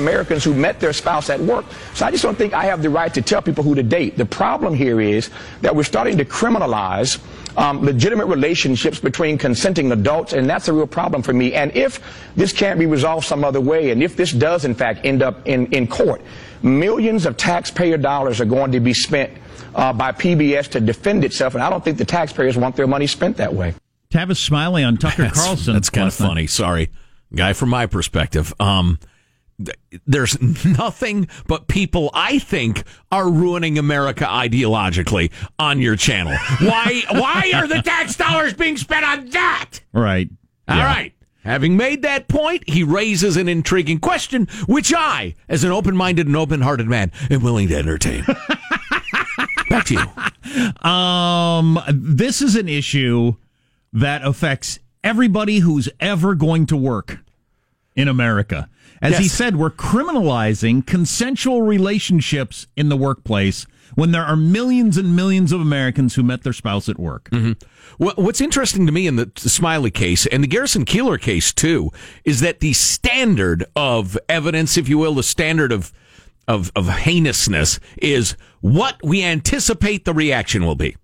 Americans 0.00 0.42
who 0.42 0.54
met 0.54 0.80
their 0.80 0.92
spouse 0.92 1.30
at 1.30 1.38
work. 1.38 1.64
So 1.94 2.06
I 2.06 2.10
just 2.10 2.22
don't 2.22 2.36
think 2.36 2.52
I 2.54 2.64
have 2.64 2.82
the 2.82 2.90
right 2.90 3.12
to 3.14 3.22
tell 3.22 3.42
people 3.42 3.62
who 3.62 3.74
to 3.74 3.82
date. 3.82 4.16
The 4.16 4.26
problem 4.26 4.74
here 4.74 5.00
is 5.00 5.30
that 5.60 5.74
we're 5.74 5.84
starting 5.84 6.16
to 6.18 6.24
criminalize 6.24 7.20
um, 7.56 7.84
legitimate 7.84 8.26
relationships 8.26 8.98
between 8.98 9.38
consenting 9.38 9.92
adults, 9.92 10.32
and 10.32 10.48
that's 10.48 10.68
a 10.68 10.72
real 10.72 10.86
problem 10.86 11.22
for 11.22 11.32
me. 11.32 11.54
And 11.54 11.74
if 11.76 12.00
this 12.36 12.52
can't 12.52 12.78
be 12.78 12.86
resolved 12.86 13.26
some 13.26 13.44
other 13.44 13.60
way, 13.60 13.90
and 13.90 14.02
if 14.02 14.16
this 14.16 14.32
does 14.32 14.64
in 14.64 14.74
fact 14.74 15.04
end 15.04 15.22
up 15.22 15.46
in, 15.46 15.66
in 15.66 15.86
court, 15.86 16.22
millions 16.62 17.26
of 17.26 17.36
taxpayer 17.36 17.96
dollars 17.96 18.40
are 18.40 18.44
going 18.46 18.72
to 18.72 18.80
be 18.80 18.94
spent 18.94 19.32
uh, 19.74 19.92
by 19.92 20.12
PBS 20.12 20.68
to 20.68 20.80
defend 20.80 21.24
itself, 21.24 21.54
and 21.54 21.62
I 21.62 21.70
don't 21.70 21.84
think 21.84 21.98
the 21.98 22.04
taxpayers 22.04 22.56
want 22.56 22.76
their 22.76 22.86
money 22.86 23.06
spent 23.06 23.36
that 23.36 23.54
way. 23.54 23.74
Tavis 24.12 24.38
Smiley 24.38 24.82
on 24.82 24.96
Tucker 24.96 25.22
that's, 25.22 25.44
Carlson. 25.44 25.74
That's 25.74 25.90
kind 25.90 26.08
of 26.08 26.14
funny. 26.14 26.46
Sorry, 26.46 26.90
guy. 27.34 27.52
From 27.52 27.68
my 27.68 27.86
perspective, 27.86 28.52
um, 28.58 28.98
there's 30.06 30.40
nothing 30.64 31.28
but 31.46 31.68
people 31.68 32.10
I 32.14 32.38
think 32.38 32.84
are 33.10 33.30
ruining 33.30 33.78
America 33.78 34.24
ideologically 34.24 35.30
on 35.58 35.80
your 35.80 35.96
channel. 35.96 36.36
Why? 36.60 37.02
why 37.10 37.52
are 37.54 37.66
the 37.66 37.82
tax 37.82 38.16
dollars 38.16 38.54
being 38.54 38.76
spent 38.76 39.04
on 39.04 39.30
that? 39.30 39.80
Right. 39.92 40.30
All 40.68 40.76
yeah. 40.76 40.84
right. 40.84 41.14
Having 41.44 41.76
made 41.76 42.02
that 42.02 42.28
point, 42.28 42.68
he 42.68 42.84
raises 42.84 43.36
an 43.36 43.48
intriguing 43.48 43.98
question, 43.98 44.46
which 44.66 44.92
I, 44.94 45.34
as 45.48 45.64
an 45.64 45.72
open-minded 45.72 46.26
and 46.26 46.36
open-hearted 46.36 46.86
man, 46.86 47.12
am 47.30 47.42
willing 47.42 47.68
to 47.68 47.76
entertain. 47.76 48.24
Back 49.70 49.86
to 49.86 49.94
you. 49.94 50.88
Um, 50.90 51.78
this 51.88 52.42
is 52.42 52.56
an 52.56 52.68
issue 52.68 53.36
that 53.92 54.22
affects 54.22 54.80
everybody 55.02 55.60
who's 55.60 55.88
ever 55.98 56.34
going 56.34 56.66
to 56.66 56.76
work 56.76 57.20
in 57.96 58.08
America. 58.08 58.68
As 59.02 59.12
yes. 59.12 59.20
he 59.20 59.28
said, 59.28 59.56
we're 59.56 59.70
criminalizing 59.70 60.86
consensual 60.86 61.62
relationships 61.62 62.66
in 62.76 62.90
the 62.90 62.96
workplace 62.96 63.66
when 63.94 64.12
there 64.12 64.24
are 64.24 64.36
millions 64.36 64.96
and 64.96 65.16
millions 65.16 65.52
of 65.52 65.60
Americans 65.60 66.14
who 66.14 66.22
met 66.22 66.42
their 66.42 66.52
spouse 66.52 66.88
at 66.88 66.98
work. 66.98 67.28
Mm-hmm. 67.30 67.52
Well, 67.98 68.14
what's 68.16 68.40
interesting 68.40 68.86
to 68.86 68.92
me 68.92 69.06
in 69.06 69.16
the 69.16 69.30
Smiley 69.36 69.90
case 69.90 70.26
and 70.26 70.42
the 70.42 70.48
Garrison 70.48 70.84
Keillor 70.84 71.20
case 71.20 71.52
too 71.52 71.90
is 72.24 72.40
that 72.40 72.60
the 72.60 72.72
standard 72.72 73.64
of 73.74 74.18
evidence, 74.28 74.76
if 74.76 74.88
you 74.88 74.98
will, 74.98 75.14
the 75.14 75.22
standard 75.22 75.72
of 75.72 75.92
of, 76.48 76.72
of 76.74 76.88
heinousness 76.88 77.78
is 78.02 78.36
what 78.60 78.96
we 79.04 79.22
anticipate 79.22 80.04
the 80.04 80.12
reaction 80.12 80.66
will 80.66 80.74
be. 80.74 80.96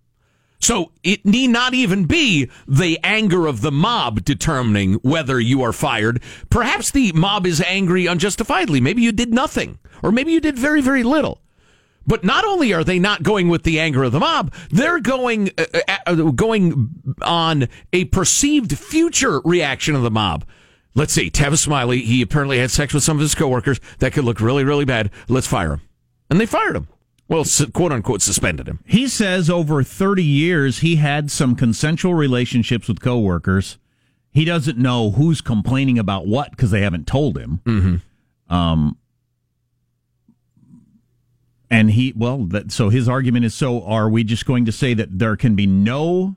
So 0.58 0.92
it 1.02 1.24
need 1.24 1.48
not 1.48 1.74
even 1.74 2.06
be 2.06 2.50
the 2.66 2.98
anger 3.04 3.46
of 3.46 3.60
the 3.60 3.72
mob 3.72 4.24
determining 4.24 4.94
whether 4.94 5.38
you 5.38 5.62
are 5.62 5.72
fired. 5.72 6.22
Perhaps 6.50 6.90
the 6.90 7.12
mob 7.12 7.46
is 7.46 7.60
angry 7.60 8.08
unjustifiably. 8.08 8.80
Maybe 8.80 9.02
you 9.02 9.12
did 9.12 9.32
nothing, 9.32 9.78
or 10.02 10.10
maybe 10.10 10.32
you 10.32 10.40
did 10.40 10.58
very, 10.58 10.80
very 10.80 11.02
little. 11.02 11.42
But 12.06 12.24
not 12.24 12.44
only 12.44 12.72
are 12.72 12.84
they 12.84 12.98
not 12.98 13.22
going 13.22 13.48
with 13.48 13.64
the 13.64 13.80
anger 13.80 14.04
of 14.04 14.12
the 14.12 14.20
mob, 14.20 14.54
they're 14.70 15.00
going 15.00 15.50
uh, 15.58 15.64
uh, 15.88 15.96
uh, 16.06 16.14
going 16.30 16.90
on 17.22 17.68
a 17.92 18.04
perceived 18.06 18.78
future 18.78 19.40
reaction 19.44 19.94
of 19.94 20.02
the 20.02 20.10
mob. 20.10 20.44
Let's 20.94 21.12
see, 21.12 21.30
Tavis 21.30 21.58
Smiley, 21.58 22.02
he 22.02 22.22
apparently 22.22 22.58
had 22.58 22.70
sex 22.70 22.94
with 22.94 23.02
some 23.02 23.18
of 23.18 23.20
his 23.20 23.34
coworkers. 23.34 23.80
That 23.98 24.12
could 24.12 24.24
look 24.24 24.40
really, 24.40 24.64
really 24.64 24.86
bad. 24.86 25.10
Let's 25.28 25.46
fire 25.46 25.74
him. 25.74 25.82
And 26.30 26.40
they 26.40 26.46
fired 26.46 26.76
him. 26.76 26.88
Well, 27.28 27.44
quote 27.72 27.92
unquote, 27.92 28.22
suspended 28.22 28.68
him. 28.68 28.80
He 28.84 29.08
says 29.08 29.50
over 29.50 29.82
30 29.82 30.22
years 30.22 30.78
he 30.78 30.96
had 30.96 31.30
some 31.30 31.56
consensual 31.56 32.14
relationships 32.14 32.86
with 32.86 33.00
coworkers. 33.00 33.78
He 34.30 34.44
doesn't 34.44 34.78
know 34.78 35.10
who's 35.12 35.40
complaining 35.40 35.98
about 35.98 36.26
what 36.26 36.50
because 36.50 36.70
they 36.70 36.82
haven't 36.82 37.06
told 37.06 37.36
him. 37.36 37.60
Mm-hmm. 37.64 38.54
Um, 38.54 38.98
and 41.68 41.90
he, 41.90 42.12
well, 42.14 42.44
that, 42.44 42.70
so 42.70 42.90
his 42.90 43.08
argument 43.08 43.44
is 43.44 43.54
so 43.54 43.82
are 43.84 44.08
we 44.08 44.22
just 44.22 44.46
going 44.46 44.64
to 44.66 44.72
say 44.72 44.94
that 44.94 45.18
there 45.18 45.36
can 45.36 45.56
be 45.56 45.66
no 45.66 46.36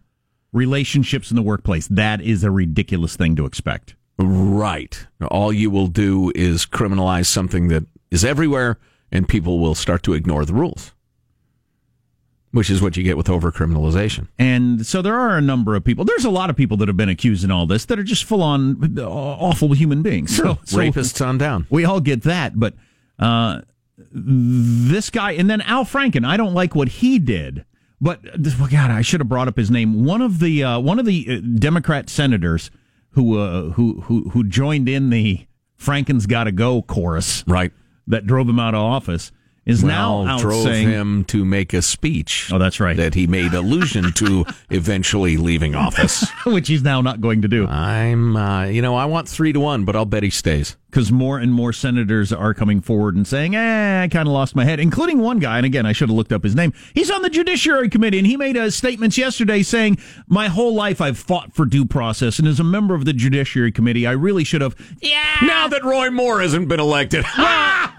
relationships 0.51 1.29
in 1.29 1.35
the 1.35 1.43
workplace? 1.43 1.87
That 1.87 2.21
is 2.21 2.43
a 2.43 2.49
ridiculous 2.49 3.15
thing 3.15 3.35
to 3.35 3.45
expect. 3.45 3.95
Right. 4.17 5.05
All 5.29 5.53
you 5.53 5.69
will 5.69 5.87
do 5.87 6.31
is 6.33 6.65
criminalize 6.65 7.27
something 7.27 7.67
that 7.67 7.85
is 8.09 8.25
everywhere 8.25 8.79
and 9.11 9.27
people 9.27 9.59
will 9.59 9.75
start 9.75 10.03
to 10.03 10.13
ignore 10.13 10.45
the 10.45 10.53
rules. 10.53 10.93
Which 12.51 12.71
is 12.71 12.81
what 12.81 12.97
you 12.97 13.03
get 13.03 13.15
with 13.15 13.27
overcriminalization. 13.27 14.27
And 14.39 14.83
so 14.83 15.03
there 15.03 15.13
are 15.13 15.37
a 15.37 15.41
number 15.41 15.75
of 15.75 15.83
people. 15.83 16.03
There's 16.03 16.25
a 16.25 16.31
lot 16.31 16.49
of 16.49 16.55
people 16.55 16.77
that 16.77 16.87
have 16.87 16.97
been 16.97 17.09
accused 17.09 17.43
in 17.43 17.51
all 17.51 17.67
this 17.67 17.85
that 17.85 17.99
are 17.99 18.03
just 18.03 18.23
full 18.23 18.41
on 18.41 18.97
uh, 18.97 19.07
awful 19.07 19.73
human 19.73 20.01
beings. 20.01 20.35
So, 20.35 20.57
so 20.65 20.79
rapists 20.79 21.23
on 21.23 21.37
down. 21.37 21.67
We 21.69 21.85
all 21.85 21.99
get 21.99 22.23
that, 22.23 22.59
but 22.59 22.73
uh, 23.19 23.61
this 24.11 25.11
guy, 25.11 25.33
and 25.33 25.47
then 25.47 25.61
Al 25.61 25.85
Franken. 25.85 26.25
I 26.25 26.37
don't 26.37 26.55
like 26.55 26.73
what 26.73 26.87
he 26.87 27.19
did, 27.19 27.65
but 28.01 28.21
well, 28.57 28.67
God, 28.67 28.91
I 28.91 29.01
should 29.01 29.19
have 29.19 29.29
brought 29.29 29.47
up 29.47 29.57
his 29.57 29.69
name. 29.69 30.05
One 30.05 30.21
of 30.21 30.39
the 30.39 30.63
uh, 30.63 30.79
one 30.79 30.99
of 30.99 31.05
the 31.05 31.27
uh, 31.29 31.57
Democrat 31.59 32.09
senators 32.09 32.71
who 33.11 33.37
uh, 33.37 33.69
who 33.71 34.01
who 34.01 34.29
who 34.29 34.43
joined 34.43 34.87
in 34.87 35.09
the 35.09 35.45
Franken's 35.75 36.25
got 36.25 36.45
to 36.45 36.51
go 36.51 36.81
chorus, 36.81 37.43
right? 37.47 37.71
That 38.09 38.25
drove 38.25 38.49
him 38.49 38.59
out 38.59 38.73
of 38.73 38.81
office 38.81 39.31
is 39.69 39.83
well, 39.83 40.25
now 40.25 40.37
drove 40.39 40.63
saying, 40.63 40.89
him 40.89 41.23
to 41.25 41.45
make 41.45 41.73
a 41.73 41.81
speech. 41.81 42.49
Oh, 42.51 42.57
that's 42.57 42.79
right. 42.79 42.97
That 42.97 43.13
he 43.13 43.27
made 43.27 43.53
allusion 43.53 44.11
to 44.13 44.45
eventually 44.69 45.37
leaving 45.37 45.75
office, 45.75 46.27
which 46.45 46.67
he's 46.67 46.81
now 46.83 47.01
not 47.01 47.21
going 47.21 47.43
to 47.43 47.47
do. 47.47 47.67
I'm, 47.67 48.35
uh, 48.35 48.65
you 48.65 48.81
know, 48.81 48.95
I 48.95 49.05
want 49.05 49.29
three 49.29 49.53
to 49.53 49.59
one, 49.59 49.85
but 49.85 49.95
I'll 49.95 50.05
bet 50.05 50.23
he 50.23 50.31
stays 50.31 50.75
because 50.89 51.11
more 51.11 51.37
and 51.37 51.53
more 51.53 51.71
senators 51.71 52.33
are 52.33 52.53
coming 52.53 52.81
forward 52.81 53.15
and 53.15 53.27
saying, 53.27 53.55
eh, 53.55 54.01
I 54.03 54.07
kind 54.07 54.27
of 54.27 54.33
lost 54.33 54.55
my 54.55 54.65
head, 54.65 54.79
including 54.79 55.19
one 55.19 55.37
guy. 55.37 55.57
And 55.57 55.65
again, 55.65 55.85
I 55.85 55.91
should 55.91 56.09
have 56.09 56.15
looked 56.15 56.31
up 56.31 56.43
his 56.43 56.55
name. 56.55 56.73
He's 56.95 57.11
on 57.11 57.21
the 57.21 57.29
Judiciary 57.29 57.89
Committee, 57.89 58.17
and 58.17 58.25
he 58.25 58.37
made 58.37 58.57
a 58.57 58.71
statements 58.71 59.17
yesterday 59.17 59.61
saying, 59.61 59.99
My 60.27 60.47
whole 60.47 60.73
life 60.73 60.99
I've 60.99 61.19
fought 61.19 61.53
for 61.53 61.65
due 61.65 61.85
process. 61.85 62.39
And 62.39 62.47
as 62.47 62.59
a 62.59 62.63
member 62.63 62.95
of 62.95 63.05
the 63.05 63.13
Judiciary 63.13 63.71
Committee, 63.71 64.07
I 64.07 64.11
really 64.13 64.43
should 64.43 64.61
have. 64.61 64.75
Yeah. 64.99 65.23
Now 65.43 65.67
that 65.67 65.83
Roy 65.83 66.09
Moore 66.09 66.41
hasn't 66.41 66.67
been 66.67 66.79
elected. 66.79 67.23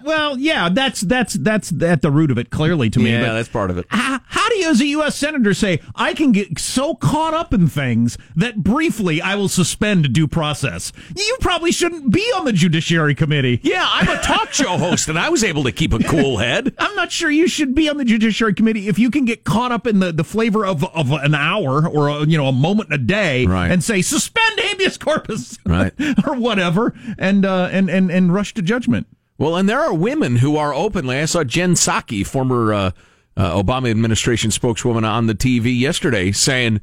Well, 0.02 0.38
yeah, 0.38 0.68
that's 0.68 1.00
that's 1.00 1.34
that's 1.34 1.72
at 1.82 2.02
the 2.02 2.10
root 2.10 2.30
of 2.30 2.38
it, 2.38 2.50
clearly 2.50 2.90
to 2.90 2.98
me. 2.98 3.12
Yeah, 3.12 3.32
that's 3.32 3.48
part 3.48 3.70
of 3.70 3.78
it. 3.78 3.86
How, 3.88 4.20
how 4.26 4.48
do 4.48 4.56
you, 4.56 4.70
as 4.70 4.80
a 4.80 4.86
U.S. 4.86 5.16
Senator, 5.16 5.54
say, 5.54 5.80
I 5.94 6.14
can 6.14 6.32
get 6.32 6.58
so 6.58 6.94
caught 6.94 7.34
up 7.34 7.52
in 7.52 7.68
things 7.68 8.18
that 8.36 8.62
briefly 8.62 9.20
I 9.20 9.34
will 9.34 9.48
suspend 9.48 10.12
due 10.12 10.28
process? 10.28 10.92
You 11.16 11.36
probably 11.40 11.72
shouldn't 11.72 12.12
be 12.12 12.22
on 12.36 12.44
the 12.44 12.52
Judiciary 12.52 13.14
Committee. 13.14 13.60
Yeah, 13.62 13.86
I'm 13.86 14.08
a 14.08 14.20
talk 14.22 14.52
show 14.52 14.76
host, 14.76 15.08
and 15.08 15.18
I 15.18 15.28
was 15.28 15.44
able 15.44 15.64
to 15.64 15.72
keep 15.72 15.92
a 15.92 15.98
cool 15.98 16.38
head. 16.38 16.74
I'm 16.78 16.94
not 16.96 17.12
sure 17.12 17.30
you 17.30 17.48
should 17.48 17.74
be 17.74 17.88
on 17.88 17.96
the 17.96 18.04
Judiciary 18.04 18.54
Committee 18.54 18.88
if 18.88 18.98
you 18.98 19.10
can 19.10 19.24
get 19.24 19.44
caught 19.44 19.72
up 19.72 19.86
in 19.86 20.00
the, 20.00 20.12
the 20.12 20.24
flavor 20.24 20.64
of, 20.64 20.84
of 20.94 21.10
an 21.12 21.34
hour 21.34 21.88
or 21.88 22.08
a, 22.08 22.26
you 22.26 22.36
know 22.36 22.46
a 22.46 22.52
moment 22.52 22.90
in 22.90 22.94
a 22.94 22.98
day 22.98 23.46
right. 23.46 23.70
and 23.70 23.82
say 23.82 24.02
suspend 24.02 24.58
habeas 24.58 24.98
corpus, 24.98 25.58
right, 25.64 25.92
or 26.26 26.34
whatever, 26.34 26.94
and 27.18 27.44
uh, 27.44 27.68
and 27.70 27.88
and 27.90 28.10
and 28.10 28.32
rush 28.32 28.54
to 28.54 28.62
judgment. 28.62 29.06
Well, 29.40 29.56
and 29.56 29.66
there 29.66 29.80
are 29.80 29.94
women 29.94 30.36
who 30.36 30.58
are 30.58 30.74
openly. 30.74 31.18
I 31.18 31.24
saw 31.24 31.44
Jen 31.44 31.72
Psaki, 31.72 32.26
former 32.26 32.74
uh, 32.74 32.90
uh, 33.38 33.62
Obama 33.62 33.90
administration 33.90 34.50
spokeswoman, 34.50 35.06
on 35.06 35.28
the 35.28 35.34
TV 35.34 35.76
yesterday 35.76 36.30
saying 36.30 36.82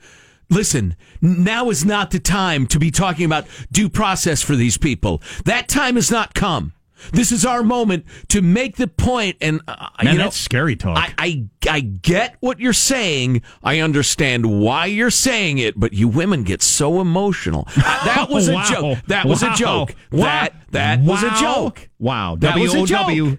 Listen, 0.50 0.96
now 1.22 1.70
is 1.70 1.86
not 1.86 2.10
the 2.10 2.20
time 2.20 2.66
to 2.68 2.80
be 2.80 2.90
talking 2.90 3.26
about 3.26 3.46
due 3.72 3.90
process 3.90 4.42
for 4.42 4.56
these 4.56 4.78
people. 4.78 5.22
That 5.46 5.68
time 5.68 5.96
has 5.96 6.10
not 6.10 6.34
come. 6.34 6.74
This 7.12 7.32
is 7.32 7.46
our 7.46 7.64
moment 7.64 8.06
to 8.30 8.42
make 8.42 8.78
the 8.78 8.88
point, 8.88 9.38
and 9.42 9.62
uh, 9.68 9.90
Man, 10.04 10.14
you 10.14 10.18
know, 10.18 10.26
that's 10.26 10.38
scary 10.38 10.76
talk. 10.76 10.98
I, 10.98 11.14
I, 11.18 11.48
I 11.70 11.80
get 11.82 12.38
what 12.40 12.60
you're 12.60 12.74
saying. 12.74 13.42
I 13.64 13.80
understand 13.80 14.60
why 14.62 14.88
you're 14.88 15.12
saying 15.12 15.58
it, 15.60 15.80
but 15.80 15.94
you 15.94 16.08
women 16.08 16.44
get 16.44 16.62
so 16.62 17.02
emotional. 17.02 17.68
That 18.08 18.30
was 18.30 18.50
wow. 18.50 18.64
a 18.64 18.70
joke. 18.70 18.98
That 19.08 19.26
was 19.26 19.42
wow. 19.42 19.54
a 19.54 19.56
joke. 19.56 19.96
Wow. 20.12 20.24
That 20.24 20.54
that 20.72 21.00
wow. 21.00 21.06
was 21.06 21.24
a 21.24 21.30
joke. 21.40 21.90
Wow. 22.00 22.36
That 22.40 22.58
was 22.58 22.74
a 22.74 22.78
joke. 22.86 22.90
W-O-W. 22.90 23.26
Wow. 23.26 23.38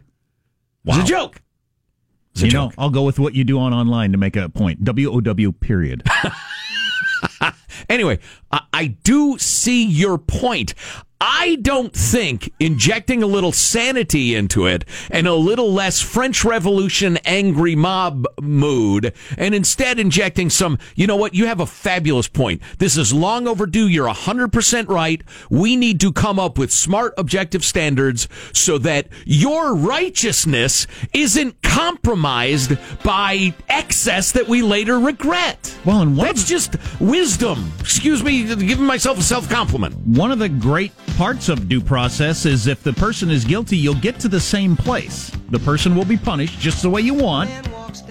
Was 0.85 0.99
a 0.99 1.05
joke. 1.05 1.43
Was 2.35 2.43
a 2.43 2.47
you 2.47 2.51
joke. 2.51 2.77
know, 2.77 2.83
I'll 2.83 2.91
go 2.91 3.05
with 3.05 3.19
what 3.19 3.35
you 3.35 3.45
do 3.45 3.59
on 3.59 3.73
online 3.73 4.13
to 4.13 4.19
make 4.19 4.37
a 4.37 4.49
point. 4.49 4.85
W 4.85 5.11
O 5.11 5.21
W. 5.21 5.53
Period. 5.53 6.03
Anyway, 7.89 8.19
I, 8.51 8.61
I 8.73 8.87
do 8.87 9.39
see 9.39 9.85
your 9.85 10.19
point. 10.19 10.75
I 11.21 11.57
don't 11.57 11.93
think 11.93 12.53
injecting 12.61 13.25
a 13.25 13.27
little 13.27 13.51
sanity 13.51 14.37
into 14.37 14.67
it 14.67 14.85
and 15.11 15.27
a 15.27 15.35
little 15.35 15.73
less 15.73 16.01
French 16.01 16.45
Revolution 16.45 17.17
angry 17.25 17.75
mob 17.75 18.25
mood 18.41 19.13
and 19.37 19.53
instead 19.53 19.99
injecting 19.99 20.49
some, 20.49 20.79
you 20.95 21.09
know 21.09 21.17
what, 21.17 21.35
you 21.35 21.47
have 21.47 21.59
a 21.59 21.67
fabulous 21.67 22.29
point. 22.29 22.63
This 22.79 22.97
is 22.97 23.13
long 23.13 23.49
overdue. 23.49 23.89
You're 23.89 24.09
100% 24.09 24.89
right. 24.89 25.23
We 25.51 25.75
need 25.75 26.01
to 26.01 26.13
come 26.13 26.39
up 26.39 26.57
with 26.57 26.71
smart 26.71 27.15
objective 27.19 27.65
standards 27.65 28.29
so 28.53 28.79
that 28.79 29.09
your 29.25 29.75
righteousness 29.75 30.87
isn't 31.13 31.63
compromised 31.63 32.79
by 33.03 33.55
excess 33.69 34.31
that 34.33 34.47
we 34.47 34.63
later 34.63 35.01
regret. 35.01 35.77
Well, 35.85 36.03
and 36.03 36.17
that's 36.17 36.45
just 36.45 36.77
wisdom. 37.01 37.73
Excuse 37.81 38.23
me, 38.23 38.45
giving 38.45 38.87
myself 38.87 39.19
a 39.19 39.23
self 39.23 39.49
compliment. 39.49 39.97
One 40.07 40.31
of 40.31 40.39
the 40.39 40.49
great 40.49 40.93
parts 41.19 41.49
of 41.49 41.69
due 41.69 41.81
process 41.81 42.47
is 42.47 42.69
if 42.69 42.85
the 42.85 42.93
person 42.93 43.29
is 43.29 43.45
guilty, 43.45 43.77
you'll 43.77 43.93
get 43.97 44.21
to 44.21 44.29
the 44.29 44.39
same 44.39 44.77
place. 44.77 45.33
The 45.51 45.59
person 45.59 45.97
will 45.97 46.05
be 46.05 46.17
punished 46.17 46.61
just 46.61 46.81
the 46.81 46.89
way 46.89 47.01
you 47.01 47.13
want. 47.13 47.51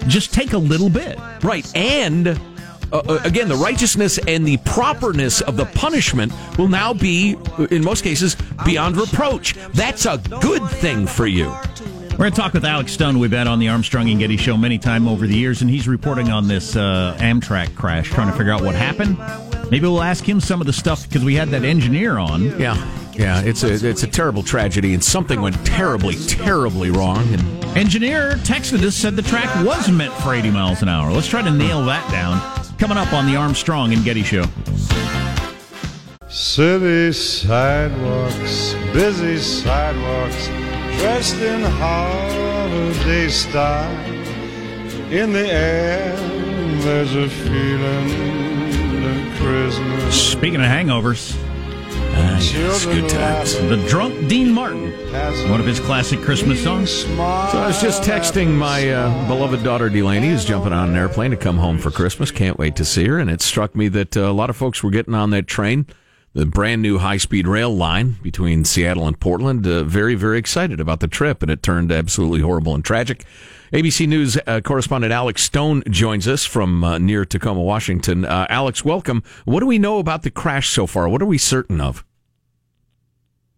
Just 0.08 0.34
take 0.34 0.52
a 0.52 0.58
little 0.58 0.90
bit. 0.90 1.18
Right. 1.42 1.66
And 1.74 2.28
uh, 2.28 2.34
uh 2.92 3.18
again, 3.24 3.48
the 3.48 3.56
righteousness 3.56 4.18
and 4.28 4.46
the 4.46 4.58
properness 4.58 5.40
of 5.40 5.56
the 5.56 5.64
punishment 5.64 6.34
will 6.58 6.68
now 6.68 6.92
be, 6.92 7.38
in 7.70 7.82
most 7.82 8.04
cases, 8.04 8.36
beyond 8.66 8.98
reproach. 8.98 9.54
That's 9.72 10.04
a 10.04 10.18
good 10.42 10.68
thing 10.68 11.06
for 11.06 11.26
you. 11.26 11.46
We're 12.10 12.24
going 12.24 12.32
to 12.32 12.40
talk 12.40 12.52
with 12.52 12.66
Alex 12.66 12.92
Stone. 12.92 13.18
We've 13.18 13.32
had 13.32 13.46
on 13.46 13.58
the 13.58 13.70
Armstrong 13.70 14.10
and 14.10 14.18
Getty 14.18 14.36
show 14.36 14.58
many 14.58 14.76
times 14.76 15.08
over 15.08 15.26
the 15.26 15.36
years, 15.36 15.62
and 15.62 15.70
he's 15.70 15.88
reporting 15.88 16.28
on 16.28 16.46
this 16.46 16.76
uh, 16.76 17.16
Amtrak 17.20 17.74
crash, 17.74 18.10
trying 18.10 18.30
to 18.30 18.36
figure 18.36 18.52
out 18.52 18.60
what 18.60 18.74
happened. 18.74 19.16
Maybe 19.70 19.86
we'll 19.86 20.02
ask 20.02 20.28
him 20.28 20.40
some 20.40 20.60
of 20.60 20.66
the 20.66 20.72
stuff 20.72 21.06
because 21.08 21.24
we 21.24 21.34
had 21.34 21.48
that 21.50 21.62
engineer 21.62 22.18
on. 22.18 22.58
Yeah, 22.58 22.74
yeah, 23.18 23.42
it's 23.42 23.64
a 23.64 23.72
it's 23.84 24.04
a 24.04 24.06
terrible 24.06 24.44
tragedy, 24.44 24.94
and 24.94 25.02
something 25.02 25.40
went 25.40 25.56
terribly, 25.66 26.14
terribly 26.26 26.90
wrong. 26.90 27.26
And 27.34 27.76
engineer 27.76 28.36
texted 28.44 28.82
us 28.84 28.94
said 28.94 29.16
the 29.16 29.22
track 29.22 29.52
was 29.66 29.90
meant 29.90 30.14
for 30.14 30.34
80 30.34 30.52
miles 30.52 30.82
an 30.82 30.88
hour. 30.88 31.10
Let's 31.10 31.26
try 31.26 31.42
to 31.42 31.50
nail 31.50 31.84
that 31.86 32.08
down. 32.12 32.40
Coming 32.78 32.96
up 32.96 33.12
on 33.12 33.26
the 33.26 33.34
Armstrong 33.34 33.92
and 33.92 34.04
Getty 34.04 34.22
show. 34.22 34.44
City 36.28 37.12
sidewalks, 37.12 38.74
busy 38.92 39.38
sidewalks 39.38 40.46
dressed 41.00 41.38
in 41.38 41.62
holiday 41.62 43.28
style. 43.28 44.14
In 45.10 45.32
the 45.32 45.50
air, 45.50 46.16
there's 46.82 47.14
a 47.16 47.28
feeling 47.28 48.12
of 49.04 49.38
Christmas. 49.40 50.30
Speaking 50.30 50.60
of 50.60 50.66
hangovers, 50.66 51.36
uh, 52.18 52.84
good 52.84 53.08
times. 53.08 53.54
The 53.54 53.84
Drunk 53.88 54.28
Dean 54.28 54.52
Martin, 54.52 54.92
one 55.50 55.60
of 55.60 55.66
his 55.66 55.80
classic 55.80 56.20
Christmas 56.20 56.62
songs. 56.62 56.90
So 56.90 57.14
I 57.18 57.66
was 57.66 57.80
just 57.80 58.02
texting 58.02 58.54
my 58.54 58.90
uh, 58.90 59.28
beloved 59.28 59.62
daughter 59.62 59.88
Delaney, 59.88 60.28
who's 60.28 60.44
jumping 60.44 60.72
on 60.72 60.90
an 60.90 60.96
airplane 60.96 61.30
to 61.30 61.36
come 61.36 61.58
home 61.58 61.78
for 61.78 61.90
Christmas. 61.90 62.30
Can't 62.30 62.58
wait 62.58 62.76
to 62.76 62.84
see 62.84 63.06
her. 63.06 63.18
And 63.18 63.30
it 63.30 63.40
struck 63.40 63.74
me 63.74 63.88
that 63.88 64.16
uh, 64.16 64.22
a 64.22 64.32
lot 64.32 64.50
of 64.50 64.56
folks 64.56 64.82
were 64.82 64.90
getting 64.90 65.14
on 65.14 65.30
that 65.30 65.46
train 65.46 65.86
the 66.34 66.46
brand 66.46 66.82
new 66.82 66.98
high 66.98 67.16
speed 67.16 67.48
rail 67.48 67.74
line 67.74 68.16
between 68.22 68.64
Seattle 68.64 69.06
and 69.06 69.18
Portland. 69.18 69.66
Uh, 69.66 69.82
very, 69.82 70.14
very 70.14 70.38
excited 70.38 70.78
about 70.78 71.00
the 71.00 71.08
trip, 71.08 71.42
and 71.42 71.50
it 71.50 71.62
turned 71.62 71.90
absolutely 71.90 72.40
horrible 72.40 72.74
and 72.74 72.84
tragic. 72.84 73.24
ABC 73.72 74.08
News 74.08 74.38
uh, 74.46 74.62
correspondent 74.62 75.12
Alex 75.12 75.42
Stone 75.42 75.82
joins 75.90 76.26
us 76.26 76.42
from 76.44 76.82
uh, 76.82 76.96
near 76.96 77.26
Tacoma, 77.26 77.60
Washington. 77.60 78.24
Uh, 78.24 78.46
Alex, 78.48 78.82
welcome. 78.82 79.22
What 79.44 79.60
do 79.60 79.66
we 79.66 79.78
know 79.78 79.98
about 79.98 80.22
the 80.22 80.30
crash 80.30 80.70
so 80.70 80.86
far? 80.86 81.06
What 81.06 81.20
are 81.20 81.26
we 81.26 81.36
certain 81.36 81.78
of? 81.78 82.02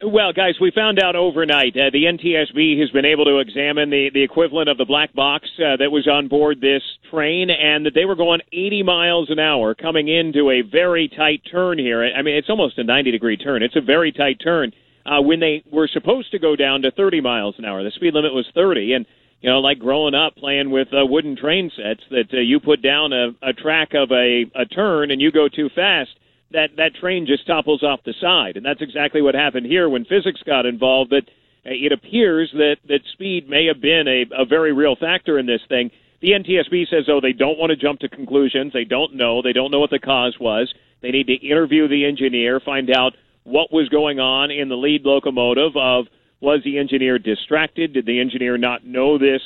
Well, 0.03 0.33
guys, 0.33 0.55
we 0.61 0.73
found 0.75 0.99
out 0.99 1.15
overnight. 1.15 1.77
Uh, 1.77 1.91
the 1.93 2.05
NTSB 2.05 2.81
has 2.81 2.91
been 2.91 3.05
able 3.05 3.27
to 3.27 3.39
examine 3.39 3.91
the, 3.91 4.11
the 4.13 4.23
equivalent 4.23 4.69
of 4.69 4.79
the 4.79 4.85
black 4.85 5.13
box 5.13 5.47
uh, 5.59 5.77
that 5.77 5.93
was 5.93 6.09
on 6.09 6.27
board 6.27 6.61
this 6.61 6.83
train, 7.11 7.51
and 7.51 7.87
that 7.87 7.95
they 7.95 8.07
were 8.07 8.17
going 8.17 8.41
80 8.51 8.83
miles 8.83 9.31
an 9.31 9.39
hour 9.39 9.77
coming 9.77 10.09
into 10.09 10.51
a 10.51 10.63
very 10.63 11.09
tight 11.09 11.43
turn 11.49 11.79
here. 11.79 12.03
I 12.03 12.23
mean, 12.23 12.35
it's 12.35 12.51
almost 12.51 12.79
a 12.79 12.85
90 12.85 13.13
degree 13.13 13.37
turn. 13.37 13.63
It's 13.63 13.77
a 13.77 13.81
very 13.81 14.11
tight 14.11 14.41
turn. 14.43 14.73
Uh, 15.07 15.21
when 15.23 15.39
they 15.39 15.63
were 15.71 15.89
supposed 15.93 16.33
to 16.33 16.39
go 16.39 16.57
down 16.57 16.83
to 16.83 16.91
30 16.91 17.21
miles 17.21 17.55
an 17.59 17.65
hour, 17.65 17.85
the 17.85 17.91
speed 17.91 18.15
limit 18.15 18.35
was 18.35 18.49
30, 18.55 18.95
and 18.95 19.07
you 19.41 19.51
know, 19.51 19.61
like 19.61 19.79
growing 19.79 20.15
up 20.15 20.37
playing 20.37 20.71
with 20.71 20.89
uh, 20.93 21.05
wooden 21.07 21.37
train 21.37 21.71
sets, 21.75 22.03
that 22.11 22.33
uh, 22.33 22.41
you 22.41 22.61
put 22.61 22.83
down 22.83 23.13
a, 23.13 23.31
a 23.43 23.53
track 23.53 23.91
of 23.95 24.11
a, 24.11 24.45
a 24.55 24.67
turn 24.67 25.11
and 25.11 25.21
you 25.21 25.33
go 25.33 25.49
too 25.49 25.69
fast 25.75 26.11
that 26.53 26.71
that 26.77 26.95
train 27.01 27.27
just 27.27 27.47
topples 27.47 27.83
off 27.83 28.01
the 28.05 28.15
side, 28.21 28.57
and 28.57 28.65
that's 28.65 28.83
exactly 28.83 29.23
what 29.23 29.35
happened 29.35 29.67
here 29.67 29.89
when 29.89 30.05
physics 30.05 30.43
got 30.45 30.67
involved. 30.67 31.11
That 31.11 31.29
uh, 31.65 31.71
it 31.71 31.93
appears 31.93 32.51
that 32.55 32.77
that 32.89 33.01
speed 33.13 33.49
may 33.49 33.67
have 33.67 33.81
been 33.81 34.07
a, 34.09 34.43
a 34.43 34.45
very 34.45 34.73
real 34.73 34.97
factor 34.97 35.39
in 35.39 35.47
this 35.47 35.61
thing. 35.69 35.91
The 36.21 36.33
NTSB 36.33 36.89
says, 36.91 37.09
oh, 37.09 37.21
they 37.21 37.33
don't 37.33 37.59
want 37.59 37.71
to 37.71 37.77
jump 37.77 38.01
to 38.01 38.09
conclusions. 38.09 38.75
They 38.75 38.85
don't 38.85 39.15
know. 39.15 39.41
They 39.41 39.55
don't 39.55 39.71
know 39.71 39.81
what 39.81 39.89
the 39.89 39.99
cause 39.99 40.37
was. 40.39 40.73
They 41.01 41.11
need 41.11 41.29
to 41.29 41.35
interview 41.35 41.89
the 41.89 42.05
engineer, 42.05 42.61
find 42.61 42.91
out 42.91 43.15
what 43.45 43.73
was 43.73 43.89
going 43.89 44.21
on 44.21 44.51
in 44.51 44.69
the 44.69 44.77
lead 44.77 45.03
locomotive. 45.05 45.77
Of 45.77 46.07
was 46.41 46.61
the 46.65 46.79
engineer 46.79 47.19
distracted? 47.19 47.93
Did 47.93 48.07
the 48.07 48.21
engineer 48.21 48.57
not 48.57 48.85
know 48.85 49.19
this 49.19 49.43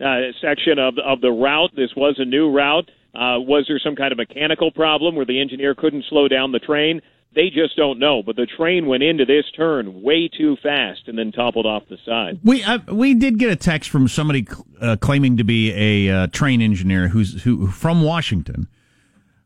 uh, 0.00 0.32
section 0.40 0.78
of 0.78 0.98
of 0.98 1.20
the 1.20 1.30
route? 1.30 1.70
This 1.74 1.90
was 1.96 2.16
a 2.18 2.24
new 2.24 2.50
route. 2.50 2.90
Uh, 3.14 3.40
was 3.40 3.64
there 3.66 3.80
some 3.82 3.96
kind 3.96 4.12
of 4.12 4.18
mechanical 4.18 4.70
problem 4.70 5.14
where 5.14 5.24
the 5.24 5.40
engineer 5.40 5.74
couldn't 5.74 6.04
slow 6.08 6.28
down 6.28 6.52
the 6.52 6.58
train? 6.58 7.00
They 7.34 7.48
just 7.48 7.76
don't 7.76 7.98
know. 7.98 8.22
But 8.22 8.36
the 8.36 8.46
train 8.46 8.86
went 8.86 9.02
into 9.02 9.24
this 9.24 9.44
turn 9.54 10.02
way 10.02 10.28
too 10.28 10.56
fast 10.62 11.02
and 11.06 11.18
then 11.18 11.32
toppled 11.32 11.66
off 11.66 11.84
the 11.88 11.98
side. 12.04 12.40
We 12.44 12.62
uh, 12.62 12.78
we 12.92 13.14
did 13.14 13.38
get 13.38 13.50
a 13.50 13.56
text 13.56 13.90
from 13.90 14.08
somebody 14.08 14.46
uh, 14.80 14.96
claiming 14.96 15.36
to 15.38 15.44
be 15.44 15.72
a 15.72 16.14
uh, 16.14 16.26
train 16.28 16.60
engineer 16.60 17.08
who's 17.08 17.42
who 17.42 17.68
from 17.68 18.02
Washington, 18.02 18.68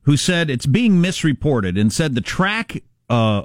who 0.02 0.16
said 0.16 0.50
it's 0.50 0.66
being 0.66 1.00
misreported 1.00 1.78
and 1.78 1.92
said 1.92 2.14
the 2.14 2.20
track 2.20 2.82
uh, 3.08 3.42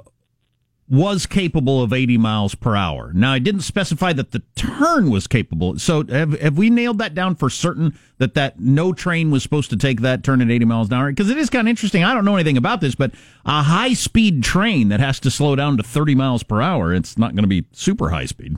was 0.88 1.26
capable 1.26 1.82
of 1.82 1.92
80 1.92 2.16
miles 2.18 2.54
per 2.54 2.76
hour. 2.76 3.12
Now, 3.12 3.32
I 3.32 3.38
didn't 3.38 3.62
specify 3.62 4.12
that 4.12 4.30
the 4.30 4.42
turn 4.54 5.10
was 5.10 5.26
capable. 5.26 5.78
So, 5.78 6.04
have, 6.06 6.38
have 6.40 6.56
we 6.56 6.70
nailed 6.70 6.98
that 6.98 7.14
down 7.14 7.34
for 7.34 7.50
certain 7.50 7.98
that 8.18 8.34
that 8.34 8.60
no 8.60 8.92
train 8.92 9.30
was 9.30 9.42
supposed 9.42 9.70
to 9.70 9.76
take 9.76 10.00
that 10.02 10.22
turn 10.22 10.40
at 10.40 10.50
80 10.50 10.64
miles 10.64 10.88
an 10.88 10.94
hour? 10.94 11.10
Because 11.10 11.30
it 11.30 11.38
is 11.38 11.50
kind 11.50 11.66
of 11.66 11.70
interesting. 11.70 12.04
I 12.04 12.14
don't 12.14 12.24
know 12.24 12.36
anything 12.36 12.56
about 12.56 12.80
this, 12.80 12.94
but 12.94 13.12
a 13.44 13.62
high 13.62 13.94
speed 13.94 14.44
train 14.44 14.88
that 14.90 15.00
has 15.00 15.18
to 15.20 15.30
slow 15.30 15.56
down 15.56 15.76
to 15.76 15.82
30 15.82 16.14
miles 16.14 16.42
per 16.42 16.60
hour, 16.60 16.94
it's 16.94 17.18
not 17.18 17.32
going 17.32 17.44
to 17.44 17.48
be 17.48 17.66
super 17.72 18.10
high 18.10 18.26
speed. 18.26 18.56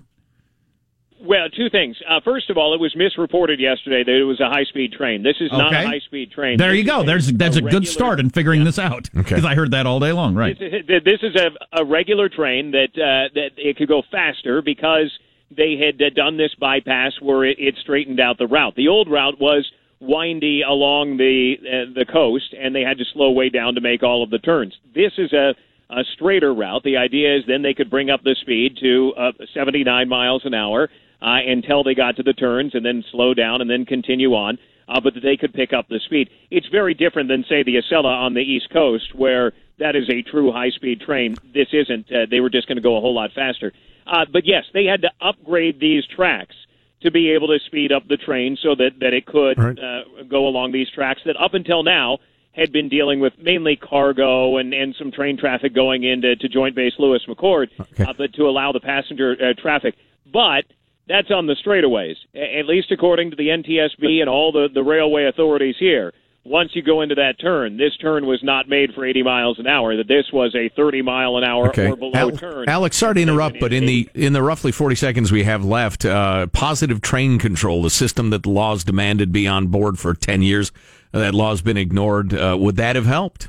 Well, 1.28 1.50
two 1.50 1.68
things. 1.68 1.94
Uh, 2.08 2.20
first 2.24 2.48
of 2.48 2.56
all, 2.56 2.72
it 2.72 2.80
was 2.80 2.96
misreported 2.96 3.60
yesterday 3.60 4.02
that 4.02 4.18
it 4.18 4.24
was 4.24 4.40
a 4.40 4.48
high-speed 4.48 4.92
train. 4.92 5.22
This 5.22 5.36
is 5.40 5.52
okay. 5.52 5.58
not 5.58 5.74
a 5.74 5.86
high-speed 5.86 6.30
train. 6.30 6.56
There 6.56 6.70
this 6.70 6.78
you 6.78 6.84
go. 6.84 7.04
There's 7.04 7.30
that's 7.30 7.56
a, 7.56 7.60
a 7.60 7.64
regular, 7.64 7.80
good 7.80 7.86
start 7.86 8.18
in 8.18 8.30
figuring 8.30 8.60
yeah. 8.60 8.64
this 8.64 8.78
out 8.78 9.10
because 9.12 9.44
okay. 9.44 9.46
I 9.46 9.54
heard 9.54 9.72
that 9.72 9.84
all 9.84 10.00
day 10.00 10.12
long. 10.12 10.34
Right. 10.34 10.58
This, 10.58 11.02
this 11.04 11.20
is 11.22 11.36
a, 11.36 11.82
a 11.82 11.84
regular 11.84 12.30
train 12.30 12.70
that 12.70 12.96
uh, 12.96 13.28
that 13.34 13.50
it 13.58 13.76
could 13.76 13.88
go 13.88 14.02
faster 14.10 14.62
because 14.62 15.12
they 15.54 15.76
had 15.76 16.00
uh, 16.00 16.08
done 16.16 16.38
this 16.38 16.54
bypass 16.58 17.12
where 17.20 17.44
it, 17.44 17.58
it 17.58 17.74
straightened 17.82 18.20
out 18.20 18.38
the 18.38 18.46
route. 18.46 18.74
The 18.74 18.88
old 18.88 19.10
route 19.10 19.38
was 19.38 19.70
windy 20.00 20.62
along 20.62 21.18
the 21.18 21.56
uh, 21.60 21.92
the 21.94 22.06
coast, 22.10 22.54
and 22.58 22.74
they 22.74 22.80
had 22.80 22.96
to 22.96 23.04
slow 23.12 23.32
way 23.32 23.50
down 23.50 23.74
to 23.74 23.82
make 23.82 24.02
all 24.02 24.22
of 24.22 24.30
the 24.30 24.38
turns. 24.38 24.72
This 24.94 25.12
is 25.18 25.34
a 25.34 25.54
a 25.90 26.04
straighter 26.14 26.54
route. 26.54 26.84
The 26.84 26.96
idea 26.96 27.36
is 27.36 27.42
then 27.46 27.60
they 27.60 27.74
could 27.74 27.90
bring 27.90 28.08
up 28.08 28.22
the 28.22 28.34
speed 28.40 28.78
to 28.80 29.12
uh, 29.14 29.32
79 29.52 30.08
miles 30.08 30.42
an 30.46 30.54
hour 30.54 30.88
uh, 31.20 31.38
until 31.46 31.82
they 31.82 31.94
got 31.94 32.16
to 32.16 32.22
the 32.22 32.32
turns 32.32 32.74
and 32.74 32.84
then 32.84 33.04
slow 33.10 33.34
down 33.34 33.60
and 33.60 33.70
then 33.70 33.84
continue 33.84 34.34
on. 34.34 34.58
Uh, 34.88 35.00
but 35.00 35.12
that 35.12 35.20
they 35.22 35.36
could 35.36 35.52
pick 35.52 35.74
up 35.74 35.86
the 35.88 36.00
speed. 36.06 36.30
It's 36.50 36.66
very 36.68 36.94
different 36.94 37.28
than, 37.28 37.44
say, 37.46 37.62
the 37.62 37.76
Acela 37.76 38.06
on 38.06 38.32
the 38.32 38.40
East 38.40 38.70
Coast, 38.70 39.14
where 39.14 39.52
that 39.78 39.94
is 39.94 40.08
a 40.08 40.22
true 40.22 40.50
high 40.50 40.70
speed 40.70 41.02
train. 41.02 41.36
This 41.52 41.68
isn't. 41.74 42.10
Uh, 42.10 42.24
they 42.30 42.40
were 42.40 42.48
just 42.48 42.66
going 42.68 42.76
to 42.76 42.82
go 42.82 42.96
a 42.96 43.00
whole 43.00 43.14
lot 43.14 43.32
faster. 43.34 43.74
Uh, 44.06 44.24
but 44.32 44.46
yes, 44.46 44.64
they 44.72 44.86
had 44.86 45.02
to 45.02 45.10
upgrade 45.20 45.78
these 45.78 46.06
tracks 46.06 46.54
to 47.02 47.10
be 47.10 47.30
able 47.32 47.48
to 47.48 47.58
speed 47.66 47.92
up 47.92 48.08
the 48.08 48.16
train 48.16 48.56
so 48.62 48.74
that, 48.74 48.92
that 49.00 49.12
it 49.12 49.26
could 49.26 49.58
right. 49.58 49.78
uh, 49.78 50.22
go 50.26 50.48
along 50.48 50.72
these 50.72 50.90
tracks 50.90 51.20
that 51.26 51.36
up 51.36 51.54
until 51.54 51.82
now 51.82 52.18
had 52.52 52.72
been 52.72 52.88
dealing 52.88 53.20
with 53.20 53.32
mainly 53.38 53.76
cargo 53.76 54.56
and, 54.56 54.74
and 54.74 54.94
some 54.98 55.12
train 55.12 55.36
traffic 55.36 55.74
going 55.74 56.02
into 56.02 56.34
to 56.34 56.48
Joint 56.48 56.74
Base 56.74 56.94
Lewis 56.98 57.22
McChord, 57.28 57.68
okay. 57.78 58.04
uh, 58.04 58.12
but 58.16 58.32
to 58.32 58.48
allow 58.48 58.72
the 58.72 58.80
passenger 58.80 59.36
uh, 59.40 59.60
traffic. 59.60 59.94
But 60.32 60.64
that's 61.08 61.30
on 61.30 61.46
the 61.46 61.54
straightaways, 61.54 62.16
at 62.34 62.66
least 62.66 62.92
according 62.92 63.30
to 63.30 63.36
the 63.36 63.48
NTSB 63.48 64.20
and 64.20 64.28
all 64.28 64.52
the, 64.52 64.68
the 64.72 64.82
railway 64.82 65.24
authorities 65.24 65.76
here. 65.78 66.12
Once 66.44 66.70
you 66.74 66.82
go 66.82 67.02
into 67.02 67.14
that 67.14 67.38
turn, 67.38 67.76
this 67.76 67.94
turn 67.98 68.24
was 68.24 68.42
not 68.42 68.68
made 68.68 68.94
for 68.94 69.04
80 69.04 69.22
miles 69.22 69.58
an 69.58 69.66
hour. 69.66 69.96
That 69.96 70.08
this 70.08 70.26
was 70.32 70.54
a 70.54 70.70
30 70.74 71.02
mile 71.02 71.36
an 71.36 71.44
hour 71.44 71.68
okay. 71.68 71.90
or 71.90 71.96
below 71.96 72.12
Al- 72.14 72.30
turn. 72.30 72.68
Alex, 72.68 72.96
sorry 72.96 73.16
to 73.16 73.20
interrupt, 73.20 73.60
but 73.60 73.72
in 73.72 73.84
the 73.84 74.08
in 74.14 74.32
the 74.32 74.42
roughly 74.42 74.72
40 74.72 74.94
seconds 74.94 75.30
we 75.30 75.42
have 75.42 75.64
left, 75.64 76.06
uh, 76.06 76.46
positive 76.48 77.02
train 77.02 77.38
control, 77.38 77.82
the 77.82 77.90
system 77.90 78.30
that 78.30 78.44
the 78.44 78.50
laws 78.50 78.84
demanded 78.84 79.30
be 79.30 79.46
on 79.46 79.66
board 79.66 79.98
for 79.98 80.14
10 80.14 80.40
years, 80.40 80.72
uh, 81.12 81.18
that 81.18 81.34
law's 81.34 81.60
been 81.60 81.76
ignored. 81.76 82.32
Uh, 82.32 82.56
would 82.58 82.76
that 82.76 82.96
have 82.96 83.06
helped? 83.06 83.48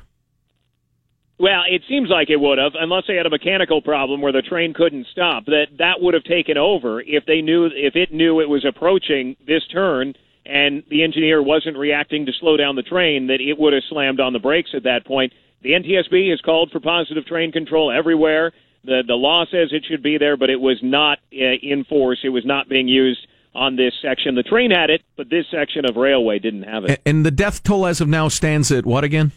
Well, 1.40 1.62
it 1.70 1.84
seems 1.88 2.10
like 2.10 2.30
it 2.30 2.40
would 2.40 2.58
have, 2.58 2.74
unless 2.78 3.06
they 3.08 3.16
had 3.16 3.26
a 3.26 3.30
mechanical 3.30 3.82
problem 3.82 4.22
where 4.22 4.34
the 4.34 4.42
train 4.42 4.74
couldn't 4.74 5.08
stop. 5.10 5.46
That 5.46 5.68
that 5.78 6.02
would 6.02 6.14
have 6.14 6.26
taken 6.26 6.58
over 6.58 7.02
if 7.02 7.26
they 7.26 7.42
knew 7.42 7.68
if 7.68 7.96
it 7.96 8.14
knew 8.14 8.42
it 8.42 8.50
was 8.50 8.66
approaching 8.66 9.38
this 9.48 9.66
turn 9.72 10.16
and 10.46 10.84
the 10.90 11.04
engineer 11.04 11.42
wasn't 11.42 11.78
reacting 11.78 12.26
to 12.26 12.34
slow 12.34 12.58
down 12.58 12.76
the 12.76 12.84
train. 12.84 13.28
That 13.28 13.40
it 13.40 13.58
would 13.58 13.72
have 13.72 13.84
slammed 13.90 14.20
on 14.20 14.34
the 14.34 14.40
brakes 14.40 14.72
at 14.76 14.84
that 14.84 15.06
point. 15.06 15.32
The 15.62 15.72
NTSB 15.72 16.30
has 16.32 16.42
called 16.42 16.72
for 16.72 16.82
positive 16.82 17.26
train 17.26 17.54
control 17.54 17.90
everywhere. 17.90 18.52
The 18.84 19.04
the 19.08 19.16
law 19.16 19.46
says 19.46 19.70
it 19.72 19.86
should 19.88 20.04
be 20.04 20.18
there, 20.18 20.36
but 20.36 20.50
it 20.50 20.60
was 20.60 20.80
not 20.84 21.20
uh, 21.32 21.56
in 21.62 21.86
force. 21.86 22.20
It 22.24 22.30
was 22.30 22.46
not 22.46 22.68
being 22.68 22.90
used 22.90 23.26
on 23.56 23.78
this 23.78 23.94
section. 24.02 24.36
The 24.36 24.44
train 24.44 24.72
had 24.72 24.90
it, 24.90 25.04
but 25.16 25.30
this 25.30 25.46
section 25.50 25.86
of 25.86 25.96
railway 25.96 26.40
didn't 26.40 26.64
have 26.64 26.84
it. 26.84 27.02
And 27.06 27.26
the 27.26 27.32
death 27.32 27.64
toll 27.64 27.86
as 27.86 28.02
of 28.02 28.10
now 28.10 28.28
stands 28.28 28.72
at 28.72 28.86
what 28.86 29.06
again? 29.06 29.32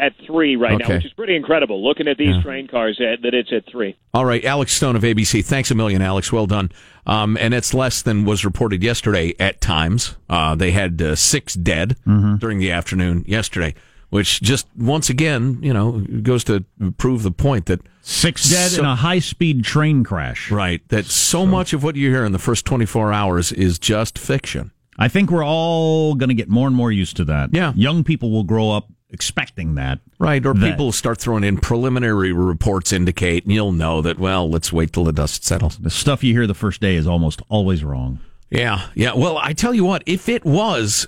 At 0.00 0.12
three 0.26 0.56
right 0.56 0.72
Okay. 0.74 0.88
now, 0.88 0.94
which 0.96 1.04
is 1.06 1.12
pretty 1.12 1.36
incredible. 1.36 1.84
Looking 1.86 2.08
at 2.08 2.16
these 2.18 2.34
Yeah. 2.36 2.42
train 2.42 2.66
cars, 2.66 2.98
uh, 3.00 3.16
that 3.22 3.34
it's 3.34 3.52
at 3.52 3.66
three. 3.70 3.94
All 4.14 4.24
right, 4.24 4.44
Alex 4.44 4.72
Stone 4.72 4.96
of 4.96 5.02
ABC. 5.04 5.42
Thanks 5.42 5.70
a 5.70 5.74
million, 5.74 6.00
Alex. 6.02 6.32
Well 6.32 6.46
done. 6.46 6.70
Um, 7.06 7.36
and 7.40 7.54
it's 7.54 7.74
less 7.74 8.02
than 8.02 8.24
was 8.24 8.44
reported 8.44 8.82
yesterday 8.82 9.34
at 9.38 9.60
times. 9.60 10.16
Uh, 10.28 10.54
they 10.54 10.70
had 10.70 11.00
uh, 11.02 11.14
six 11.14 11.54
dead 11.54 11.96
during 12.38 12.58
the 12.58 12.70
afternoon 12.70 13.24
yesterday, 13.26 13.74
which 14.10 14.40
just 14.42 14.66
once 14.76 15.08
again, 15.10 15.58
you 15.62 15.72
know, 15.72 16.04
goes 16.22 16.44
to 16.44 16.64
prove 16.98 17.22
the 17.22 17.30
point 17.30 17.66
that 17.66 17.80
Six 18.02 18.48
dead 18.50 18.70
So- 18.70 18.80
in 18.80 18.86
a 18.86 18.96
high 18.96 19.18
speed 19.18 19.62
train 19.62 20.02
crash. 20.04 20.50
right 20.50 20.80
that 20.88 21.04
so, 21.04 21.44
much 21.46 21.72
of 21.74 21.82
what 21.84 21.96
you 21.96 22.08
hear 22.10 22.24
in 22.24 22.32
the 22.32 22.38
first 22.38 22.64
twenty 22.64 22.86
four 22.86 23.12
hours 23.12 23.52
is 23.52 23.78
just 23.78 24.18
fiction. 24.18 24.70
I 24.98 25.08
think 25.08 25.30
we're 25.30 25.44
all 25.44 26.14
going 26.14 26.30
to 26.30 26.34
get 26.34 26.48
more 26.48 26.66
and 26.66 26.74
more 26.74 26.90
used 26.90 27.16
to 27.18 27.24
that. 27.26 27.50
Yeah. 27.52 27.72
Young 27.76 28.02
people 28.02 28.30
will 28.30 28.42
grow 28.44 28.70
up 28.70 28.88
expecting 29.12 29.74
that. 29.76 29.98
Right, 30.18 30.44
or 30.44 30.54
That- 30.54 30.70
people 30.70 30.92
start 30.92 31.18
throwing 31.18 31.44
in 31.44 31.58
preliminary 31.58 32.32
reports 32.32 32.92
indicate, 32.92 33.44
and 33.44 33.52
you'll 33.52 33.72
know 33.72 34.00
that. 34.02 34.18
Well, 34.18 34.48
let's 34.48 34.72
wait 34.72 34.92
till 34.92 35.04
the 35.04 35.12
dust 35.12 35.44
settles. 35.44 35.76
The 35.78 35.90
stuff 35.90 36.22
you 36.24 36.32
hear 36.32 36.46
the 36.46 36.54
first 36.54 36.80
day 36.80 36.96
is 36.96 37.06
almost 37.06 37.42
always 37.48 37.82
wrong. 37.84 38.20
Yeah, 38.50 38.86
yeah. 38.94 39.14
Well, 39.14 39.38
I 39.38 39.52
tell 39.52 39.74
you 39.74 39.84
what, 39.84 40.02
if 40.06 40.28
it 40.28 40.44
was 40.44 41.06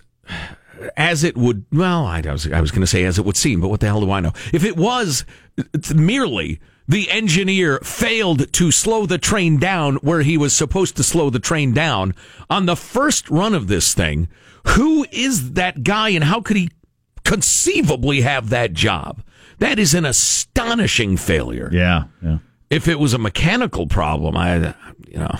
as 0.96 1.22
it 1.24 1.36
would, 1.36 1.64
well, 1.72 2.04
I 2.06 2.20
was 2.20 2.50
I 2.50 2.60
was 2.60 2.70
going 2.70 2.80
to 2.82 2.86
say 2.86 3.04
as 3.04 3.18
it 3.18 3.24
would 3.24 3.36
seem, 3.36 3.60
but 3.60 3.68
what 3.68 3.80
the 3.80 3.86
hell 3.86 4.00
do 4.00 4.10
I 4.10 4.20
know? 4.20 4.32
If 4.52 4.64
it 4.64 4.76
was 4.76 5.24
merely 5.94 6.60
the 6.88 7.10
engineer 7.10 7.78
failed 7.82 8.52
to 8.52 8.70
slow 8.70 9.06
the 9.06 9.18
train 9.18 9.58
down 9.58 9.96
where 9.96 10.22
he 10.22 10.36
was 10.36 10.52
supposed 10.52 10.96
to 10.96 11.02
slow 11.02 11.30
the 11.30 11.38
train 11.38 11.72
down 11.72 12.14
on 12.50 12.66
the 12.66 12.76
first 12.76 13.30
run 13.30 13.54
of 13.54 13.68
this 13.68 13.94
thing, 13.94 14.28
who 14.68 15.06
is 15.12 15.52
that 15.52 15.84
guy 15.84 16.10
and 16.10 16.24
how 16.24 16.40
could 16.40 16.56
he 16.56 16.70
conceivably 17.24 18.22
have 18.22 18.50
that 18.50 18.72
job? 18.72 19.22
That 19.58 19.78
is 19.78 19.94
an 19.94 20.04
astonishing 20.04 21.16
failure. 21.16 21.70
Yeah. 21.72 22.04
Yeah. 22.22 22.38
If 22.70 22.88
it 22.88 22.98
was 22.98 23.14
a 23.14 23.18
mechanical 23.18 23.86
problem, 23.86 24.36
I, 24.36 24.74
you 25.06 25.18
know, 25.18 25.36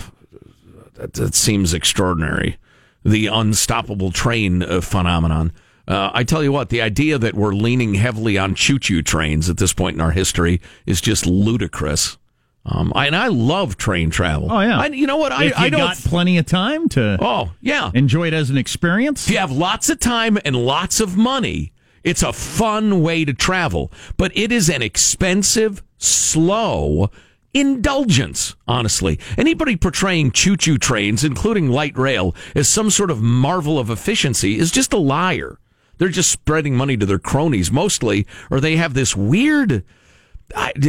that, 0.95 1.13
that 1.13 1.35
seems 1.35 1.73
extraordinary. 1.73 2.57
The 3.03 3.27
unstoppable 3.27 4.11
train 4.11 4.63
uh, 4.63 4.81
phenomenon. 4.81 5.51
Uh, 5.85 6.11
I 6.13 6.23
tell 6.23 6.41
you 6.41 6.53
what, 6.53 6.69
the 6.69 6.81
idea 6.81 7.17
that 7.17 7.33
we're 7.33 7.53
leaning 7.53 7.95
heavily 7.95 8.37
on 8.37 8.55
choo-choo 8.55 9.01
trains 9.01 9.49
at 9.49 9.57
this 9.57 9.73
point 9.73 9.95
in 9.95 10.01
our 10.01 10.11
history 10.11 10.61
is 10.85 11.01
just 11.01 11.25
ludicrous. 11.25 12.17
Um, 12.65 12.93
I, 12.95 13.07
and 13.07 13.15
I 13.17 13.27
love 13.27 13.75
train 13.75 14.09
travel. 14.09 14.49
Oh, 14.49 14.61
yeah. 14.61 14.79
I, 14.79 14.85
you 14.85 15.05
know 15.05 15.17
what? 15.17 15.33
I, 15.33 15.45
if 15.45 15.59
you 15.59 15.65
I 15.65 15.69
don't. 15.69 15.81
got 15.81 15.97
plenty 15.97 16.37
of 16.37 16.45
time 16.45 16.87
to 16.89 17.17
oh, 17.19 17.51
yeah. 17.59 17.91
enjoy 17.93 18.27
it 18.27 18.33
as 18.33 18.49
an 18.49 18.57
experience. 18.57 19.27
If 19.27 19.33
you 19.33 19.39
have 19.39 19.51
lots 19.51 19.89
of 19.89 19.99
time 19.99 20.37
and 20.45 20.55
lots 20.55 21.01
of 21.01 21.17
money, 21.17 21.72
it's 22.03 22.23
a 22.23 22.33
fun 22.33 23.01
way 23.01 23.25
to 23.25 23.33
travel. 23.33 23.91
But 24.17 24.31
it 24.35 24.51
is 24.51 24.69
an 24.69 24.81
expensive, 24.81 25.83
slow 25.97 27.09
indulgence, 27.53 28.55
honestly. 28.67 29.19
Anybody 29.37 29.75
portraying 29.75 30.31
choo 30.31 30.57
choo 30.57 30.77
trains, 30.77 31.23
including 31.23 31.69
light 31.69 31.97
rail, 31.97 32.35
as 32.55 32.67
some 32.67 32.89
sort 32.89 33.11
of 33.11 33.21
marvel 33.21 33.77
of 33.77 33.89
efficiency 33.89 34.57
is 34.57 34.71
just 34.71 34.91
a 34.93 34.97
liar. 34.97 35.59
They're 35.97 36.09
just 36.09 36.31
spreading 36.31 36.75
money 36.75 36.97
to 36.97 37.05
their 37.05 37.19
cronies 37.19 37.71
mostly, 37.71 38.25
or 38.49 38.59
they 38.59 38.75
have 38.77 38.93
this 38.93 39.15
weird. 39.15 39.83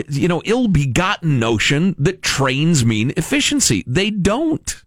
You 0.08 0.26
know, 0.26 0.42
ill 0.44 0.68
begotten 0.68 1.38
notion 1.38 1.94
that 1.98 2.22
trains 2.22 2.84
mean 2.84 3.12
efficiency. 3.16 3.84
They 3.86 4.10
don't. 4.10 4.82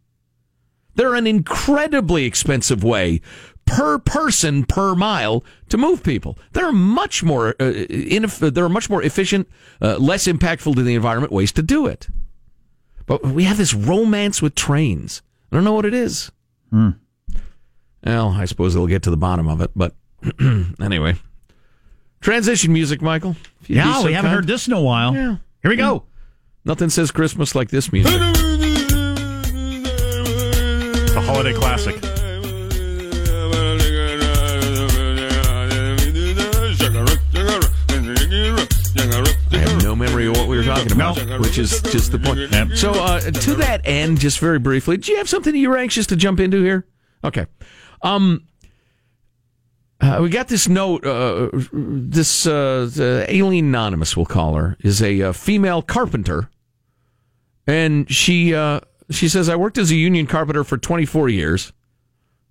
They're 0.96 1.16
an 1.16 1.28
incredibly 1.28 2.26
expensive 2.26 2.84
way 2.84 3.22
per 3.68 4.00
person 4.00 4.64
per 4.66 4.96
mile 4.96 5.44
to 5.70 5.78
move 5.78 6.02
people. 6.02 6.38
They're 6.54 6.72
much 6.72 7.22
more 7.24 7.50
uh, 7.60 7.72
ineff- 7.90 8.54
they're 8.54 8.70
much 8.70 8.90
more 8.90 9.04
efficient, 9.04 9.48
uh, 9.82 9.98
less 9.98 10.26
impactful 10.26 10.74
to 10.76 10.82
the 10.84 10.96
environment 10.96 11.32
ways 11.32 11.52
to 11.52 11.62
do 11.62 11.86
it. 11.86 12.08
But 13.06 13.24
we 13.24 13.44
have 13.44 13.58
this 13.58 13.74
romance 13.74 14.42
with 14.42 14.56
trains. 14.56 15.22
I 15.52 15.56
don't 15.56 15.64
know 15.64 15.74
what 15.74 15.86
it 15.86 15.94
is. 15.94 16.32
Well, 16.72 18.30
I 18.30 18.46
suppose 18.46 18.74
they'll 18.74 18.88
get 18.88 19.04
to 19.04 19.10
the 19.12 19.18
bottom 19.18 19.48
of 19.48 19.62
it. 19.62 19.72
But 19.76 19.94
anyway, 20.82 21.16
transition 22.22 22.74
music, 22.74 23.02
Michael. 23.02 23.36
If 23.62 23.70
you'd 23.70 23.76
be 23.76 23.80
Yeah, 23.80 24.00
so 24.00 24.06
we 24.08 24.14
haven't 24.14 24.30
kind. 24.30 24.36
heard 24.40 24.48
this 24.48 24.68
in 24.68 24.74
a 24.74 24.82
while. 24.82 25.14
Yeah. 25.14 25.38
Here 25.62 25.72
we 25.72 25.78
go. 25.78 26.04
Nothing 26.66 26.90
says 26.90 27.12
Christmas 27.12 27.56
like 27.56 27.70
this 27.70 27.92
music. 27.94 28.12
The 31.14 31.22
holiday 31.26 31.54
classic. 31.54 31.96
Of 41.02 41.18
what 41.18 41.26
we 41.26 41.26
were 41.26 41.28
talking 41.28 41.30
about, 41.30 41.42
which 41.42 41.58
is 41.58 41.82
just 41.82 42.12
the 42.12 42.20
point. 42.20 42.52
Yep. 42.52 42.78
So, 42.78 42.92
uh, 42.92 43.20
to 43.20 43.56
that 43.56 43.82
end, 43.86 44.20
just 44.20 44.40
very 44.40 44.60
briefly, 44.60 44.98
do 44.98 45.12
you 45.12 45.18
have 45.18 45.30
something 45.30 45.56
you 45.56 45.70
were 45.70 45.78
anxious 45.78 46.08
to 46.08 46.16
jump 46.16 46.40
into 46.40 46.64
here? 46.64 46.88
Okay. 47.24 47.46
Um, 48.02 48.48
uh, 50.00 50.20
we 50.22 50.30
got 50.30 50.48
this 50.48 50.68
note. 50.68 51.06
Uh, 51.06 51.50
this 51.74 52.46
uh, 52.46 53.26
Aileen 53.30 53.66
Anonymous, 53.66 54.16
we'll 54.16 54.28
call 54.28 54.54
her, 54.56 54.78
is 54.82 55.02
a 55.02 55.22
uh, 55.22 55.34
female 55.34 55.82
carpenter, 55.82 56.50
and 57.66 58.10
she 58.12 58.54
uh, 58.54 58.82
she 59.10 59.28
says, 59.28 59.50
"I 59.50 59.56
worked 59.56 59.78
as 59.78 59.90
a 59.90 59.96
union 59.96 60.28
carpenter 60.28 60.64
for 60.64 60.78
24 60.78 61.30
years." 61.30 61.74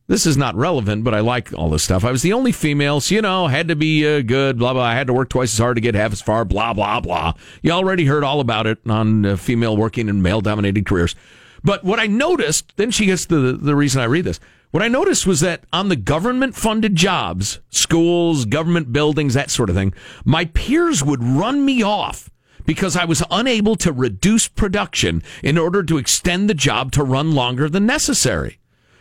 This 0.08 0.24
is 0.24 0.36
not 0.36 0.54
relevant, 0.54 1.02
but 1.02 1.14
I 1.14 1.20
like 1.20 1.52
all 1.52 1.68
this 1.68 1.82
stuff. 1.82 2.04
I 2.04 2.12
was 2.12 2.22
the 2.22 2.32
only 2.32 2.52
female, 2.52 3.00
so 3.00 3.16
you 3.16 3.22
know, 3.22 3.48
had 3.48 3.66
to 3.68 3.74
be 3.74 4.06
uh, 4.06 4.22
good, 4.22 4.56
blah, 4.56 4.72
blah. 4.72 4.84
I 4.84 4.94
had 4.94 5.08
to 5.08 5.12
work 5.12 5.28
twice 5.28 5.52
as 5.52 5.58
hard 5.58 5.76
to 5.76 5.80
get 5.80 5.96
half 5.96 6.12
as 6.12 6.22
far, 6.22 6.44
blah, 6.44 6.72
blah, 6.72 7.00
blah. 7.00 7.34
You 7.60 7.72
already 7.72 8.04
heard 8.04 8.22
all 8.22 8.38
about 8.38 8.68
it 8.68 8.78
on 8.86 9.26
uh, 9.26 9.36
female 9.36 9.76
working 9.76 10.08
in 10.08 10.22
male 10.22 10.40
dominated 10.40 10.86
careers. 10.86 11.16
But 11.64 11.82
what 11.82 11.98
I 11.98 12.06
noticed, 12.06 12.76
then 12.76 12.92
she 12.92 13.06
gets 13.06 13.26
the, 13.26 13.58
the 13.60 13.74
reason 13.74 14.00
I 14.00 14.04
read 14.04 14.26
this. 14.26 14.38
What 14.70 14.84
I 14.84 14.88
noticed 14.88 15.26
was 15.26 15.40
that 15.40 15.64
on 15.72 15.88
the 15.88 15.96
government 15.96 16.54
funded 16.54 16.94
jobs, 16.94 17.58
schools, 17.70 18.44
government 18.44 18.92
buildings, 18.92 19.34
that 19.34 19.50
sort 19.50 19.70
of 19.70 19.74
thing, 19.74 19.92
my 20.24 20.44
peers 20.44 21.02
would 21.02 21.24
run 21.24 21.64
me 21.64 21.82
off 21.82 22.30
because 22.64 22.96
I 22.96 23.04
was 23.04 23.24
unable 23.28 23.74
to 23.76 23.90
reduce 23.90 24.46
production 24.46 25.24
in 25.42 25.58
order 25.58 25.82
to 25.82 25.98
extend 25.98 26.48
the 26.48 26.54
job 26.54 26.92
to 26.92 27.02
run 27.02 27.32
longer 27.32 27.68
than 27.68 27.86
necessary 27.86 28.60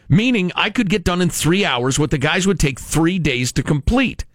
meaning 0.09 0.51
I 0.55 0.69
could 0.69 0.89
get 0.89 1.03
done 1.03 1.21
in 1.21 1.29
three 1.29 1.63
hours 1.65 1.97
what 1.99 2.11
the 2.11 2.17
guys 2.17 2.45
would 2.47 2.59
take 2.59 2.79
three 2.79 3.19
days 3.19 3.51
to 3.53 3.63
complete. 3.63 4.25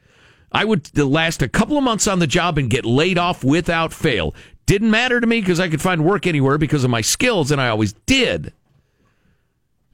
I 0.53 0.65
would 0.65 0.97
last 0.99 1.43
a 1.43 1.49
couple 1.49 1.79
of 1.79 1.85
months 1.85 2.07
on 2.09 2.19
the 2.19 2.27
job 2.27 2.59
and 2.59 2.69
get 2.69 2.85
laid 2.85 3.19
off 3.19 3.45
without 3.45 3.93
fail. 3.93 4.35
Didn't 4.67 4.91
matter 4.91 5.21
to 5.21 5.27
me 5.27 5.41
because 5.41 5.61
I 5.61 5.69
could 5.69 5.81
find 5.81 6.05
work 6.05 6.27
anywhere 6.27 6.59
because 6.59 6.83
of 6.85 6.91
my 6.91 7.01
skills, 7.01 7.51
and 7.51 7.61
I 7.61 7.69
always 7.69 7.93
did. 8.07 8.53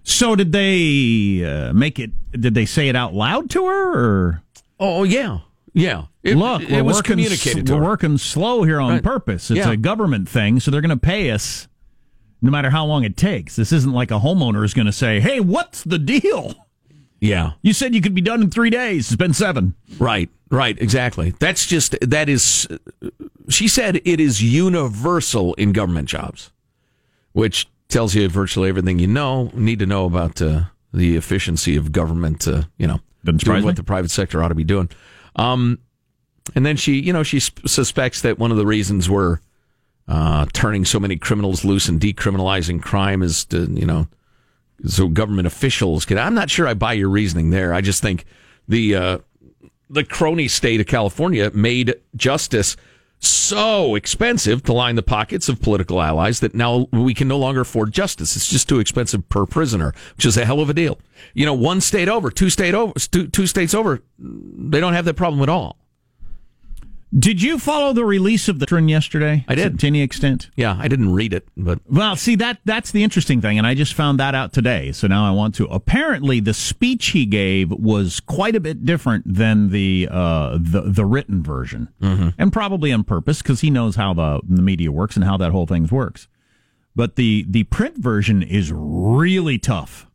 So 0.03 0.37
did 0.37 0.53
they 0.53 1.45
uh, 1.45 1.73
make 1.73 1.99
it? 1.99 2.11
Did 2.33 2.55
they 2.55 2.65
say 2.67 2.89
it 2.89 2.97
out 2.97 3.13
loud 3.15 3.51
to 3.51 3.67
her, 3.67 3.93
or 3.99 4.43
Oh 4.79 5.03
yeah, 5.03 5.41
yeah. 5.73 6.05
It, 6.23 6.37
look, 6.37 6.63
it 6.63 6.71
we're 6.71 6.83
was 6.85 6.97
working, 6.97 7.13
communicated 7.13 7.59
s- 7.61 7.65
to 7.67 7.75
we're 7.75 7.81
her. 7.81 7.87
working 7.87 8.19
slow 8.19 8.63
here 8.63 8.81
on 8.81 8.93
Right. 8.95 9.03
purpose. 9.03 9.51
It's 9.51 9.59
Yeah. 9.59 9.73
a 9.73 9.77
government 9.77 10.29
thing, 10.29 10.61
so 10.61 10.71
they're 10.71 10.81
going 10.81 10.91
to 10.91 10.97
pay 10.97 11.31
us 11.31 11.67
no 12.47 12.53
matter 12.53 12.71
how 12.71 12.87
long 12.87 13.05
it 13.05 13.17
takes. 13.17 13.57
This 13.57 13.73
isn't 13.73 13.93
like 13.93 14.11
a 14.11 14.19
homeowner 14.21 14.65
is 14.65 14.73
going 14.75 14.87
to 14.87 14.93
say, 14.93 15.21
"Hey, 15.21 15.41
what's 15.41 15.83
the 15.85 15.99
deal? 15.99 16.55
Yeah, 17.21 17.53
You 17.63 17.73
said 17.73 17.95
you 17.95 18.03
could 18.03 18.15
be 18.15 18.21
done 18.21 18.43
in 18.43 18.51
three 18.51 18.69
days. 18.71 19.07
It's 19.09 19.17
been 19.17 19.33
seven. 19.33 19.75
right, 19.99 20.29
right, 20.51 20.79
exactly. 20.81 21.35
That's 21.41 21.67
just 21.67 21.97
that 22.03 22.29
is. 22.29 22.69
She 23.49 23.69
said 23.69 24.03
it 24.05 24.21
is 24.21 24.43
universal 24.43 25.55
in 25.55 25.73
government 25.73 26.09
jobs, 26.09 26.51
which 27.33 27.69
tells 27.89 28.15
you 28.15 28.29
virtually 28.29 28.69
everything 28.69 28.99
you 28.99 29.07
know 29.07 29.51
need 29.55 29.79
to 29.79 29.87
know 29.87 30.05
about 30.05 30.43
uh, 30.43 30.65
the 30.93 31.17
efficiency 31.17 31.75
of 31.77 31.91
government. 31.91 32.47
Uh, 32.47 32.63
you 32.77 32.87
know, 32.87 33.01
doing 33.25 33.65
what 33.65 33.77
the 33.77 33.83
private 33.85 34.11
sector 34.11 34.43
ought 34.43 34.49
to 34.49 34.55
be 34.55 34.65
doing. 34.65 34.89
Um, 35.37 35.79
and 36.55 36.65
then 36.65 36.77
she, 36.77 37.01
you 37.01 37.13
know, 37.13 37.23
she 37.23 37.41
sp- 37.41 37.67
suspects 37.67 38.21
that 38.23 38.39
one 38.39 38.51
of 38.51 38.57
the 38.57 38.67
reasons 38.67 39.11
we're 39.11 39.39
uh, 40.09 40.47
turning 40.53 40.85
so 40.85 41.01
many 41.01 41.17
criminals 41.17 41.65
loose 41.65 41.89
and 41.89 42.01
decriminalizing 42.01 42.83
crime 42.83 43.23
is 43.23 43.45
to, 43.47 43.67
you 43.71 43.87
know, 43.87 44.09
so 44.85 45.09
government 45.09 45.47
officials 45.47 46.05
can. 46.05 46.19
I'm 46.19 46.35
not 46.35 46.51
sure 46.51 46.67
I 46.67 46.75
buy 46.75 46.93
your 46.93 47.09
reasoning 47.09 47.51
there. 47.51 47.73
I 47.73 47.81
just 47.81 48.03
think 48.03 48.25
the 48.69 48.95
uh, 48.95 49.19
the 49.89 50.05
crony 50.05 50.49
state 50.49 50.81
of 50.81 50.87
California 50.87 51.51
made 51.55 51.95
justice 52.15 52.77
so 53.19 53.95
expensive 53.95 54.63
to 54.65 54.73
line 54.73 54.95
the 54.95 55.03
pockets 55.03 55.49
of 55.49 55.61
political 55.61 56.03
allies 56.03 56.41
that 56.41 56.55
now 56.55 56.87
we 56.93 57.15
can 57.15 57.27
no 57.29 57.39
longer 57.39 57.63
afford 57.63 57.93
justice. 57.93 58.37
It's 58.37 58.49
just 58.49 58.69
too 58.69 58.79
expensive 58.79 59.29
per 59.29 59.47
prisoner, 59.47 59.95
which 60.17 60.27
is 60.27 60.37
a 60.37 60.45
hell 60.45 60.61
of 60.61 60.69
a 60.69 60.75
deal. 60.75 60.99
You 61.33 61.47
know, 61.47 61.55
one 61.55 61.81
state 61.81 62.09
over, 62.09 62.31
two 62.31 62.51
state 62.51 62.75
over, 62.75 62.93
two, 62.99 63.29
two 63.29 63.47
states 63.47 63.75
over, 63.75 64.03
they 64.19 64.81
don't 64.81 64.93
have 64.93 65.07
that 65.07 65.15
problem 65.15 65.43
at 65.43 65.49
all. 65.49 65.79
Did 67.17 67.41
you 67.41 67.59
follow 67.59 67.93
the 67.93 68.05
release 68.05 68.49
of 68.49 68.59
the 68.59 68.67
trend 68.67 68.91
yesterday? 68.91 69.45
I 69.47 69.55
did. 69.55 69.79
To 69.79 69.87
any 69.87 70.03
extent? 70.03 70.51
Yeah, 70.57 70.77
I 70.79 70.89
didn't 70.89 71.13
read 71.13 71.33
it, 71.33 71.47
but 71.57 71.81
Well, 71.89 72.17
see 72.17 72.35
that 72.37 72.59
that's 72.65 72.91
the 72.91 73.05
interesting 73.05 73.41
thing, 73.41 73.59
and 73.59 73.67
I 73.67 73.75
just 73.75 73.95
found 73.95 74.19
that 74.19 74.35
out 74.35 74.53
today. 74.53 74.91
So 74.91 75.07
now 75.07 75.25
I 75.25 75.31
want 75.31 75.55
to. 75.57 75.67
Apparently, 75.67 76.41
the 76.41 76.53
speech 76.53 77.09
he 77.09 77.25
gave 77.25 77.71
was 77.71 78.19
quite 78.21 78.57
a 78.57 78.61
bit 78.61 78.85
different 78.85 79.25
than 79.33 79.71
the 79.71 80.09
uh, 80.11 80.59
the 80.61 80.83
the 80.83 81.05
written 81.05 81.43
version, 81.43 81.89
mm-hmm. 82.03 82.31
and 82.39 82.53
probably 82.53 82.93
on 82.93 83.05
purpose 83.05 83.41
because 83.41 83.61
he 83.61 83.71
knows 83.71 83.95
how 83.95 84.13
the 84.13 84.41
the 84.47 84.63
media 84.63 84.91
works 84.91 85.15
and 85.15 85.25
how 85.25 85.37
that 85.37 85.53
whole 85.53 85.67
thing 85.67 85.87
works. 85.87 86.27
But 86.97 87.15
the 87.15 87.45
the 87.49 87.65
print 87.65 87.99
version 87.99 88.43
is 88.43 88.73
really 88.75 89.59
tough 89.59 90.09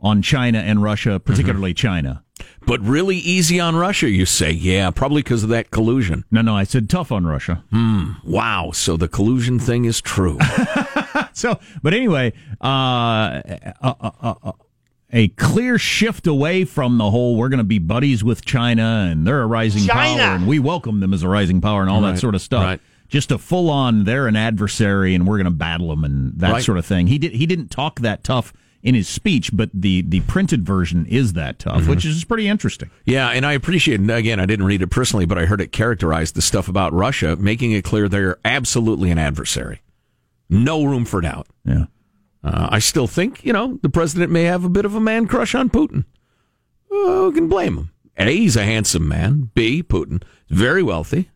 on 0.00 0.20
China 0.20 0.58
and 0.58 0.82
Russia, 0.82 1.18
particularly 1.18 1.72
mm-hmm. 1.72 1.86
China. 1.86 2.24
But 2.66 2.80
really 2.80 3.16
easy 3.16 3.58
on 3.58 3.74
Russia, 3.74 4.08
you 4.08 4.26
say? 4.26 4.50
Yeah, 4.50 4.90
probably 4.90 5.22
because 5.22 5.42
of 5.42 5.48
that 5.48 5.70
collusion. 5.70 6.24
No, 6.30 6.42
no, 6.42 6.56
I 6.56 6.64
said 6.64 6.88
tough 6.90 7.10
on 7.10 7.26
Russia. 7.26 7.64
Hmm. 7.70 8.12
Wow. 8.22 8.70
So 8.72 8.96
the 8.96 9.08
collusion 9.08 9.58
thing 9.58 9.86
is 9.86 10.00
true. 10.00 10.38
so, 11.32 11.58
but 11.82 11.94
anyway, 11.94 12.32
uh, 12.60 13.42
uh, 13.82 13.94
uh, 14.00 14.34
uh, 14.42 14.52
a 15.12 15.28
clear 15.28 15.78
shift 15.78 16.26
away 16.26 16.64
from 16.64 16.98
the 16.98 17.10
whole 17.10 17.36
we're 17.36 17.48
going 17.48 17.58
to 17.58 17.64
be 17.64 17.78
buddies 17.78 18.22
with 18.22 18.44
China 18.44 19.08
and 19.10 19.26
they're 19.26 19.42
a 19.42 19.46
rising 19.46 19.82
China. 19.82 20.22
power 20.22 20.36
and 20.36 20.46
we 20.46 20.58
welcome 20.58 21.00
them 21.00 21.12
as 21.12 21.22
a 21.22 21.28
rising 21.28 21.60
power 21.60 21.80
and 21.80 21.90
all 21.90 22.00
right. 22.00 22.12
that 22.12 22.20
sort 22.20 22.34
of 22.34 22.40
stuff. 22.40 22.64
Right. 22.64 22.80
Just 23.08 23.32
a 23.32 23.38
full 23.38 23.70
on 23.70 24.04
they're 24.04 24.28
an 24.28 24.36
adversary 24.36 25.14
and 25.14 25.26
we're 25.26 25.38
going 25.38 25.46
to 25.46 25.50
battle 25.50 25.88
them 25.88 26.04
and 26.04 26.38
that 26.38 26.52
right. 26.52 26.62
sort 26.62 26.78
of 26.78 26.86
thing. 26.86 27.08
He 27.08 27.18
did 27.18 27.32
he 27.32 27.46
didn't 27.46 27.68
talk 27.68 28.00
that 28.00 28.22
tough 28.22 28.52
in 28.82 28.94
his 28.94 29.08
speech, 29.08 29.50
but 29.52 29.70
the 29.74 30.02
the 30.02 30.20
printed 30.20 30.64
version 30.64 31.06
is 31.06 31.34
that 31.34 31.58
tough, 31.58 31.82
mm-hmm. 31.82 31.90
which 31.90 32.04
is 32.04 32.24
pretty 32.24 32.48
interesting. 32.48 32.90
Yeah, 33.04 33.28
and 33.28 33.44
I 33.44 33.52
appreciate. 33.52 34.00
Again, 34.00 34.40
I 34.40 34.46
didn't 34.46 34.66
read 34.66 34.82
it 34.82 34.88
personally, 34.88 35.26
but 35.26 35.38
I 35.38 35.46
heard 35.46 35.60
it 35.60 35.72
characterize 35.72 36.32
the 36.32 36.42
stuff 36.42 36.68
about 36.68 36.92
Russia, 36.92 37.36
making 37.36 37.72
it 37.72 37.84
clear 37.84 38.08
they're 38.08 38.38
absolutely 38.44 39.10
an 39.10 39.18
adversary, 39.18 39.82
no 40.48 40.84
room 40.84 41.04
for 41.04 41.20
doubt. 41.20 41.46
Yeah, 41.64 41.86
uh, 42.42 42.68
I 42.70 42.78
still 42.78 43.06
think 43.06 43.44
you 43.44 43.52
know 43.52 43.78
the 43.82 43.90
president 43.90 44.32
may 44.32 44.44
have 44.44 44.64
a 44.64 44.70
bit 44.70 44.84
of 44.84 44.94
a 44.94 45.00
man 45.00 45.26
crush 45.26 45.54
on 45.54 45.68
Putin. 45.68 46.04
Who 46.88 47.32
can 47.32 47.48
blame 47.48 47.76
him? 47.76 47.90
A, 48.16 48.36
he's 48.36 48.56
a 48.56 48.64
handsome 48.64 49.08
man. 49.08 49.50
B, 49.54 49.82
Putin 49.82 50.22
very 50.50 50.82
wealthy. 50.82 51.30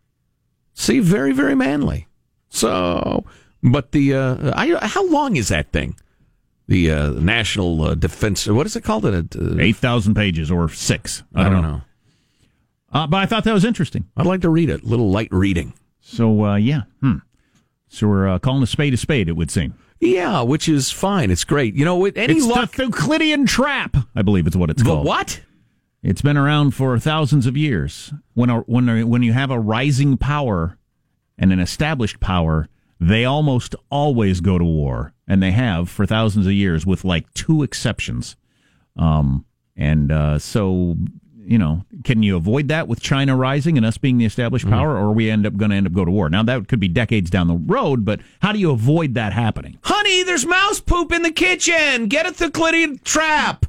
C, 0.75 0.99
very 0.99 1.33
very 1.33 1.55
manly. 1.55 2.09
So, 2.49 3.25
but 3.63 3.93
the 3.93 4.15
uh, 4.15 4.53
I, 4.55 4.87
how 4.87 5.07
long 5.09 5.37
is 5.37 5.49
that 5.49 5.73
thing? 5.73 5.97
The 6.67 6.91
uh, 6.91 7.11
National 7.13 7.83
uh, 7.83 7.95
Defense. 7.95 8.47
What 8.47 8.67
is 8.67 8.77
it 8.77 8.83
called? 8.83 9.05
It 9.05 9.37
uh, 9.37 9.59
eight 9.59 9.77
thousand 9.77 10.15
pages 10.15 10.51
or 10.51 10.69
six. 10.69 11.23
I, 11.35 11.43
I 11.43 11.49
don't, 11.49 11.63
know. 11.63 11.71
know. 11.71 11.83
Uh, 12.93 13.07
but 13.07 13.19
I 13.19 13.27
thought 13.27 13.45
that 13.45 13.53
was 13.53 13.65
interesting. 13.65 14.07
I'd 14.17 14.27
like 14.27 14.41
to 14.43 14.51
read 14.51 14.71
it. 14.71 14.83
A 14.83 14.87
little 14.87 15.11
light 15.11 15.29
reading. 15.31 15.75
So 16.01 16.45
uh, 16.45 16.57
yeah, 16.57 16.83
hmm. 17.01 17.17
So 17.89 18.09
we're 18.09 18.29
uh, 18.29 18.39
calling 18.39 18.63
a 18.63 18.67
spade 18.67 18.95
a 18.95 18.97
spade. 18.97 19.29
It 19.29 19.37
would 19.37 19.51
seem. 19.51 19.75
Yeah, 20.01 20.43
which 20.43 20.69
is 20.69 20.91
fine. 20.91 21.31
It's 21.31 21.45
great. 21.45 21.75
You 21.75 21.85
know, 21.85 21.97
with 21.97 22.17
any 22.17 22.35
it's 22.35 22.47
luck, 22.47 22.73
the 22.73 22.87
Thucydidean 22.87 23.47
trap. 23.47 23.97
I 24.15 24.23
believe 24.23 24.47
it's 24.47 24.57
what 24.57 24.71
it's 24.71 24.83
the 24.83 24.89
called. 24.89 25.07
What? 25.07 25.41
It's 26.03 26.21
been 26.21 26.37
around 26.37 26.73
for 26.73 26.99
thousands 26.99 27.47
of 27.47 27.57
years. 27.57 28.13
When 28.35 28.51
a, 28.51 28.61
when 28.61 29.09
when 29.09 29.23
you 29.23 29.33
have 29.33 29.51
a 29.51 29.59
rising 29.59 30.19
power 30.19 30.77
and 31.39 31.53
an 31.53 31.61
established 31.61 32.21
power, 32.21 32.69
they 33.01 33.25
almost 33.25 33.75
always 33.91 34.41
go 34.41 34.59
to 34.59 34.65
war, 34.65 35.13
and 35.27 35.43
they 35.43 35.51
have 35.51 35.89
for 35.89 36.07
thousands 36.07 36.47
of 36.47 36.53
years, 36.53 36.87
with 36.87 37.05
like 37.05 37.33
two 37.35 37.63
exceptions. 37.63 38.37
Um, 38.97 39.45
and 39.77 40.13
uh, 40.13 40.39
so, 40.39 40.97
you 41.37 41.59
know, 41.59 41.85
can 42.05 42.23
you 42.23 42.37
avoid 42.37 42.69
that 42.69 42.87
with 42.87 43.01
China 43.01 43.37
rising 43.37 43.77
and 43.77 43.85
us 43.85 43.99
being 43.99 44.19
the 44.19 44.25
established 44.25 44.65
mm-hmm. 44.65 44.75
power, 44.75 44.95
mm. 44.95 45.01
or 45.01 45.07
are 45.07 45.13
we 45.13 45.31
end 45.31 45.47
up 45.47 45.57
going 45.57 45.71
to 45.71 45.77
end 45.77 45.87
up 45.87 45.93
go 45.93 46.05
to 46.05 46.11
war? 46.11 46.31
Now 46.31 46.43
that 46.45 46.69
could 46.69 46.81
be 46.81 46.89
decades 46.89 47.31
down 47.31 47.49
the 47.49 47.57
road, 47.57 48.05
but 48.05 48.21
how 48.41 48.53
do 48.53 48.59
you 48.59 48.71
avoid 48.71 49.15
that 49.15 49.33
happening? 49.33 49.79
Honey, 49.83 50.23
there's 50.23 50.47
mouse 50.47 50.81
poop 50.81 51.13
in 51.13 51.23
the 51.23 51.33
kitchen. 51.33 52.07
Get 52.07 52.27
a 52.27 52.33
Thucydidean 52.33 53.01
trap. 53.05 53.67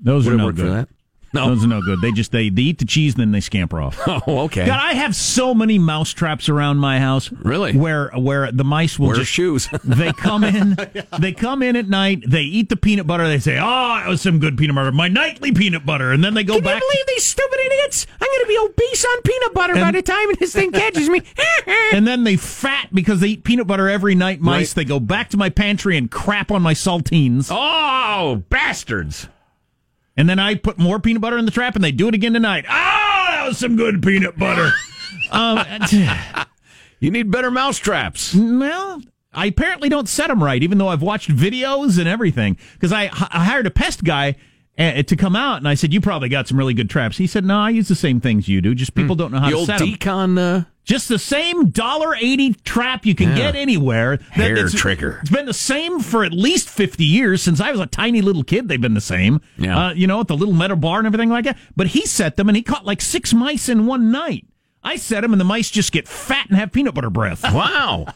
Those 0.00 0.26
Would 0.26 0.34
are 0.34 0.36
no 0.36 0.52
good. 0.52 0.88
No. 1.36 1.48
Those 1.48 1.64
are 1.64 1.68
no 1.68 1.80
good. 1.82 2.00
They 2.00 2.12
just 2.12 2.32
they, 2.32 2.48
they 2.48 2.62
eat 2.62 2.78
the 2.78 2.84
cheese 2.84 3.14
and 3.14 3.20
then 3.20 3.32
they 3.32 3.40
scamper 3.40 3.80
off. 3.80 4.00
Oh, 4.28 4.40
okay. 4.44 4.64
God, 4.66 4.80
I 4.80 4.94
have 4.94 5.14
so 5.14 5.54
many 5.54 5.78
mouse 5.78 6.10
traps 6.12 6.48
around 6.48 6.78
my 6.78 6.98
house. 6.98 7.30
Really? 7.30 7.76
Where 7.76 8.08
where 8.10 8.50
the 8.50 8.64
mice 8.64 8.98
will 8.98 9.08
Wear 9.08 9.16
just 9.16 9.30
shoes. 9.30 9.68
they 9.84 10.12
come 10.12 10.42
in. 10.58 10.76
They 11.20 11.32
come 11.32 11.62
in 11.62 11.76
at 11.76 11.88
night. 11.88 12.22
They 12.26 12.42
eat 12.42 12.68
the 12.70 12.76
peanut 12.76 13.06
butter. 13.06 13.28
They 13.28 13.38
say, 13.38 13.58
"Oh, 13.60 14.02
it 14.04 14.08
was 14.08 14.22
some 14.22 14.38
good 14.38 14.56
peanut 14.56 14.74
butter. 14.74 14.90
My 14.92 15.08
nightly 15.08 15.52
peanut 15.52 15.84
butter." 15.84 16.12
And 16.12 16.24
then 16.24 16.34
they 16.34 16.44
go 16.44 16.54
Can 16.54 16.64
back. 16.64 16.72
Can 16.74 16.82
you 16.82 16.88
believe 16.92 17.06
these 17.08 17.24
stupid 17.24 17.58
idiots? 17.66 18.06
I'm 18.20 18.26
going 18.28 18.40
to 18.42 18.48
be 18.48 18.58
obese 18.58 19.04
on 19.04 19.22
peanut 19.22 19.54
butter 19.54 19.74
and, 19.74 19.82
by 19.82 19.92
the 19.92 20.02
time 20.02 20.28
this 20.40 20.52
thing 20.54 20.72
catches 20.72 21.08
me. 21.08 21.22
and 21.92 22.06
then 22.06 22.24
they 22.24 22.36
fat 22.36 22.88
because 22.92 23.20
they 23.20 23.28
eat 23.28 23.44
peanut 23.44 23.66
butter 23.66 23.88
every 23.88 24.14
night. 24.14 24.40
Mice. 24.40 24.70
Right. 24.70 24.76
They 24.76 24.84
go 24.88 24.98
back 24.98 25.30
to 25.30 25.36
my 25.36 25.50
pantry 25.50 25.96
and 25.98 26.10
crap 26.10 26.50
on 26.50 26.62
my 26.62 26.74
saltines. 26.74 27.48
Oh, 27.50 28.42
bastards! 28.48 29.28
And 30.16 30.28
then 30.28 30.38
I 30.38 30.54
put 30.54 30.78
more 30.78 30.98
peanut 30.98 31.20
butter 31.20 31.38
in 31.38 31.44
the 31.44 31.50
trap, 31.50 31.74
and 31.74 31.84
they 31.84 31.92
do 31.92 32.08
it 32.08 32.14
again 32.14 32.32
tonight. 32.32 32.64
Oh, 32.68 32.72
that 32.72 33.44
was 33.46 33.58
some 33.58 33.76
good 33.76 34.02
peanut 34.02 34.38
butter. 34.38 34.72
um, 35.30 35.64
you 37.00 37.10
need 37.10 37.30
better 37.30 37.50
mouse 37.50 37.78
traps. 37.78 38.34
Well, 38.34 39.02
I 39.32 39.46
apparently 39.46 39.88
don't 39.88 40.08
set 40.08 40.28
them 40.28 40.42
right, 40.42 40.62
even 40.62 40.78
though 40.78 40.88
I've 40.88 41.02
watched 41.02 41.28
videos 41.28 41.98
and 41.98 42.08
everything. 42.08 42.56
Because 42.72 42.92
I, 42.92 43.04
I 43.04 43.44
hired 43.44 43.66
a 43.66 43.70
pest 43.70 44.04
guy 44.04 44.36
uh, 44.78 45.02
to 45.02 45.16
come 45.16 45.34
out, 45.34 45.58
and 45.58 45.68
I 45.68 45.74
said, 45.74 45.92
"You 45.92 46.00
probably 46.00 46.28
got 46.28 46.48
some 46.48 46.58
really 46.58 46.74
good 46.74 46.90
traps." 46.90 47.16
He 47.16 47.26
said, 47.26 47.44
"No, 47.44 47.58
I 47.58 47.70
use 47.70 47.88
the 47.88 47.94
same 47.94 48.20
things 48.20 48.48
you 48.48 48.60
do. 48.60 48.74
Just 48.74 48.94
people 48.94 49.14
mm. 49.14 49.18
don't 49.18 49.32
know 49.32 49.40
how 49.40 49.50
the 49.50 49.56
to 49.56 49.64
set 49.64 49.78
them." 49.78 49.88
Decon, 49.88 50.38
uh, 50.38 50.64
just 50.84 51.08
the 51.08 51.18
same 51.18 51.70
dollar 51.70 52.14
eighty 52.14 52.52
trap 52.52 53.06
you 53.06 53.14
can 53.14 53.30
yeah. 53.30 53.36
get 53.36 53.56
anywhere. 53.56 54.18
Hair 54.30 54.66
it's, 54.66 54.74
trigger. 54.74 55.18
It's 55.22 55.30
been 55.30 55.46
the 55.46 55.54
same 55.54 56.00
for 56.00 56.24
at 56.24 56.32
least 56.32 56.68
fifty 56.68 57.04
years 57.04 57.42
since 57.42 57.60
I 57.60 57.70
was 57.70 57.80
a 57.80 57.86
tiny 57.86 58.20
little 58.20 58.44
kid. 58.44 58.68
They've 58.68 58.80
been 58.80 58.94
the 58.94 59.00
same. 59.00 59.40
Yeah. 59.56 59.88
Uh, 59.88 59.92
you 59.94 60.06
know, 60.06 60.20
at 60.20 60.28
the 60.28 60.36
little 60.36 60.54
metal 60.54 60.76
bar 60.76 60.98
and 60.98 61.06
everything 61.06 61.30
like 61.30 61.44
that. 61.44 61.58
But 61.74 61.88
he 61.88 62.06
set 62.06 62.36
them, 62.36 62.48
and 62.48 62.56
he 62.56 62.62
caught 62.62 62.84
like 62.84 63.00
six 63.00 63.32
mice 63.32 63.68
in 63.68 63.86
one 63.86 64.10
night. 64.10 64.46
I 64.86 64.94
set 64.96 65.22
them, 65.22 65.32
and 65.32 65.40
the 65.40 65.44
mice 65.44 65.68
just 65.68 65.90
get 65.90 66.06
fat 66.06 66.48
and 66.48 66.56
have 66.56 66.70
peanut 66.70 66.94
butter 66.94 67.10
breath. 67.10 67.44
Wow. 67.56 68.06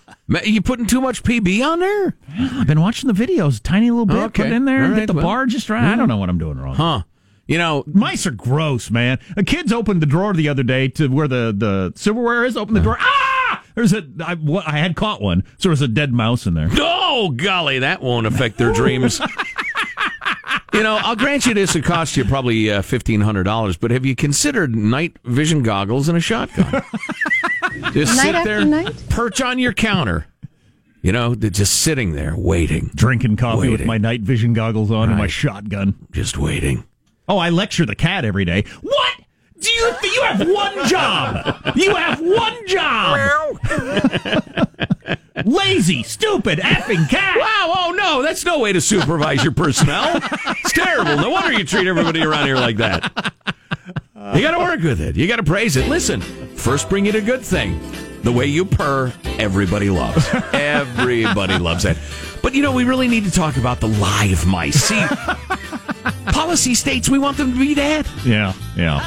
you 0.44 0.62
putting 0.62 0.86
too 0.86 1.00
much 1.00 1.22
PB 1.24 1.64
on 1.66 1.80
there? 1.80 2.14
I've 2.38 2.66
been 2.66 2.80
watching 2.80 3.12
the 3.12 3.26
videos, 3.26 3.60
tiny 3.60 3.90
little 3.90 4.06
bit, 4.06 4.16
okay. 4.16 4.44
put 4.44 4.52
in 4.52 4.66
there, 4.66 4.82
right, 4.82 4.96
get 5.00 5.06
the 5.06 5.14
well, 5.14 5.24
bar 5.24 5.46
just 5.46 5.68
right. 5.70 5.82
I 5.82 5.96
don't 5.96 6.08
know 6.08 6.18
what 6.18 6.28
I'm 6.28 6.38
doing 6.38 6.58
wrong. 6.58 6.76
Huh. 6.76 7.02
You 7.48 7.58
know, 7.58 7.82
mice 7.86 8.26
are 8.26 8.30
gross, 8.30 8.90
man. 8.90 9.18
A 9.36 9.42
kid's 9.42 9.72
opened 9.72 10.02
the 10.02 10.06
drawer 10.06 10.34
the 10.34 10.48
other 10.48 10.62
day 10.62 10.88
to 10.88 11.08
where 11.08 11.26
the, 11.26 11.52
the 11.56 11.92
silverware 11.96 12.44
is. 12.44 12.56
Open 12.56 12.74
the 12.74 12.80
drawer. 12.80 12.98
Ah! 13.00 13.64
There's 13.74 13.92
a. 13.92 14.06
I, 14.20 14.36
I 14.66 14.78
had 14.78 14.94
caught 14.94 15.20
one, 15.20 15.42
so 15.58 15.70
there's 15.70 15.82
a 15.82 15.88
dead 15.88 16.12
mouse 16.12 16.46
in 16.46 16.54
there. 16.54 16.68
Oh 16.72 17.30
golly, 17.30 17.80
that 17.80 18.02
won't 18.02 18.26
affect 18.26 18.58
their 18.58 18.72
dreams. 18.72 19.20
you 20.72 20.82
know, 20.82 20.98
I'll 21.02 21.16
grant 21.16 21.46
you 21.46 21.54
this. 21.54 21.74
It 21.74 21.84
cost 21.84 22.16
you 22.16 22.24
probably 22.24 22.70
uh, 22.70 22.82
fifteen 22.82 23.20
hundred 23.20 23.44
dollars, 23.44 23.76
but 23.76 23.90
have 23.90 24.04
you 24.04 24.14
considered 24.14 24.74
night 24.74 25.16
vision 25.24 25.62
goggles 25.62 26.08
and 26.08 26.16
a 26.16 26.20
shotgun? 26.20 26.64
just 27.92 28.16
night 28.16 28.34
sit 28.34 28.44
there, 28.44 28.64
night? 28.64 28.94
perch 29.08 29.40
on 29.40 29.58
your 29.58 29.72
counter. 29.72 30.26
You 31.02 31.12
know, 31.12 31.34
just 31.34 31.80
sitting 31.80 32.12
there 32.12 32.34
waiting, 32.36 32.90
drinking 32.94 33.36
coffee 33.36 33.60
waiting. 33.60 33.72
with 33.72 33.86
my 33.86 33.96
night 33.96 34.20
vision 34.20 34.52
goggles 34.52 34.90
on 34.90 35.00
right. 35.00 35.08
and 35.08 35.18
my 35.18 35.28
shotgun, 35.28 35.94
just 36.12 36.36
waiting. 36.36 36.84
Oh, 37.26 37.38
I 37.38 37.48
lecture 37.50 37.86
the 37.86 37.94
cat 37.94 38.24
every 38.24 38.44
day. 38.44 38.64
What? 38.82 39.14
Do 39.60 39.70
you 39.70 39.94
th- 40.00 40.14
you 40.14 40.22
have 40.22 40.48
one 40.48 40.88
job? 40.88 41.76
You 41.76 41.94
have 41.94 42.20
one 42.20 42.66
job. 42.66 43.58
Lazy, 45.46 46.02
stupid, 46.02 46.58
effing 46.58 47.08
cat. 47.08 47.36
Wow, 47.38 47.72
oh 47.76 47.94
no, 47.96 48.22
that's 48.22 48.44
no 48.44 48.58
way 48.58 48.72
to 48.72 48.80
supervise 48.80 49.42
your 49.42 49.52
personnel. 49.52 50.20
It's 50.46 50.72
terrible. 50.72 51.16
No 51.16 51.30
wonder 51.30 51.52
you 51.52 51.64
treat 51.64 51.86
everybody 51.86 52.22
around 52.22 52.46
here 52.46 52.56
like 52.56 52.76
that. 52.78 53.32
You 54.34 54.42
got 54.42 54.52
to 54.52 54.58
work 54.58 54.82
with 54.82 55.00
it. 55.00 55.16
You 55.16 55.26
got 55.26 55.36
to 55.36 55.42
praise 55.42 55.76
it. 55.76 55.88
Listen, 55.88 56.20
first 56.20 56.88
bring 56.88 57.06
it 57.06 57.14
a 57.14 57.20
good 57.20 57.42
thing. 57.42 57.80
The 58.22 58.30
way 58.30 58.46
you 58.46 58.64
purr, 58.64 59.12
everybody 59.38 59.88
loves. 59.88 60.28
Everybody 60.52 61.58
loves 61.58 61.84
it. 61.86 61.96
But 62.42 62.54
you 62.54 62.62
know, 62.62 62.72
we 62.72 62.84
really 62.84 63.08
need 63.08 63.24
to 63.24 63.30
talk 63.30 63.56
about 63.56 63.80
the 63.80 63.88
live 63.88 64.46
mice. 64.46 64.84
See, 64.84 65.02
policy 66.32 66.74
states 66.74 67.08
we 67.08 67.18
want 67.18 67.36
them 67.36 67.52
to 67.52 67.58
be 67.58 67.74
dead. 67.74 68.06
Yeah, 68.24 68.52
yeah. 68.76 69.00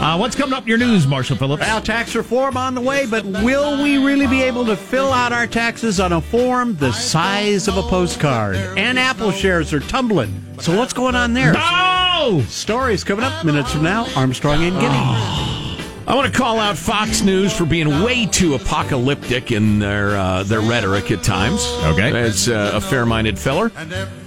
Uh, 0.00 0.16
what's 0.18 0.36
coming 0.36 0.54
up 0.54 0.62
in 0.62 0.68
your 0.68 0.78
news, 0.78 1.06
Marshall 1.06 1.36
Phillips? 1.36 1.60
Well, 1.60 1.80
tax 1.80 2.14
reform 2.14 2.56
on 2.56 2.74
the 2.74 2.80
way, 2.80 3.06
but 3.06 3.24
will 3.24 3.82
we 3.82 3.98
really 3.98 4.26
be 4.26 4.42
able 4.42 4.64
to 4.66 4.76
fill 4.76 5.12
out 5.12 5.32
our 5.32 5.46
taxes 5.46 6.00
on 6.00 6.12
a 6.12 6.20
form 6.20 6.76
the 6.76 6.92
size 6.92 7.68
of 7.68 7.76
a 7.76 7.82
postcard? 7.82 8.56
And 8.56 8.98
Apple 8.98 9.30
shares 9.30 9.72
are 9.72 9.80
tumbling. 9.80 10.44
So 10.60 10.76
what's 10.76 10.92
going 10.92 11.14
on 11.14 11.34
there? 11.34 11.52
No! 11.52 12.42
Stories 12.48 13.04
coming 13.04 13.24
up 13.24 13.44
minutes 13.44 13.72
from 13.72 13.82
now. 13.82 14.06
Armstrong 14.16 14.62
and 14.64 14.74
Getty. 14.74 14.94
Oh. 14.94 15.64
I 16.08 16.14
want 16.14 16.32
to 16.32 16.38
call 16.38 16.58
out 16.58 16.78
Fox 16.78 17.20
News 17.20 17.54
for 17.54 17.66
being 17.66 18.02
way 18.02 18.24
too 18.24 18.54
apocalyptic 18.54 19.52
in 19.52 19.78
their 19.78 20.16
uh, 20.16 20.42
their 20.42 20.62
rhetoric 20.62 21.10
at 21.10 21.22
times. 21.22 21.60
Okay, 21.84 22.18
as 22.18 22.48
uh, 22.48 22.70
a 22.72 22.80
fair-minded 22.80 23.38
feller. 23.38 23.70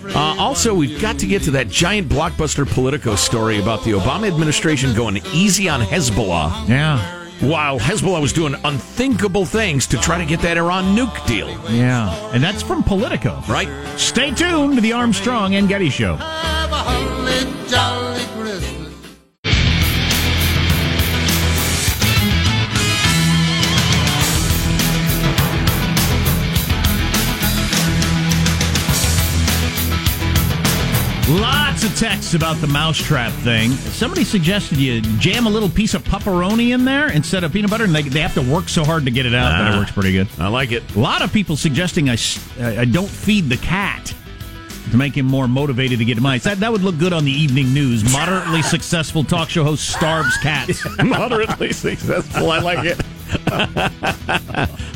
Uh, 0.05 0.35
also, 0.39 0.73
we've 0.73 0.99
got 1.01 1.19
to 1.19 1.27
get 1.27 1.43
to 1.43 1.51
that 1.51 1.69
giant 1.69 2.09
blockbuster 2.09 2.67
Politico 2.67 3.15
story 3.15 3.59
about 3.59 3.83
the 3.83 3.91
Obama 3.91 4.27
administration 4.27 4.93
going 4.95 5.17
easy 5.33 5.69
on 5.69 5.81
Hezbollah. 5.81 6.67
Yeah. 6.67 7.17
while 7.41 7.79
Hezbollah 7.79 8.21
was 8.21 8.33
doing 8.33 8.55
unthinkable 8.65 9.45
things 9.45 9.87
to 9.87 9.97
try 9.97 10.19
to 10.19 10.25
get 10.25 10.41
that 10.41 10.57
Iran 10.57 10.95
nuke 10.95 11.25
deal. 11.25 11.49
Yeah. 11.71 12.13
And 12.33 12.43
that's 12.43 12.61
from 12.61 12.83
Politico. 12.83 13.41
Right. 13.49 13.67
Stay 13.97 14.31
tuned 14.31 14.75
to 14.75 14.81
the 14.81 14.93
Armstrong 14.93 15.55
and 15.55 15.67
Getty 15.67 15.89
Show. 15.89 16.17
Lots 31.31 31.85
of 31.85 31.97
texts 31.97 32.33
about 32.33 32.57
the 32.57 32.67
mousetrap 32.67 33.31
thing. 33.31 33.71
Somebody 33.71 34.25
suggested 34.25 34.77
you 34.77 34.99
jam 35.19 35.47
a 35.47 35.49
little 35.49 35.69
piece 35.69 35.93
of 35.93 36.03
pepperoni 36.03 36.73
in 36.73 36.83
there 36.83 37.09
instead 37.09 37.45
of 37.45 37.53
peanut 37.53 37.71
butter, 37.71 37.85
and 37.85 37.95
they, 37.95 38.01
they 38.01 38.19
have 38.19 38.33
to 38.33 38.41
work 38.41 38.67
so 38.67 38.83
hard 38.83 39.05
to 39.05 39.11
get 39.11 39.25
it 39.25 39.33
out 39.33 39.51
that 39.51 39.71
it 39.71 39.75
Ah. 39.75 39.79
works 39.79 39.91
pretty 39.91 40.11
good. 40.11 40.27
I 40.39 40.49
like 40.49 40.73
it. 40.73 40.83
A 40.95 40.99
lot 40.99 41.21
of 41.21 41.31
people 41.31 41.55
suggesting 41.55 42.09
I, 42.09 42.17
I 42.59 42.83
don't 42.83 43.07
feed 43.09 43.47
the 43.47 43.55
cat 43.57 44.13
to 44.91 44.97
make 44.97 45.15
him 45.15 45.25
more 45.25 45.47
motivated 45.47 45.99
to 45.99 46.05
get 46.05 46.19
mice. 46.19 46.43
That, 46.43 46.59
that 46.59 46.71
would 46.71 46.81
look 46.81 46.97
good 46.97 47.13
on 47.13 47.23
the 47.23 47.31
evening 47.31 47.73
news. 47.73 48.03
Moderately 48.11 48.61
successful 48.61 49.23
talk 49.23 49.49
show 49.49 49.63
host 49.63 49.87
starves 49.89 50.35
cats. 50.37 50.85
Moderately 51.03 51.71
successful. 51.71 52.51
I 52.51 52.59
like 52.59 52.83
it. 52.85 52.99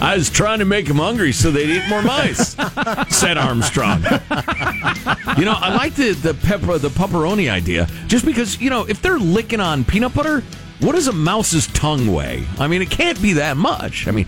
I 0.02 0.14
was 0.18 0.30
trying 0.30 0.60
to 0.60 0.66
make 0.66 0.88
them 0.88 0.98
hungry 0.98 1.32
so 1.32 1.52
they'd 1.52 1.70
eat 1.70 1.88
more 1.90 2.02
mice, 2.02 2.56
said 3.10 3.38
Armstrong. 3.38 4.02
you 5.38 5.46
know, 5.46 5.56
I 5.58 5.74
like 5.76 5.96
the 5.96 6.12
the 6.14 6.34
pepper 6.34 6.78
the 6.78 6.90
pepperoni 6.90 7.50
idea 7.52 7.88
just 8.08 8.26
because 8.26 8.60
you 8.62 8.70
know 8.70 8.86
if 8.88 9.02
they're 9.02 9.20
licking 9.20 9.60
on 9.60 9.84
peanut 9.86 10.14
butter. 10.14 10.44
What 10.82 10.92
does 10.92 11.08
a 11.08 11.14
mouse's 11.14 11.68
tongue 11.68 12.14
weigh? 12.14 12.46
I 12.60 12.68
mean, 12.68 12.82
it 12.82 12.90
can't 12.90 13.20
be 13.22 13.32
that 13.34 13.56
much. 13.56 14.10
I 14.10 14.12
mean, 14.12 14.28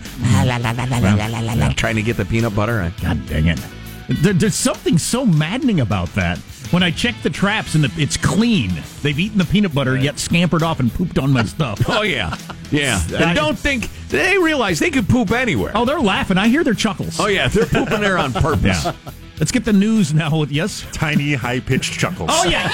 trying 1.76 1.96
to 1.96 2.02
get 2.02 2.16
the 2.16 2.24
peanut 2.24 2.56
butter. 2.56 2.90
God 3.02 3.26
dang 3.26 3.48
it. 3.48 3.60
There, 4.08 4.32
there's 4.32 4.54
something 4.54 4.96
so 4.96 5.26
maddening 5.26 5.80
about 5.80 6.08
that. 6.14 6.38
When 6.70 6.82
I 6.82 6.90
check 6.90 7.14
the 7.22 7.30
traps 7.30 7.74
and 7.74 7.84
the, 7.84 8.02
it's 8.02 8.16
clean, 8.18 8.70
they've 9.02 9.18
eaten 9.18 9.38
the 9.38 9.44
peanut 9.46 9.74
butter, 9.74 9.96
yet 9.96 10.18
scampered 10.18 10.62
off 10.62 10.80
and 10.80 10.92
pooped 10.92 11.18
on 11.18 11.32
my 11.32 11.44
stuff. 11.44 11.80
Oh 11.88 12.02
yeah, 12.02 12.36
yeah. 12.70 13.00
And 13.16 13.34
don't 13.34 13.58
think 13.58 13.88
they 14.08 14.36
realize 14.38 14.78
they 14.78 14.90
could 14.90 15.08
poop 15.08 15.30
anywhere. 15.32 15.72
Oh, 15.74 15.84
they're 15.84 15.98
laughing. 16.00 16.36
I 16.36 16.48
hear 16.48 16.62
their 16.62 16.74
chuckles. 16.74 17.18
Oh 17.18 17.26
yeah, 17.26 17.48
they're 17.48 17.64
pooping 17.66 18.00
there 18.00 18.18
on 18.18 18.32
purpose. 18.34 18.84
Yeah. 18.84 18.92
Let's 19.38 19.52
get 19.52 19.64
the 19.64 19.72
news 19.72 20.12
now 20.12 20.36
with 20.38 20.50
yes. 20.50 20.84
Tiny, 20.92 21.34
high 21.34 21.60
pitched 21.60 21.92
chuckles. 21.98 22.30
Oh 22.32 22.44
yeah. 22.48 22.68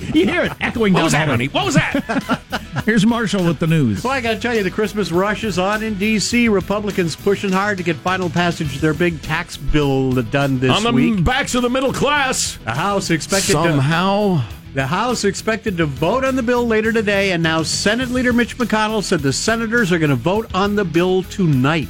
you 0.14 0.26
hear 0.26 0.42
it 0.44 0.52
echoing 0.60 0.92
What 0.92 1.00
down 1.00 1.04
was 1.04 1.12
the 1.12 1.18
that, 1.18 1.28
honey? 1.28 1.46
What 1.48 1.64
was 1.66 1.74
that? 1.74 2.82
Here's 2.84 3.06
Marshall 3.06 3.44
with 3.44 3.58
the 3.58 3.66
news. 3.66 4.02
Well, 4.02 4.12
I 4.12 4.20
got 4.20 4.34
to 4.34 4.40
tell 4.40 4.54
you, 4.54 4.62
the 4.62 4.70
Christmas 4.70 5.12
rush 5.12 5.44
is 5.44 5.58
on 5.58 5.82
in 5.82 5.94
D.C. 5.98 6.48
Republicans 6.48 7.14
pushing 7.14 7.52
hard 7.52 7.78
to 7.78 7.84
get 7.84 7.96
final 7.96 8.28
passage 8.30 8.74
of 8.76 8.80
their 8.80 8.94
big 8.94 9.20
tax 9.22 9.56
bill 9.56 10.12
done 10.12 10.58
this 10.58 10.70
on 10.70 10.82
the 10.82 10.92
week. 10.92 11.22
backs 11.24 11.54
of 11.54 11.62
the 11.62 11.70
middle 11.70 11.92
class. 11.92 12.56
The 12.64 12.72
House 12.72 13.10
expected 13.10 13.52
to, 13.52 13.52
Somehow. 13.52 14.42
the 14.74 14.86
House 14.86 15.24
expected 15.24 15.76
to 15.76 15.86
vote 15.86 16.24
on 16.24 16.34
the 16.36 16.42
bill 16.42 16.66
later 16.66 16.92
today, 16.92 17.32
and 17.32 17.42
now 17.42 17.62
Senate 17.62 18.08
Leader 18.10 18.32
Mitch 18.32 18.56
McConnell 18.58 19.02
said 19.02 19.20
the 19.20 19.32
senators 19.32 19.92
are 19.92 19.98
going 19.98 20.10
to 20.10 20.16
vote 20.16 20.52
on 20.54 20.74
the 20.74 20.84
bill 20.84 21.22
tonight. 21.24 21.88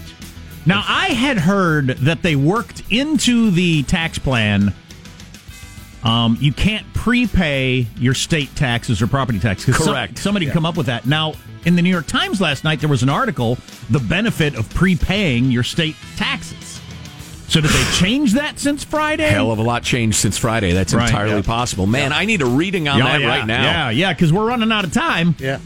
Now, 0.69 0.85
I 0.87 1.09
had 1.09 1.39
heard 1.39 1.87
that 1.89 2.23
they 2.23 2.37
worked 2.37 2.83
into 2.91 3.51
the 3.51 3.83
tax 3.85 4.19
plan. 4.19 4.75
Um, 6.05 6.37
you 6.41 6.53
can't 6.53 6.85
prepay 6.93 7.87
your 7.99 8.13
state 8.15 8.55
taxes 8.55 9.01
or 9.01 9.07
property 9.07 9.39
taxes. 9.39 9.75
'Cause 9.75 9.85
some- 9.87 9.95
Correct. 9.95 10.19
somebody 10.19 10.47
come 10.47 10.67
up 10.67 10.77
with 10.77 10.87
that. 10.87 11.07
Now, 11.07 11.33
in 11.65 11.75
the 11.75 11.81
New 11.83 11.91
York 11.91 12.07
Times 12.07 12.41
last 12.41 12.65
night, 12.65 12.81
there 12.81 12.89
was 12.89 13.03
an 13.03 13.09
article: 13.09 13.59
the 13.91 13.99
benefit 13.99 14.55
of 14.57 14.69
prepaying 14.75 15.51
your 15.51 15.63
state 15.65 15.97
taxes. 16.17 16.81
So, 17.49 17.63
did 17.63 17.71
they 17.71 17.85
change 17.97 18.35
that 18.35 18.61
since 18.61 18.85
Friday? 18.85 19.29
Hell 19.31 19.51
of 19.51 19.59
a 19.59 19.63
lot 19.63 19.83
changed 19.83 20.19
since 20.19 20.37
Friday. 20.37 20.73
That's 20.73 20.93
Right, 20.93 21.09
entirely 21.09 21.37
yeah. 21.37 21.43
possible. 21.43 21.87
Man, 21.87 22.13
I 22.13 22.27
need 22.27 22.43
a 22.43 22.47
reading 22.47 22.89
on 22.89 22.99
Yeah, 22.99 23.05
that 23.05 23.21
yeah, 23.23 23.27
right 23.27 23.47
now. 23.47 23.63
Yeah, 23.63 23.91
yeah, 23.91 24.13
because 24.13 24.35
we're 24.35 24.45
running 24.47 24.71
out 24.71 24.85
of 24.85 24.93
time 24.93 25.35
Yeah. 25.39 25.57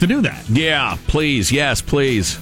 to 0.00 0.06
do 0.06 0.20
that. 0.20 0.44
Yeah, 0.50 0.96
please. 1.06 1.50
Yes, 1.50 1.80
please. 1.80 2.38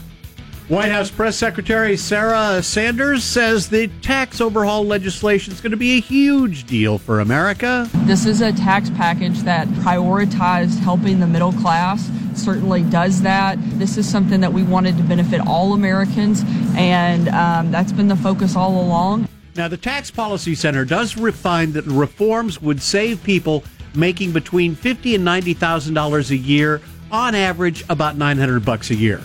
White 0.68 0.92
House 0.92 1.10
Press 1.10 1.36
Secretary 1.36 1.96
Sarah 1.98 2.62
Sanders 2.62 3.24
says 3.24 3.68
the 3.68 3.88
tax 4.00 4.40
overhaul 4.40 4.86
legislation 4.86 5.52
is 5.52 5.60
going 5.60 5.72
to 5.72 5.76
be 5.76 5.98
a 5.98 6.00
huge 6.00 6.64
deal 6.64 6.98
for 6.98 7.20
America. 7.20 7.90
This 8.04 8.24
is 8.24 8.40
a 8.40 8.52
tax 8.52 8.88
package 8.90 9.40
that 9.40 9.66
prioritized 9.68 10.78
helping 10.78 11.20
the 11.20 11.26
middle 11.26 11.52
class, 11.52 12.10
certainly 12.34 12.84
does 12.84 13.20
that. 13.22 13.58
This 13.78 13.98
is 13.98 14.08
something 14.08 14.40
that 14.40 14.52
we 14.52 14.62
wanted 14.62 14.96
to 14.96 15.02
benefit 15.02 15.40
all 15.46 15.74
Americans, 15.74 16.42
and 16.74 17.28
um, 17.28 17.70
that's 17.70 17.92
been 17.92 18.08
the 18.08 18.16
focus 18.16 18.56
all 18.56 18.80
along. 18.80 19.28
Now, 19.54 19.68
the 19.68 19.76
Tax 19.76 20.10
Policy 20.10 20.54
Center 20.54 20.86
does 20.86 21.18
refine 21.18 21.72
that 21.72 21.84
reforms 21.84 22.62
would 22.62 22.80
save 22.80 23.22
people 23.22 23.62
making 23.94 24.32
between 24.32 24.74
fifty 24.74 25.14
and 25.14 25.22
ninety 25.22 25.52
thousand 25.52 25.92
dollars 25.92 26.30
a 26.30 26.36
year, 26.36 26.80
on 27.10 27.34
average, 27.34 27.84
about 27.90 28.16
nine 28.16 28.38
hundred 28.38 28.64
bucks 28.64 28.90
a 28.90 28.94
year, 28.94 29.20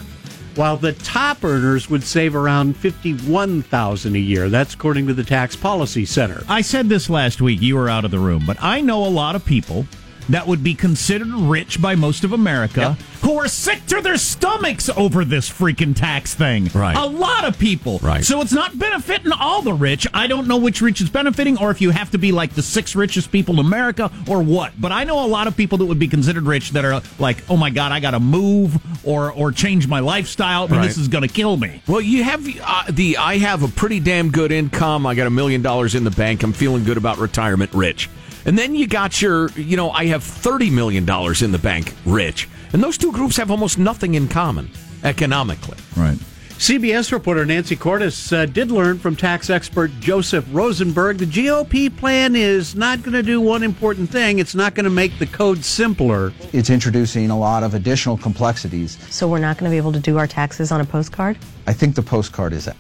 while 0.58 0.76
the 0.76 0.94
top 0.94 1.44
earners 1.44 1.90
would 1.90 2.04
save 2.04 2.36
around 2.36 2.76
fifty-one 2.76 3.62
thousand 3.62 4.16
a 4.16 4.20
year. 4.20 4.50
That's 4.50 4.74
according 4.74 5.08
to 5.08 5.14
the 5.14 5.24
Tax 5.24 5.56
Policy 5.56 6.06
Center. 6.06 6.44
I 6.50 6.62
said 6.62 6.90
this 6.90 7.10
last 7.10 7.42
week. 7.42 7.62
You 7.62 7.76
were 7.76 7.90
out 7.90 8.04
of 8.04 8.12
the 8.12 8.20
room, 8.20 8.44
but 8.46 8.58
I 8.60 8.82
know 8.82 9.06
a 9.06 9.08
lot 9.08 9.36
of 9.36 9.46
people 9.46 9.86
that 10.30 10.48
would 10.48 10.64
be 10.64 10.74
considered 10.74 11.28
rich 11.28 11.82
by 11.82 11.96
most 11.96 12.24
of 12.24 12.34
America 12.34 12.98
who 13.22 13.38
are 13.38 13.48
sick 13.48 13.86
to 13.88 14.02
their 14.02 14.18
stomachs 14.18 14.90
over 14.96 15.26
this 15.26 15.50
freaking 15.50 15.96
tax 15.96 16.34
thing. 16.34 16.70
Right. 16.74 16.96
A 16.96 17.06
lot 17.06 17.46
of 17.46 17.58
people. 17.58 18.00
Right. 18.00 18.24
So 18.24 18.42
it's 18.42 18.54
not 18.54 18.78
benefiting 18.78 19.32
all 19.32 19.62
the 19.62 19.74
rich. 19.74 20.08
I 20.14 20.28
don't 20.28 20.48
know 20.48 20.58
which 20.58 20.82
rich 20.82 21.02
is 21.02 21.10
benefiting 21.10 21.58
or 21.60 21.72
if 21.72 21.82
you 21.82 21.90
have 21.92 22.12
to 22.12 22.18
be 22.18 22.32
like 22.32 22.54
the 22.54 22.62
six 22.62 22.96
richest 22.96 23.32
people 23.32 23.56
in 23.60 23.66
America 23.66 24.12
or 24.28 24.42
what. 24.44 24.80
But 24.80 24.92
I 24.92 25.04
know 25.04 25.26
a 25.26 25.28
lot 25.28 25.48
of 25.48 25.58
people 25.58 25.78
that 25.80 25.86
would 25.86 26.00
be 26.00 26.08
considered 26.08 26.44
rich 26.44 26.72
that 26.72 26.86
are 26.86 27.02
like, 27.20 27.44
oh 27.50 27.58
my 27.58 27.70
God, 27.70 27.92
I 27.92 28.00
got 28.00 28.12
to 28.12 28.20
move 28.20 28.78
or, 29.06 29.32
or 29.32 29.52
change 29.52 29.88
my 29.88 30.00
lifestyle 30.00 30.64
and 30.66 30.74
this 30.84 30.98
Right. 30.98 30.98
is 30.98 31.08
going 31.08 31.28
to 31.28 31.34
kill 31.34 31.58
me. 31.58 31.82
Well, 31.88 32.02
you 32.02 32.24
have 32.24 32.48
uh, 32.64 32.84
the 32.90 33.18
I 33.18 33.38
have 33.40 33.64
a 33.64 33.68
pretty 33.68 34.00
damn 34.00 34.32
good 34.32 34.52
income. 34.52 35.06
I 35.06 35.16
got 35.16 35.28
a 35.28 35.32
million 35.32 35.62
dollars 35.62 35.96
in 35.96 36.04
the 36.04 36.12
bank. 36.12 36.44
I'm 36.44 36.54
feeling 36.54 36.84
good 36.84 36.98
about 36.98 37.18
retirement, 37.18 37.74
rich. 37.74 38.10
And 38.48 38.58
then 38.58 38.76
you 38.76 38.88
got 38.88 39.22
your, 39.22 39.50
you 39.52 39.76
know, 39.76 39.92
I 39.92 40.06
have 40.06 40.24
$30 40.24 40.72
million 40.72 41.04
in 41.04 41.52
the 41.52 41.60
bank, 41.62 41.94
rich. 42.06 42.48
And 42.72 42.82
those 42.82 42.98
two 42.98 43.12
groups 43.12 43.36
have 43.38 43.52
almost 43.52 43.78
nothing 43.78 44.16
in 44.16 44.30
common 44.30 44.70
economically. 45.04 45.78
Right. 45.98 46.18
CBS 46.58 47.12
reporter 47.12 47.46
Nancy 47.46 47.76
Cordes 47.76 48.34
uh, 48.34 48.48
did 48.48 48.72
learn 48.72 48.98
from 48.98 49.16
tax 49.16 49.52
expert 49.52 49.92
Joseph 50.00 50.44
Rosenberg 50.52 51.18
the 51.18 51.26
GOP 51.26 51.96
plan 51.96 52.36
is 52.36 52.74
not 52.74 53.04
going 53.04 53.14
to 53.14 53.22
do 53.22 53.40
one 53.40 53.62
important 53.62 54.10
thing. 54.10 54.40
It's 54.40 54.56
not 54.56 54.74
going 54.74 54.86
to 54.86 54.90
make 54.90 55.20
the 55.20 55.28
code 55.28 55.64
simpler. 55.64 56.34
It's 56.54 56.72
introducing 56.72 57.30
a 57.30 57.38
lot 57.38 57.62
of 57.62 57.76
additional 57.76 58.18
complexities. 58.18 58.98
So 59.14 59.28
we're 59.28 59.38
not 59.38 59.60
going 59.60 59.70
to 59.70 59.74
be 59.74 59.78
able 59.78 59.92
to 59.92 60.00
do 60.00 60.18
our 60.18 60.26
taxes 60.26 60.72
on 60.72 60.82
a 60.82 60.86
postcard? 60.86 61.38
I 61.68 61.74
think 61.74 61.96
the 61.96 62.02
postcard 62.02 62.54
is 62.54 62.68
out. 62.68 62.78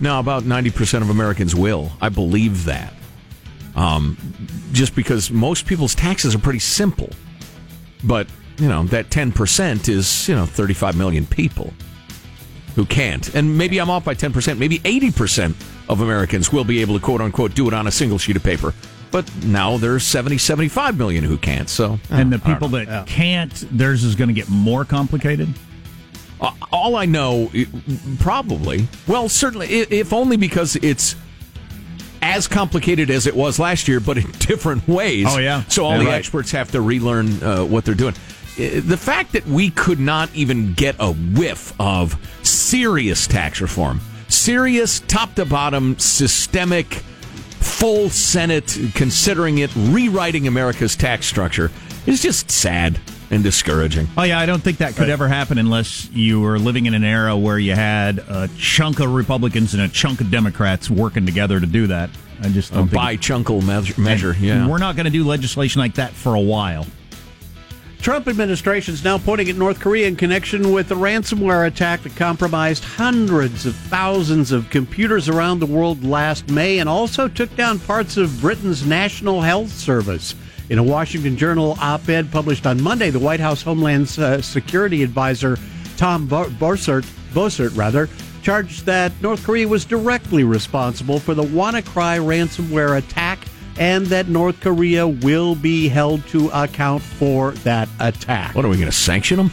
Now, 0.00 0.18
about 0.18 0.44
90% 0.44 1.02
of 1.02 1.10
Americans 1.10 1.54
will. 1.54 1.92
I 2.00 2.08
believe 2.08 2.64
that. 2.64 2.94
Um, 3.80 4.18
just 4.72 4.94
because 4.94 5.30
most 5.30 5.66
people's 5.66 5.94
taxes 5.94 6.34
are 6.34 6.38
pretty 6.38 6.58
simple. 6.58 7.08
But, 8.04 8.28
you 8.58 8.68
know, 8.68 8.84
that 8.84 9.08
10% 9.08 9.88
is, 9.88 10.28
you 10.28 10.34
know, 10.34 10.44
35 10.44 10.96
million 10.96 11.24
people 11.24 11.72
who 12.74 12.84
can't. 12.84 13.34
And 13.34 13.56
maybe 13.56 13.78
I'm 13.80 13.88
off 13.88 14.04
by 14.04 14.14
10%. 14.14 14.58
Maybe 14.58 14.80
80% 14.80 15.54
of 15.88 16.02
Americans 16.02 16.52
will 16.52 16.64
be 16.64 16.82
able 16.82 16.98
to, 16.98 17.04
quote 17.04 17.22
unquote, 17.22 17.54
do 17.54 17.68
it 17.68 17.74
on 17.74 17.86
a 17.86 17.90
single 17.90 18.18
sheet 18.18 18.36
of 18.36 18.42
paper. 18.42 18.74
But 19.10 19.28
now 19.44 19.78
there's 19.78 20.04
70, 20.04 20.36
75 20.36 20.98
million 20.98 21.24
who 21.24 21.38
can't. 21.38 21.68
So, 21.68 21.98
And 22.10 22.30
the 22.30 22.38
people 22.38 22.68
that 22.68 23.06
can't, 23.06 23.52
theirs 23.76 24.04
is 24.04 24.14
going 24.14 24.28
to 24.28 24.34
get 24.34 24.50
more 24.50 24.84
complicated. 24.84 25.48
Uh, 26.38 26.52
all 26.70 26.96
I 26.96 27.06
know, 27.06 27.50
probably, 28.18 28.88
well, 29.06 29.28
certainly, 29.28 29.68
if 29.68 30.12
only 30.12 30.36
because 30.36 30.76
it's 30.76 31.16
as 32.22 32.46
complicated 32.48 33.10
as 33.10 33.26
it 33.26 33.34
was 33.34 33.58
last 33.58 33.88
year, 33.88 34.00
but 34.00 34.18
in 34.18 34.30
different 34.38 34.86
ways. 34.88 35.26
Oh, 35.28 35.38
yeah. 35.38 35.64
So 35.64 35.84
all 35.84 35.92
Yeah, 35.92 35.98
the 35.98 36.04
right. 36.06 36.14
experts 36.14 36.50
have 36.52 36.70
to 36.72 36.80
relearn 36.80 37.42
uh, 37.42 37.64
what 37.64 37.84
they're 37.84 37.94
doing. 37.94 38.14
The 38.56 38.96
fact 38.98 39.32
that 39.32 39.46
we 39.46 39.70
could 39.70 39.98
not 40.00 40.28
even 40.34 40.74
get 40.74 40.96
a 40.98 41.12
whiff 41.12 41.72
of 41.80 42.16
serious 42.42 43.26
tax 43.26 43.60
reform, 43.60 44.00
serious 44.28 45.00
top 45.00 45.34
to 45.36 45.46
bottom, 45.46 45.98
systemic, 45.98 46.86
full 47.60 48.10
Senate 48.10 48.76
considering 48.94 49.58
it, 49.58 49.70
rewriting 49.74 50.46
America's 50.46 50.94
tax 50.94 51.26
structure, 51.26 51.70
is 52.06 52.20
just 52.20 52.50
sad 52.50 52.98
and 53.30 53.42
discouraging. 53.42 54.08
Oh 54.16 54.22
yeah, 54.22 54.38
I 54.38 54.46
don't 54.46 54.62
think 54.62 54.78
that 54.78 54.96
could 54.96 55.08
ever 55.08 55.28
happen 55.28 55.58
unless 55.58 56.10
you 56.10 56.40
were 56.40 56.58
living 56.58 56.86
in 56.86 56.94
an 56.94 57.04
era 57.04 57.36
where 57.36 57.58
you 57.58 57.74
had 57.74 58.18
a 58.18 58.48
chunk 58.58 59.00
of 59.00 59.12
Republicans 59.12 59.72
and 59.74 59.82
a 59.82 59.88
chunk 59.88 60.20
of 60.20 60.30
Democrats 60.30 60.90
working 60.90 61.26
together 61.26 61.60
to 61.60 61.66
do 61.66 61.86
that. 61.86 62.10
I 62.42 62.48
just 62.48 62.72
A 62.72 62.74
don't 62.74 62.88
think 62.88 62.94
by 62.94 63.16
chunkle 63.16 63.64
measure, 63.64 64.00
measure 64.00 64.34
yeah. 64.38 64.66
we're 64.66 64.78
not 64.78 64.96
going 64.96 65.04
to 65.04 65.10
do 65.10 65.24
legislation 65.24 65.80
like 65.80 65.94
that 65.94 66.12
for 66.12 66.34
a 66.34 66.40
while. 66.40 66.86
Trump 68.00 68.28
administration 68.28 68.94
is 68.94 69.04
now 69.04 69.18
pointing 69.18 69.50
at 69.50 69.56
North 69.56 69.78
Korea 69.78 70.08
in 70.08 70.16
connection 70.16 70.72
with 70.72 70.88
the 70.88 70.94
ransomware 70.94 71.66
attack 71.66 72.02
that 72.02 72.16
compromised 72.16 72.82
hundreds 72.82 73.66
of 73.66 73.76
thousands 73.76 74.52
of 74.52 74.70
computers 74.70 75.28
around 75.28 75.58
the 75.58 75.66
world 75.66 76.02
last 76.02 76.48
May 76.48 76.78
and 76.78 76.88
also 76.88 77.28
took 77.28 77.54
down 77.56 77.78
parts 77.78 78.16
of 78.16 78.40
Britain's 78.40 78.86
National 78.86 79.42
Health 79.42 79.70
Service. 79.70 80.34
In 80.70 80.78
a 80.78 80.82
Washington 80.84 81.36
Journal 81.36 81.76
op 81.80 82.08
ed 82.08 82.30
published 82.30 82.64
on 82.64 82.80
Monday, 82.80 83.10
the 83.10 83.18
White 83.18 83.40
House 83.40 83.60
Homeland 83.60 84.16
uh, 84.20 84.40
Security 84.40 85.02
Advisor 85.02 85.58
Tom 85.96 86.28
Bossert, 86.28 87.02
Bossert 87.34 87.76
rather, 87.76 88.08
charged 88.40 88.86
that 88.86 89.10
North 89.20 89.42
Korea 89.42 89.66
was 89.66 89.84
directly 89.84 90.44
responsible 90.44 91.18
for 91.18 91.34
the 91.34 91.42
WannaCry 91.42 92.20
ransomware 92.20 92.98
attack 92.98 93.40
and 93.80 94.06
that 94.06 94.28
North 94.28 94.60
Korea 94.60 95.08
will 95.08 95.56
be 95.56 95.88
held 95.88 96.24
to 96.28 96.48
account 96.50 97.02
for 97.02 97.50
that 97.64 97.88
attack. 97.98 98.54
What 98.54 98.64
are 98.64 98.68
we 98.68 98.76
going 98.76 98.86
to 98.86 98.92
sanction 98.92 99.38
them? 99.38 99.50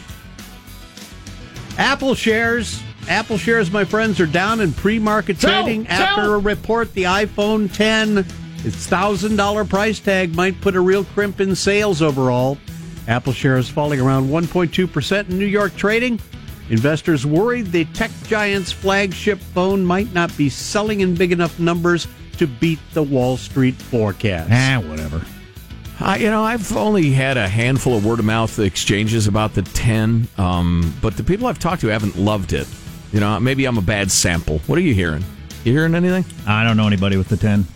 Apple 1.78 2.14
shares, 2.14 2.80
Apple 3.08 3.38
shares, 3.38 3.72
my 3.72 3.84
friends, 3.84 4.20
are 4.20 4.26
down 4.26 4.60
in 4.60 4.72
pre-market 4.72 5.40
trading 5.40 5.84
sell. 5.86 6.00
after 6.00 6.34
a 6.34 6.38
report 6.38 6.94
the 6.94 7.04
iPhone 7.04 7.72
10, 7.74 8.24
its 8.64 8.86
thousand 8.86 9.36
dollar 9.36 9.64
price 9.64 10.00
tag, 10.00 10.34
might 10.34 10.60
put 10.60 10.76
a 10.76 10.80
real 10.80 11.04
crimp 11.04 11.40
in 11.40 11.54
sales 11.54 12.02
overall. 12.02 12.58
Apple 13.06 13.32
shares 13.32 13.68
falling 13.68 14.00
around 14.00 14.28
1.2 14.28 14.92
percent 14.92 15.30
in 15.30 15.38
New 15.38 15.46
York 15.46 15.74
trading. 15.76 16.20
Investors 16.70 17.24
worried 17.24 17.66
the 17.66 17.86
tech 17.86 18.10
giant's 18.24 18.70
flagship 18.70 19.38
phone 19.38 19.84
might 19.84 20.12
not 20.12 20.36
be 20.36 20.50
selling 20.50 21.00
in 21.00 21.14
big 21.14 21.32
enough 21.32 21.58
numbers 21.58 22.06
to 22.36 22.46
beat 22.46 22.78
the 22.92 23.02
Wall 23.02 23.36
Street 23.36 23.74
forecast. 23.74 24.50
Ah, 24.52 24.80
whatever. 24.86 25.22
I, 26.00 26.18
you 26.18 26.30
know, 26.30 26.44
I've 26.44 26.76
only 26.76 27.10
had 27.10 27.36
a 27.36 27.48
handful 27.48 27.96
of 27.96 28.04
word 28.04 28.20
of 28.20 28.24
mouth 28.24 28.58
exchanges 28.58 29.26
about 29.26 29.54
the 29.54 29.62
10, 29.62 30.28
um, 30.38 30.94
but 31.02 31.16
the 31.16 31.24
people 31.24 31.48
I've 31.48 31.58
talked 31.58 31.80
to 31.80 31.88
haven't 31.88 32.16
loved 32.16 32.52
it. 32.52 32.68
You 33.12 33.20
know, 33.20 33.40
maybe 33.40 33.64
I'm 33.64 33.78
a 33.78 33.82
bad 33.82 34.10
sample. 34.10 34.60
What 34.66 34.78
are 34.78 34.82
you 34.82 34.94
hearing? 34.94 35.24
You 35.64 35.72
hearing 35.72 35.94
anything? 35.94 36.24
I 36.46 36.62
don't 36.62 36.76
know 36.76 36.86
anybody 36.86 37.16
with 37.16 37.28
the 37.28 37.36
10. 37.36 37.66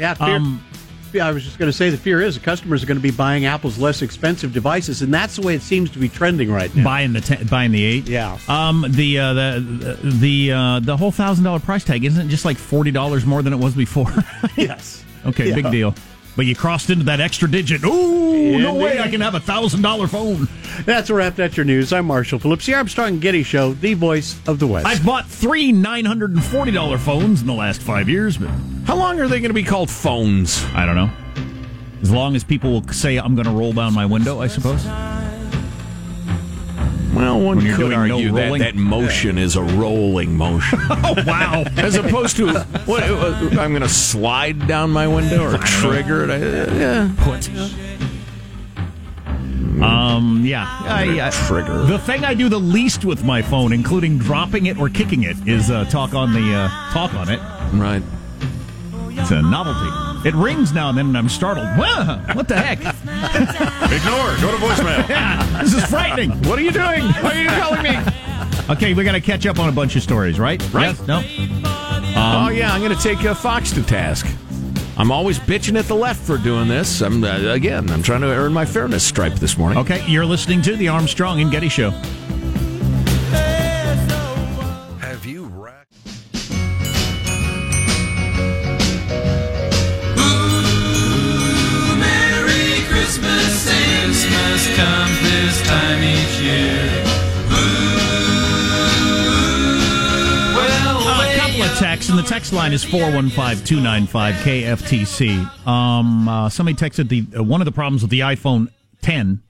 Yeah, 0.00 0.14
fear, 0.14 0.36
Um, 0.36 0.64
yeah, 1.12 1.26
I 1.26 1.32
was 1.32 1.44
just 1.44 1.58
going 1.58 1.68
to 1.70 1.76
say 1.76 1.90
the 1.90 1.96
fear 1.96 2.22
is 2.22 2.34
the 2.36 2.40
customers 2.40 2.82
are 2.82 2.86
going 2.86 2.96
to 2.96 3.02
be 3.02 3.10
buying 3.10 3.44
Apple's 3.44 3.78
less 3.78 4.00
expensive 4.00 4.52
devices, 4.52 5.02
and 5.02 5.12
that's 5.12 5.36
the 5.36 5.42
way 5.42 5.54
it 5.54 5.60
seems 5.62 5.90
to 5.90 5.98
be 5.98 6.08
trending 6.08 6.50
right 6.50 6.74
now. 6.74 6.84
Buying 6.84 7.12
the 7.12 7.20
ten, 7.20 7.46
buying 7.48 7.72
the 7.72 7.84
eight, 7.84 8.08
Yeah. 8.08 8.38
Um, 8.48 8.86
the 8.88 9.18
uh, 9.18 9.32
the 9.34 9.98
the 10.02 10.52
uh, 10.52 10.80
the 10.80 10.96
whole 10.96 11.10
thousand 11.12 11.44
dollar 11.44 11.60
price 11.60 11.84
tag 11.84 12.04
isn't 12.04 12.26
it 12.26 12.30
just 12.30 12.44
like 12.44 12.56
forty 12.58 12.90
dollars 12.90 13.26
more 13.26 13.42
than 13.42 13.52
it 13.52 13.58
was 13.58 13.74
before. 13.74 14.12
yes. 14.56 15.04
okay, 15.26 15.48
Yeah. 15.48 15.54
big 15.56 15.70
deal. 15.70 15.94
But 16.36 16.46
you 16.46 16.54
crossed 16.56 16.90
into 16.90 17.04
that 17.04 17.20
extra 17.20 17.50
digit. 17.50 17.84
Ooh, 17.84 18.58
no 18.58 18.74
way! 18.74 19.00
I 19.00 19.08
can 19.08 19.20
have 19.20 19.34
a 19.34 19.40
thousand 19.40 19.82
dollar 19.82 20.06
phone. 20.06 20.48
That's 20.86 21.10
a 21.10 21.14
wrap. 21.14 21.34
That's 21.36 21.56
your 21.56 21.64
news. 21.66 21.92
I'm 21.92 22.06
Marshall 22.06 22.38
Phillips, 22.38 22.66
the 22.66 22.74
Armstrong 22.74 23.08
and 23.08 23.20
Getty 23.20 23.42
Show, 23.42 23.74
the 23.74 23.94
voice 23.94 24.38
of 24.46 24.58
the 24.58 24.66
West. 24.66 24.86
I've 24.86 25.04
bought 25.04 25.26
three 25.28 25.72
nine 25.72 26.04
hundred 26.04 26.30
and 26.32 26.42
forty 26.42 26.70
dollar 26.70 26.98
phones 26.98 27.40
in 27.40 27.46
the 27.46 27.52
last 27.54 27.82
five 27.82 28.08
years, 28.08 28.38
but 28.38 28.48
How 28.86 28.96
long 28.96 29.20
are 29.20 29.28
they 29.28 29.40
going 29.40 29.50
to 29.50 29.54
be 29.54 29.64
called 29.64 29.90
phones? 29.90 30.64
I 30.74 30.86
don't 30.86 30.96
know. 30.96 31.10
As 32.00 32.10
long 32.10 32.34
as 32.36 32.44
people 32.44 32.70
will 32.72 32.88
say 32.88 33.18
I'm 33.18 33.34
going 33.34 33.46
to 33.46 33.52
roll 33.52 33.72
down 33.72 33.92
my 33.92 34.06
window, 34.06 34.40
I 34.40 34.46
suppose. 34.46 34.86
Well, 37.14 37.40
one 37.40 37.56
When 37.56 37.66
you're 37.66 37.76
could 37.76 37.90
doing 37.90 38.08
no 38.08 38.14
argue 38.14 38.32
that 38.32 38.58
that 38.58 38.76
motion 38.76 39.36
is 39.36 39.56
a 39.56 39.62
rolling 39.62 40.36
motion. 40.36 40.78
Oh 41.02 41.14
wow! 41.26 41.64
As 41.76 41.96
opposed 41.96 42.36
to, 42.36 42.52
what, 42.84 43.02
uh, 43.02 43.48
I'm 43.60 43.70
going 43.72 43.80
to 43.82 43.88
slide 43.88 44.68
down 44.68 44.90
my 44.90 45.08
window 45.08 45.44
or 45.52 45.58
trigger 45.58 46.24
it. 46.24 46.30
I- 46.30 46.76
yeah. 46.76 47.10
Put. 47.18 47.48
Um. 49.82 50.42
Yeah. 50.44 50.66
I, 50.68 51.26
I, 51.26 51.30
Trigger. 51.30 51.84
The 51.84 51.98
thing 51.98 52.24
I 52.24 52.34
do 52.34 52.48
the 52.48 52.60
least 52.60 53.04
with 53.04 53.24
my 53.24 53.40
phone, 53.42 53.72
including 53.72 54.18
dropping 54.18 54.66
it 54.66 54.78
or 54.78 54.88
kicking 54.88 55.22
it, 55.22 55.36
is 55.48 55.70
uh, 55.70 55.84
talk 55.86 56.14
on 56.14 56.32
the 56.32 56.54
uh, 56.54 56.92
talk 56.92 57.14
on 57.14 57.28
it. 57.30 57.40
Right. 57.72 58.02
It's 59.18 59.30
a 59.30 59.40
novelty. 59.42 60.09
It 60.24 60.34
rings 60.34 60.72
now 60.72 60.90
and 60.90 60.98
then, 60.98 61.06
and 61.06 61.16
I'm 61.18 61.28
startled. 61.30 61.66
What 61.78 62.46
the 62.46 62.56
heck? 62.56 62.78
Ignore. 62.78 64.36
Go 64.40 64.50
to 64.50 64.62
voicemail. 64.62 65.08
Yeah, 65.10 65.62
this 65.62 65.74
is 65.74 65.84
frightening. 65.86 66.30
What 66.44 66.58
are 66.58 66.62
you 66.62 66.70
doing? 66.70 67.02
Why 67.22 67.32
are 67.32 67.42
you 67.42 67.48
calling 67.48 67.82
me? 67.82 67.98
Okay, 68.70 68.94
we 68.94 69.02
got 69.02 69.12
to 69.12 69.20
catch 69.20 69.46
up 69.46 69.58
on 69.58 69.68
a 69.68 69.72
bunch 69.72 69.96
of 69.96 70.02
stories, 70.02 70.38
right? 70.38 70.62
Right. 70.72 70.94
Yes? 70.96 71.06
No. 71.06 71.22
oh, 72.16 72.50
yeah, 72.50 72.72
I'm 72.72 72.80
going 72.80 72.94
to 72.96 73.02
take 73.02 73.24
uh, 73.24 73.34
Fox 73.34 73.72
to 73.72 73.82
task. 73.82 74.26
I'm 74.96 75.10
always 75.10 75.38
bitching 75.38 75.78
at 75.78 75.86
the 75.86 75.94
left 75.94 76.20
for 76.20 76.36
doing 76.36 76.68
this. 76.68 77.00
I'm 77.00 77.24
uh, 77.24 77.52
again. 77.52 77.88
I'm 77.90 78.02
trying 78.02 78.20
to 78.20 78.28
earn 78.28 78.52
my 78.52 78.66
fairness 78.66 79.02
stripe 79.02 79.34
this 79.34 79.56
morning. 79.56 79.78
Okay, 79.78 80.04
you're 80.06 80.26
listening 80.26 80.60
to 80.62 80.76
the 80.76 80.88
Armstrong 80.88 81.40
and 81.40 81.50
Getty 81.50 81.70
Show. 81.70 81.90
Comes 94.80 95.20
this 95.22 95.62
time 95.68 96.02
each 96.02 96.40
year. 96.40 96.88
Well, 100.54 101.20
a 101.20 101.36
couple 101.36 101.62
of 101.62 101.70
texts, 101.78 102.10
and 102.10 102.18
the 102.18 102.22
text 102.22 102.52
line 102.52 102.72
is 102.72 102.84
415-295-KFTC. 102.84 105.66
Um, 105.66 106.28
uh, 106.28 106.48
somebody 106.48 106.76
texted 106.76 107.08
the 107.08 107.26
uh, 107.38 107.42
one 107.42 107.60
of 107.60 107.64
the 107.66 107.72
problems 107.72 108.02
with 108.02 108.10
the 108.10 108.20
iPhone 108.20 108.68
10, 109.02 109.42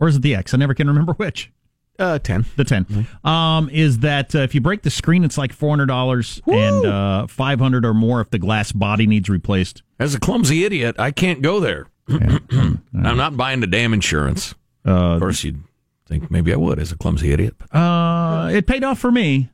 or 0.00 0.08
is 0.08 0.16
it 0.16 0.22
the 0.22 0.34
X? 0.34 0.54
I 0.54 0.56
never 0.56 0.72
can 0.74 0.88
remember 0.88 1.12
which. 1.14 1.50
Uh, 1.98 2.18
ten. 2.18 2.46
The 2.56 2.64
10 2.64 3.06
um, 3.22 3.68
is 3.70 3.98
that 3.98 4.34
uh, 4.34 4.38
if 4.38 4.54
you 4.54 4.62
break 4.62 4.80
the 4.82 4.90
screen, 4.90 5.24
it's 5.24 5.36
like 5.36 5.52
four 5.52 5.68
hundred 5.70 5.86
dollars, 5.86 6.40
and 6.46 6.86
uh, 6.86 7.26
five 7.26 7.58
hundred 7.60 7.84
or 7.84 7.92
more 7.92 8.22
if 8.22 8.30
the 8.30 8.38
glass 8.38 8.72
body 8.72 9.06
needs 9.06 9.28
replaced. 9.28 9.82
As 10.00 10.14
a 10.14 10.18
clumsy 10.18 10.64
idiot, 10.64 10.96
I 10.98 11.10
can't 11.10 11.42
go 11.42 11.60
there. 11.60 11.88
I'm 12.08 12.80
not 12.92 13.36
buying 13.36 13.60
the 13.60 13.66
damn 13.66 13.92
insurance. 13.92 14.54
Uh, 14.86 15.14
Of 15.14 15.20
course, 15.20 15.44
you'd 15.44 15.62
think 16.06 16.30
maybe 16.30 16.52
I 16.52 16.56
would 16.56 16.78
as 16.78 16.92
a 16.92 16.96
clumsy 16.96 17.32
idiot. 17.32 17.54
Uh, 17.72 18.50
it 18.52 18.66
paid 18.66 18.82
off 18.84 18.98
for 18.98 19.10
me, 19.12 19.50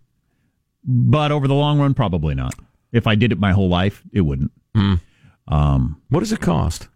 but 0.84 1.30
over 1.32 1.46
the 1.48 1.54
long 1.54 1.78
run, 1.78 1.94
probably 1.94 2.34
not. 2.34 2.54
If 2.92 3.06
I 3.06 3.14
did 3.14 3.32
it 3.32 3.38
my 3.38 3.52
whole 3.52 3.68
life, 3.68 4.02
it 4.12 4.22
wouldn't. 4.22 4.50
Um, 5.48 6.00
what 6.08 6.20
does 6.20 6.32
it 6.32 6.40
cost? 6.40 6.88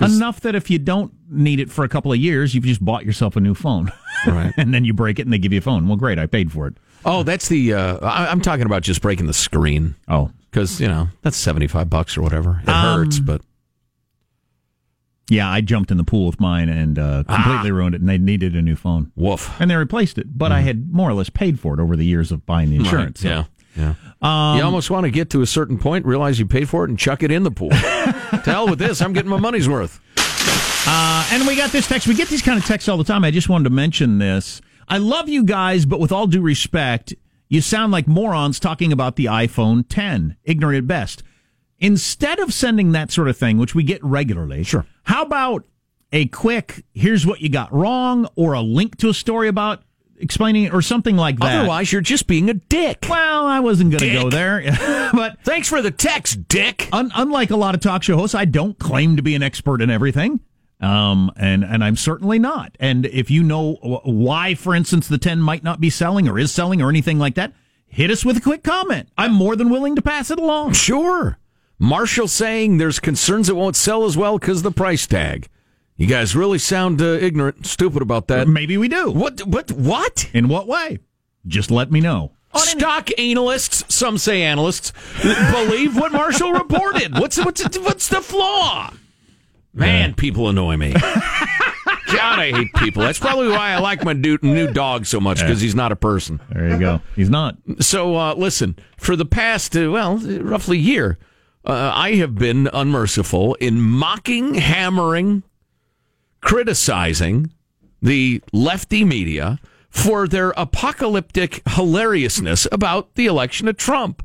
Enough 0.00 0.40
that 0.42 0.54
if 0.54 0.70
you 0.70 0.78
don't 0.78 1.12
need 1.28 1.58
it 1.58 1.70
for 1.72 1.82
a 1.84 1.88
couple 1.88 2.12
of 2.12 2.18
years, 2.18 2.54
you've 2.54 2.64
just 2.64 2.84
bought 2.84 3.04
yourself 3.04 3.34
a 3.36 3.40
new 3.40 3.54
phone. 3.54 3.92
Right. 4.26 4.52
and 4.56 4.74
then 4.74 4.84
you 4.84 4.92
break 4.92 5.20
it 5.20 5.22
and 5.22 5.32
they 5.32 5.38
give 5.38 5.52
you 5.52 5.58
a 5.58 5.62
phone. 5.62 5.86
Well, 5.86 5.96
great, 5.96 6.18
I 6.18 6.26
paid 6.26 6.50
for 6.50 6.66
it. 6.66 6.74
Oh, 7.04 7.22
that's 7.22 7.46
the. 7.46 7.72
Uh, 7.74 7.98
I, 8.04 8.26
I'm 8.26 8.40
talking 8.40 8.66
about 8.66 8.82
just 8.82 9.00
breaking 9.00 9.26
the 9.26 9.32
screen. 9.32 9.94
Oh, 10.08 10.32
because 10.50 10.80
you 10.80 10.88
know 10.88 11.06
that's 11.22 11.36
seventy 11.36 11.68
five 11.68 11.88
bucks 11.88 12.16
or 12.16 12.22
whatever. 12.22 12.60
It 12.64 12.68
Um, 12.68 12.98
hurts, 12.98 13.20
but 13.20 13.42
Yeah, 15.30 15.50
I 15.50 15.60
jumped 15.60 15.90
in 15.90 15.96
the 15.98 16.04
pool 16.04 16.26
with 16.26 16.40
mine 16.40 16.68
and 16.70 16.98
uh, 16.98 17.24
completely 17.24 17.70
ruined 17.70 17.94
it, 17.94 18.00
and 18.00 18.08
they 18.08 18.16
needed 18.18 18.56
a 18.56 18.62
new 18.62 18.76
phone. 18.76 19.12
woof. 19.14 19.50
And 19.60 19.70
they 19.70 19.76
replaced 19.76 20.16
it, 20.18 20.38
but 20.38 20.52
I 20.52 20.60
had 20.62 20.90
more 20.92 21.10
or 21.10 21.14
less 21.14 21.28
paid 21.30 21.60
for 21.60 21.74
it 21.74 21.80
over 21.80 21.96
the 21.96 22.04
years 22.06 22.32
of 22.32 22.46
buying 22.46 22.70
the 22.70 22.76
insurance. 22.76 23.22
Right, 23.24 23.44
so- 23.44 23.46
Yeah, 23.76 23.94
yeah. 24.22 24.56
you 24.56 24.62
almost 24.62 24.90
want 24.90 25.04
to 25.04 25.10
get 25.10 25.28
to 25.30 25.42
a 25.42 25.46
certain 25.46 25.78
point, 25.78 26.06
realize 26.06 26.38
you 26.38 26.46
paid 26.46 26.68
for 26.68 26.84
it, 26.84 26.88
and 26.90 26.98
chuck 26.98 27.22
it 27.22 27.30
in 27.30 27.42
the 27.42 27.50
pool. 27.50 27.68
to 27.70 28.42
hell 28.44 28.68
with 28.68 28.78
this. 28.78 29.02
I'm 29.02 29.12
getting 29.12 29.30
my 29.30 29.38
money's 29.38 29.68
worth. 29.68 30.00
Uh, 30.86 31.28
and 31.32 31.46
we 31.46 31.54
got 31.56 31.70
this 31.70 31.86
text. 31.86 32.08
We 32.08 32.14
get 32.14 32.28
these 32.28 32.40
kind 32.42 32.58
of 32.58 32.64
texts 32.64 32.88
all 32.88 32.96
the 32.96 33.04
time. 33.04 33.22
I 33.24 33.30
just 33.30 33.48
wanted 33.50 33.64
to 33.64 33.70
mention 33.70 34.18
this. 34.18 34.62
I 34.88 34.96
love 34.96 35.28
you 35.28 35.44
guys, 35.44 35.84
but 35.84 36.00
with 36.00 36.10
all 36.10 36.26
due 36.26 36.40
respect, 36.40 37.14
you 37.50 37.60
sound 37.60 37.92
like 37.92 38.08
morons 38.08 38.58
talking 38.58 38.90
about 38.92 39.16
the 39.16 39.26
iPhone 39.26 39.84
10, 39.86 40.36
ignorant 40.44 40.78
at 40.78 40.86
best. 40.86 41.22
Instead 41.78 42.38
of 42.40 42.52
sending 42.52 42.92
that 42.92 43.12
sort 43.12 43.28
of 43.28 43.36
thing, 43.36 43.58
which 43.58 43.74
we 43.74 43.82
get 43.84 44.02
regularly, 44.02 44.64
Sure. 44.64 44.86
How 45.08 45.22
about 45.22 45.64
a 46.12 46.26
quick 46.26 46.84
"here's 46.92 47.24
what 47.26 47.40
you 47.40 47.48
got 47.48 47.72
wrong" 47.72 48.28
or 48.36 48.52
a 48.52 48.60
link 48.60 48.98
to 48.98 49.08
a 49.08 49.14
story 49.14 49.48
about 49.48 49.82
explaining 50.18 50.64
it, 50.64 50.74
or 50.74 50.82
something 50.82 51.16
like 51.16 51.38
that? 51.40 51.60
Otherwise, 51.60 51.90
you're 51.90 52.02
just 52.02 52.26
being 52.26 52.50
a 52.50 52.54
dick. 52.54 53.06
well, 53.08 53.46
I 53.46 53.60
wasn't 53.60 53.90
going 53.90 54.00
to 54.00 54.12
go 54.12 54.28
there, 54.28 54.60
but 55.14 55.38
Thanks 55.44 55.66
for 55.66 55.80
the 55.80 55.90
text, 55.90 56.46
dick. 56.46 56.90
Un- 56.92 57.10
unlike 57.14 57.50
a 57.50 57.56
lot 57.56 57.74
of 57.74 57.80
talk 57.80 58.02
show 58.02 58.18
hosts, 58.18 58.34
I 58.34 58.44
don't 58.44 58.78
claim 58.78 59.16
to 59.16 59.22
be 59.22 59.34
an 59.34 59.42
expert 59.42 59.80
in 59.80 59.88
everything. 59.88 60.40
Um, 60.80 61.32
and, 61.36 61.64
and 61.64 61.82
I'm 61.82 61.96
certainly 61.96 62.38
not. 62.38 62.76
And 62.78 63.06
if 63.06 63.30
you 63.30 63.42
know 63.42 63.76
why, 64.04 64.54
for 64.54 64.74
instance, 64.74 65.08
the 65.08 65.16
10 65.18 65.40
might 65.40 65.64
not 65.64 65.80
be 65.80 65.88
selling 65.88 66.28
or 66.28 66.38
is 66.38 66.52
selling 66.52 66.82
or 66.82 66.90
anything 66.90 67.18
like 67.18 67.34
that, 67.36 67.54
hit 67.86 68.10
us 68.10 68.26
with 68.26 68.36
a 68.36 68.40
quick 68.42 68.62
comment. 68.62 69.08
I'm 69.16 69.32
more 69.32 69.56
than 69.56 69.70
willing 69.70 69.96
to 69.96 70.02
pass 70.02 70.30
it 70.30 70.38
along. 70.38 70.74
Sure. 70.74 71.38
Marshall 71.78 72.28
saying 72.28 72.78
there's 72.78 72.98
concerns 72.98 73.48
it 73.48 73.56
won't 73.56 73.76
sell 73.76 74.04
as 74.04 74.16
well 74.16 74.38
because 74.38 74.62
the 74.62 74.72
price 74.72 75.06
tag. 75.06 75.48
You 75.96 76.06
guys 76.06 76.36
really 76.36 76.58
sound 76.58 77.00
uh, 77.02 77.04
ignorant, 77.04 77.56
and 77.56 77.66
stupid 77.66 78.02
about 78.02 78.28
that. 78.28 78.46
Maybe 78.46 78.76
we 78.76 78.88
do. 78.88 79.10
What? 79.10 79.44
What? 79.46 79.72
What? 79.72 80.30
In 80.32 80.48
what 80.48 80.66
way? 80.66 80.98
Just 81.46 81.70
let 81.70 81.90
me 81.90 82.00
know. 82.00 82.32
Stock 82.54 83.10
analysts, 83.18 83.94
some 83.94 84.18
say 84.18 84.42
analysts, 84.42 84.92
believe 85.52 85.96
what 85.96 86.12
Marshall 86.12 86.52
reported. 86.52 87.18
What's 87.18 87.36
what's 87.36 87.78
what's 87.78 88.08
the 88.08 88.20
flaw? 88.20 88.92
Man, 89.74 90.14
people 90.14 90.48
annoy 90.48 90.76
me. 90.76 90.92
God, 90.92 92.38
I 92.38 92.52
hate 92.52 92.72
people. 92.74 93.02
That's 93.02 93.18
probably 93.18 93.48
why 93.48 93.70
I 93.72 93.78
like 93.78 94.02
my 94.02 94.14
new, 94.14 94.38
new 94.40 94.72
dog 94.72 95.04
so 95.06 95.20
much 95.20 95.40
because 95.40 95.60
he's 95.60 95.74
not 95.74 95.92
a 95.92 95.96
person. 95.96 96.40
There 96.50 96.68
you 96.70 96.78
go. 96.78 97.00
He's 97.14 97.28
not. 97.28 97.56
So, 97.80 98.16
uh, 98.16 98.34
listen, 98.34 98.76
for 98.96 99.14
the 99.14 99.26
past, 99.26 99.76
uh, 99.76 99.90
well, 99.90 100.16
roughly 100.16 100.78
year, 100.78 101.18
uh, 101.68 101.92
I 101.94 102.14
have 102.14 102.34
been 102.34 102.68
unmerciful 102.72 103.54
in 103.56 103.80
mocking, 103.80 104.54
hammering, 104.54 105.42
criticizing 106.40 107.52
the 108.00 108.42
lefty 108.52 109.04
media 109.04 109.60
for 109.90 110.26
their 110.26 110.50
apocalyptic 110.56 111.62
hilariousness 111.68 112.66
about 112.72 113.14
the 113.16 113.26
election 113.26 113.68
of 113.68 113.76
Trump. 113.76 114.22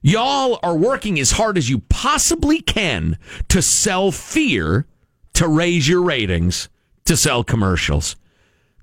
Y'all 0.00 0.58
are 0.62 0.76
working 0.76 1.20
as 1.20 1.32
hard 1.32 1.58
as 1.58 1.68
you 1.68 1.80
possibly 1.88 2.60
can 2.60 3.18
to 3.48 3.60
sell 3.60 4.10
fear, 4.10 4.86
to 5.34 5.46
raise 5.46 5.86
your 5.86 6.02
ratings, 6.02 6.68
to 7.04 7.16
sell 7.16 7.44
commercials. 7.44 8.16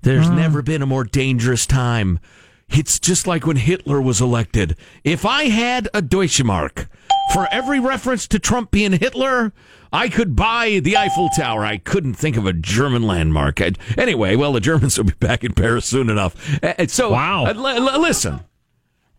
There's 0.02 0.30
never 0.30 0.62
been 0.62 0.80
a 0.80 0.86
more 0.86 1.04
dangerous 1.04 1.66
time. 1.66 2.20
It's 2.70 2.98
just 2.98 3.26
like 3.26 3.46
when 3.46 3.56
Hitler 3.56 4.00
was 4.00 4.20
elected. 4.20 4.76
If 5.04 5.26
I 5.26 5.44
had 5.44 5.88
a 5.92 6.00
Deutschmark 6.00 6.86
for 7.32 7.48
every 7.50 7.80
reference 7.80 8.26
to 8.28 8.38
Trump 8.38 8.70
being 8.70 8.92
Hitler, 8.92 9.52
I 9.92 10.08
could 10.08 10.36
buy 10.36 10.80
the 10.82 10.96
Eiffel 10.96 11.28
Tower. 11.36 11.64
I 11.64 11.76
couldn't 11.78 12.14
think 12.14 12.36
of 12.36 12.46
a 12.46 12.52
German 12.52 13.02
landmark. 13.02 13.60
I'd- 13.60 13.78
anyway, 13.98 14.36
well, 14.36 14.52
the 14.52 14.60
Germans 14.60 14.96
will 14.98 15.04
be 15.06 15.14
back 15.18 15.44
in 15.44 15.52
Paris 15.52 15.86
soon 15.86 16.10
enough. 16.10 16.34
Uh, 16.62 16.86
So, 16.86 17.10
Wow. 17.12 17.46
uh, 17.46 17.52
li- 17.54 17.78
li- 17.78 17.98
listen, 17.98 18.40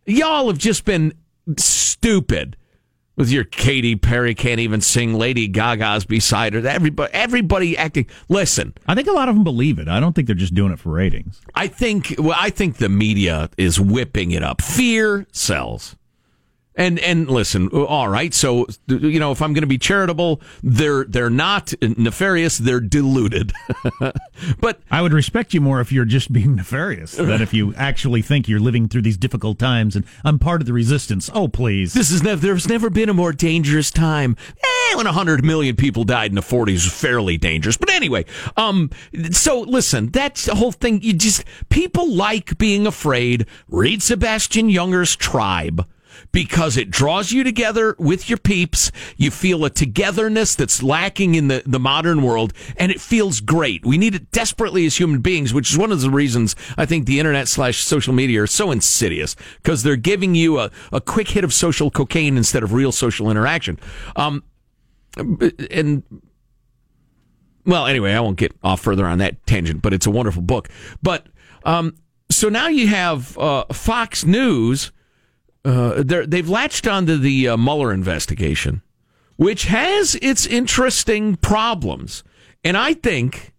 y'all 0.06 0.47
have 0.47 0.58
just 0.58 0.86
been 0.86 1.13
stupid 1.58 2.56
with 3.17 3.30
your 3.30 3.43
Katy 3.43 3.95
Perry 3.97 4.34
can't 4.34 4.60
even 4.60 4.80
sing 4.82 5.13
Lady 5.13 5.47
Gaga's 5.47 6.06
beside 6.06 6.54
her. 6.54 6.65
Everybody, 6.65 7.13
everybody 7.13 7.78
acting. 7.78 8.08
Listen, 8.30 8.74
I 8.88 8.95
think 8.95 9.08
a 9.08 9.12
lot 9.12 9.28
of 9.30 9.36
them 9.36 9.43
believe 9.43 9.78
it. 9.80 9.88
I 9.88 10.00
don't 10.00 10.13
think 10.13 10.28
they're 10.28 10.36
just 10.36 10.54
doing 10.56 10.71
it 10.71 10.80
for 10.80 10.91
ratings. 10.91 11.41
I 11.54 11.67
think 11.67 12.15
well, 12.17 12.38
I 12.39 12.50
think 12.50 12.78
the 12.78 12.89
media 12.89 13.50
is 13.58 13.80
whipping 13.80 14.32
it 14.32 14.43
up. 14.43 14.62
Fear 14.62 15.28
sells. 15.34 15.95
And 16.75 16.99
and 16.99 17.29
listen, 17.29 17.67
all 17.67 18.07
right. 18.07 18.34
So 18.34 18.65
you 18.88 19.19
know, 19.19 19.31
if 19.31 19.41
I'm 19.41 19.53
going 19.53 19.63
to 19.63 19.67
be 19.67 19.77
charitable, 19.77 20.41
they're 20.63 21.03
they're 21.03 21.29
not 21.29 21.73
nefarious. 21.81 22.57
They're 22.57 22.79
deluded. 22.79 23.51
but 24.60 24.79
I 24.89 25.01
would 25.01 25.12
respect 25.12 25.53
you 25.53 25.60
more 25.60 25.81
if 25.81 25.91
you're 25.91 26.05
just 26.05 26.31
being 26.31 26.55
nefarious 26.55 27.13
than 27.13 27.41
if 27.41 27.53
you 27.53 27.73
actually 27.75 28.21
think 28.21 28.47
you're 28.47 28.62
living 28.62 28.88
through 28.88 29.01
these 29.01 29.17
difficult 29.17 29.60
times 29.60 29.97
and 29.97 30.05
I'm 30.23 30.39
part 30.39 30.62
of 30.62 30.67
the 30.67 30.73
resistance. 30.73 31.29
Oh, 31.34 31.49
please. 31.49 31.93
this 31.93 32.10
is 32.10 32.23
never. 32.23 32.39
There's 32.39 32.69
never 32.69 32.89
been 32.89 33.10
a 33.10 33.13
more 33.13 33.34
dangerous 33.34 33.91
time. 33.91 34.38
Eh, 34.63 34.95
when 34.95 35.05
hundred 35.05 35.43
million 35.43 35.75
people 35.75 36.03
died 36.05 36.31
in 36.31 36.36
the 36.36 36.41
40s 36.41 36.86
was 36.86 36.93
fairly 36.93 37.38
dangerous. 37.38 37.77
But 37.77 37.89
anyway, 37.89 38.25
um, 38.55 38.89
so 39.31 39.60
listen, 39.60 40.10
that's 40.10 40.45
the 40.45 40.55
whole 40.55 40.71
thing. 40.71 41.01
You 41.01 41.13
just 41.13 41.43
people 41.69 42.13
like 42.13 42.57
being 42.57 42.88
afraid. 42.88 43.45
Read 43.67 44.01
Sebastian 44.01 44.69
Junger's 44.71 45.15
Tribe. 45.15 45.86
Because 46.31 46.77
it 46.77 46.89
draws 46.89 47.31
you 47.31 47.43
together 47.43 47.95
with 47.97 48.29
your 48.29 48.37
peeps. 48.37 48.91
You 49.17 49.31
feel 49.31 49.65
a 49.65 49.69
togetherness 49.69 50.55
that's 50.55 50.81
lacking 50.81 51.35
in 51.35 51.47
the, 51.47 51.63
the 51.65 51.79
modern 51.79 52.21
world, 52.21 52.53
and 52.77 52.91
it 52.91 53.01
feels 53.01 53.41
great. 53.41 53.85
We 53.85 53.97
need 53.97 54.15
it 54.15 54.31
desperately 54.31 54.85
as 54.85 54.97
human 54.97 55.21
beings, 55.21 55.53
which 55.53 55.71
is 55.71 55.77
one 55.77 55.91
of 55.91 56.01
the 56.01 56.09
reasons 56.09 56.55
I 56.77 56.85
think 56.85 57.05
the 57.05 57.19
internet 57.19 57.47
slash 57.47 57.77
social 57.77 58.13
media 58.13 58.43
are 58.43 58.47
so 58.47 58.71
insidious 58.71 59.35
because 59.61 59.83
they're 59.83 59.95
giving 59.95 60.35
you 60.35 60.59
a, 60.59 60.71
a 60.91 61.01
quick 61.01 61.29
hit 61.29 61.43
of 61.43 61.53
social 61.53 61.91
cocaine 61.91 62.37
instead 62.37 62.63
of 62.63 62.73
real 62.73 62.91
social 62.91 63.29
interaction. 63.29 63.79
Um, 64.15 64.43
and 65.69 66.03
well, 67.65 67.85
anyway, 67.85 68.13
I 68.13 68.19
won't 68.19 68.37
get 68.37 68.53
off 68.63 68.81
further 68.81 69.05
on 69.05 69.19
that 69.19 69.45
tangent, 69.45 69.81
but 69.81 69.93
it's 69.93 70.05
a 70.05 70.11
wonderful 70.11 70.41
book. 70.41 70.69
But 71.03 71.27
um, 71.63 71.95
so 72.29 72.49
now 72.49 72.67
you 72.67 72.87
have 72.87 73.37
uh, 73.37 73.65
Fox 73.71 74.25
News. 74.25 74.91
Uh, 75.63 76.04
they've 76.04 76.50
latched 76.50 76.88
onto 76.88 77.17
the 77.17 77.50
uh, 77.50 77.58
Mueller 77.58 77.93
investigation, 77.93 78.82
which 79.36 79.65
has 79.65 80.15
its 80.15 80.45
interesting 80.45 81.36
problems. 81.36 82.24
And 82.63 82.76
I 82.76 82.93
think, 82.93 83.54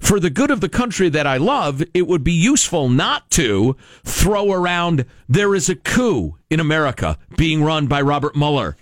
for 0.00 0.20
the 0.20 0.30
good 0.30 0.50
of 0.50 0.60
the 0.60 0.68
country 0.68 1.08
that 1.08 1.26
I 1.26 1.36
love, 1.36 1.82
it 1.94 2.06
would 2.06 2.24
be 2.24 2.32
useful 2.32 2.88
not 2.88 3.30
to 3.32 3.76
throw 4.04 4.52
around 4.52 5.04
there 5.28 5.54
is 5.54 5.68
a 5.68 5.76
coup 5.76 6.36
in 6.50 6.60
America 6.60 7.18
being 7.36 7.62
run 7.62 7.86
by 7.86 8.00
Robert 8.00 8.36
Mueller, 8.36 8.76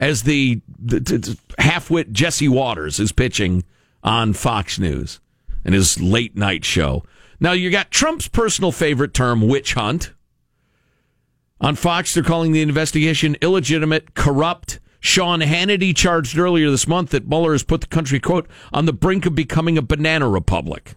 as 0.00 0.24
the, 0.24 0.60
the, 0.78 1.00
the 1.00 1.38
half-wit 1.58 2.12
Jesse 2.12 2.48
Watters 2.48 2.98
is 2.98 3.12
pitching 3.12 3.64
on 4.02 4.32
Fox 4.32 4.78
News 4.78 5.20
and 5.64 5.74
his 5.74 6.00
late 6.00 6.36
night 6.36 6.64
show. 6.64 7.04
Now 7.38 7.52
you 7.52 7.70
got 7.70 7.90
Trump's 7.90 8.28
personal 8.28 8.72
favorite 8.72 9.14
term, 9.14 9.46
witch 9.46 9.74
hunt. 9.74 10.12
On 11.62 11.76
Fox, 11.76 12.12
they're 12.12 12.24
calling 12.24 12.50
the 12.50 12.60
investigation 12.60 13.36
illegitimate, 13.40 14.14
corrupt. 14.14 14.80
Sean 14.98 15.40
Hannity 15.40 15.94
charged 15.94 16.36
earlier 16.36 16.70
this 16.70 16.88
month 16.88 17.10
that 17.10 17.28
Mueller 17.28 17.52
has 17.52 17.62
put 17.62 17.80
the 17.80 17.86
country, 17.86 18.18
quote, 18.18 18.48
on 18.72 18.86
the 18.86 18.92
brink 18.92 19.26
of 19.26 19.36
becoming 19.36 19.78
a 19.78 19.82
banana 19.82 20.28
republic. 20.28 20.96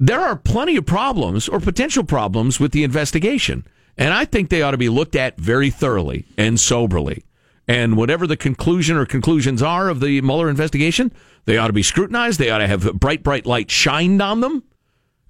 There 0.00 0.20
are 0.20 0.34
plenty 0.34 0.76
of 0.76 0.84
problems 0.84 1.48
or 1.48 1.60
potential 1.60 2.02
problems 2.02 2.58
with 2.58 2.72
the 2.72 2.82
investigation, 2.82 3.64
and 3.96 4.12
I 4.12 4.24
think 4.24 4.50
they 4.50 4.62
ought 4.62 4.72
to 4.72 4.78
be 4.78 4.88
looked 4.88 5.14
at 5.14 5.38
very 5.38 5.70
thoroughly 5.70 6.24
and 6.36 6.58
soberly. 6.58 7.24
And 7.68 7.96
whatever 7.96 8.26
the 8.26 8.36
conclusion 8.36 8.96
or 8.96 9.06
conclusions 9.06 9.62
are 9.62 9.88
of 9.88 10.00
the 10.00 10.20
Mueller 10.22 10.50
investigation, 10.50 11.12
they 11.44 11.56
ought 11.56 11.68
to 11.68 11.72
be 11.72 11.84
scrutinized. 11.84 12.40
They 12.40 12.50
ought 12.50 12.58
to 12.58 12.66
have 12.66 12.94
bright, 12.94 13.22
bright 13.22 13.46
light 13.46 13.70
shined 13.70 14.20
on 14.20 14.40
them. 14.40 14.64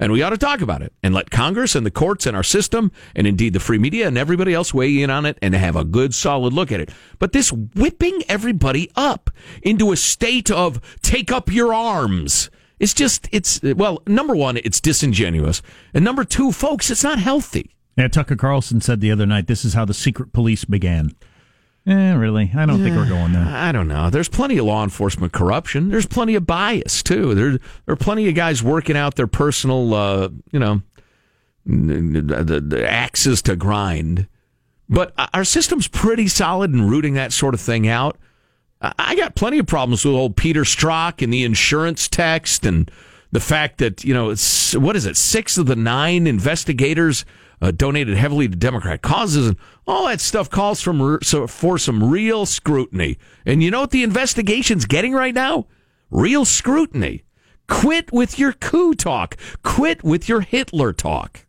And 0.02 0.10
we 0.10 0.20
ought 0.20 0.30
to 0.30 0.36
talk 0.36 0.60
about 0.60 0.82
it 0.82 0.92
and 1.04 1.14
let 1.14 1.30
Congress 1.30 1.76
and 1.76 1.86
the 1.86 1.90
courts 1.92 2.26
and 2.26 2.36
our 2.36 2.42
system 2.42 2.90
and 3.14 3.24
indeed 3.24 3.52
the 3.52 3.60
free 3.60 3.78
media 3.78 4.08
and 4.08 4.18
everybody 4.18 4.52
else 4.52 4.74
weigh 4.74 5.00
in 5.00 5.10
on 5.10 5.24
it 5.24 5.38
and 5.40 5.54
have 5.54 5.76
a 5.76 5.84
good 5.84 6.12
solid 6.12 6.52
look 6.52 6.72
at 6.72 6.80
it. 6.80 6.90
But 7.20 7.30
this 7.30 7.52
whipping 7.52 8.24
everybody 8.28 8.90
up 8.96 9.30
into 9.62 9.92
a 9.92 9.96
state 9.96 10.50
of 10.50 10.80
take 11.02 11.30
up 11.30 11.52
your 11.52 11.72
arms. 11.72 12.50
It's 12.80 12.94
just, 12.94 13.28
it's, 13.30 13.62
well, 13.62 14.02
number 14.08 14.34
one, 14.34 14.56
it's 14.56 14.80
disingenuous. 14.80 15.62
And 15.94 16.04
number 16.04 16.24
two, 16.24 16.50
folks, 16.50 16.90
it's 16.90 17.04
not 17.04 17.20
healthy. 17.20 17.76
Yeah, 17.96 18.08
Tucker 18.08 18.34
Carlson 18.34 18.80
said 18.80 19.00
the 19.00 19.12
other 19.12 19.24
night, 19.24 19.46
this 19.46 19.64
is 19.64 19.74
how 19.74 19.84
the 19.84 19.94
secret 19.94 20.32
police 20.32 20.64
began. 20.64 21.14
Eh, 21.84 22.12
really? 22.14 22.50
I 22.54 22.64
don't 22.64 22.80
think 22.80 22.94
we're 22.94 23.08
going 23.08 23.32
there. 23.32 23.44
I 23.44 23.72
don't 23.72 23.88
know. 23.88 24.08
There's 24.08 24.28
plenty 24.28 24.56
of 24.58 24.66
law 24.66 24.84
enforcement 24.84 25.32
corruption. 25.32 25.88
There's 25.88 26.06
plenty 26.06 26.36
of 26.36 26.46
bias 26.46 27.02
too. 27.02 27.34
There, 27.34 27.50
there 27.52 27.60
are 27.88 27.96
plenty 27.96 28.28
of 28.28 28.36
guys 28.36 28.62
working 28.62 28.96
out 28.96 29.16
their 29.16 29.26
personal, 29.26 29.92
uh, 29.92 30.28
you 30.52 30.60
know, 30.60 30.82
the, 31.66 32.64
the, 32.64 32.88
axes 32.88 33.42
to 33.42 33.56
grind. 33.56 34.28
But 34.88 35.12
our 35.34 35.44
system's 35.44 35.88
pretty 35.88 36.28
solid 36.28 36.72
in 36.72 36.88
rooting 36.88 37.14
that 37.14 37.32
sort 37.32 37.54
of 37.54 37.60
thing 37.60 37.88
out. 37.88 38.16
I 38.80 38.92
I 38.98 39.14
got 39.16 39.34
plenty 39.34 39.58
of 39.58 39.66
problems 39.66 40.04
with 40.04 40.14
old 40.14 40.36
Peter 40.36 40.62
Strzok 40.62 41.22
and 41.22 41.32
the 41.32 41.44
insurance 41.44 42.08
text 42.08 42.64
and 42.64 42.90
the 43.30 43.40
fact 43.40 43.78
that 43.78 44.04
you 44.04 44.14
know 44.14 44.30
it's 44.30 44.74
what 44.74 44.96
is 44.96 45.06
it 45.06 45.16
six 45.16 45.58
of 45.58 45.66
the 45.66 45.76
nine 45.76 46.26
investigators 46.26 47.24
uh, 47.62 47.70
donated 47.70 48.16
heavily 48.16 48.48
to 48.48 48.56
Democrat 48.56 49.00
causes 49.00 49.46
and 49.46 49.56
all 49.86 50.08
that 50.08 50.20
stuff 50.20 50.50
calls 50.50 50.82
from 50.82 51.18
so 51.22 51.46
for 51.46 51.78
some 51.78 52.10
real 52.10 52.44
scrutiny. 52.44 53.16
And 53.46 53.62
you 53.62 53.70
know 53.70 53.82
what 53.82 53.92
the 53.92 54.02
investigation's 54.02 54.84
getting 54.84 55.12
right 55.12 55.32
now? 55.32 55.68
Real 56.10 56.44
scrutiny. 56.44 57.22
Quit 57.68 58.12
with 58.12 58.38
your 58.38 58.52
coup 58.52 58.94
talk. 58.94 59.36
Quit 59.62 60.02
with 60.02 60.28
your 60.28 60.40
Hitler 60.40 60.92
talk. 60.92 61.46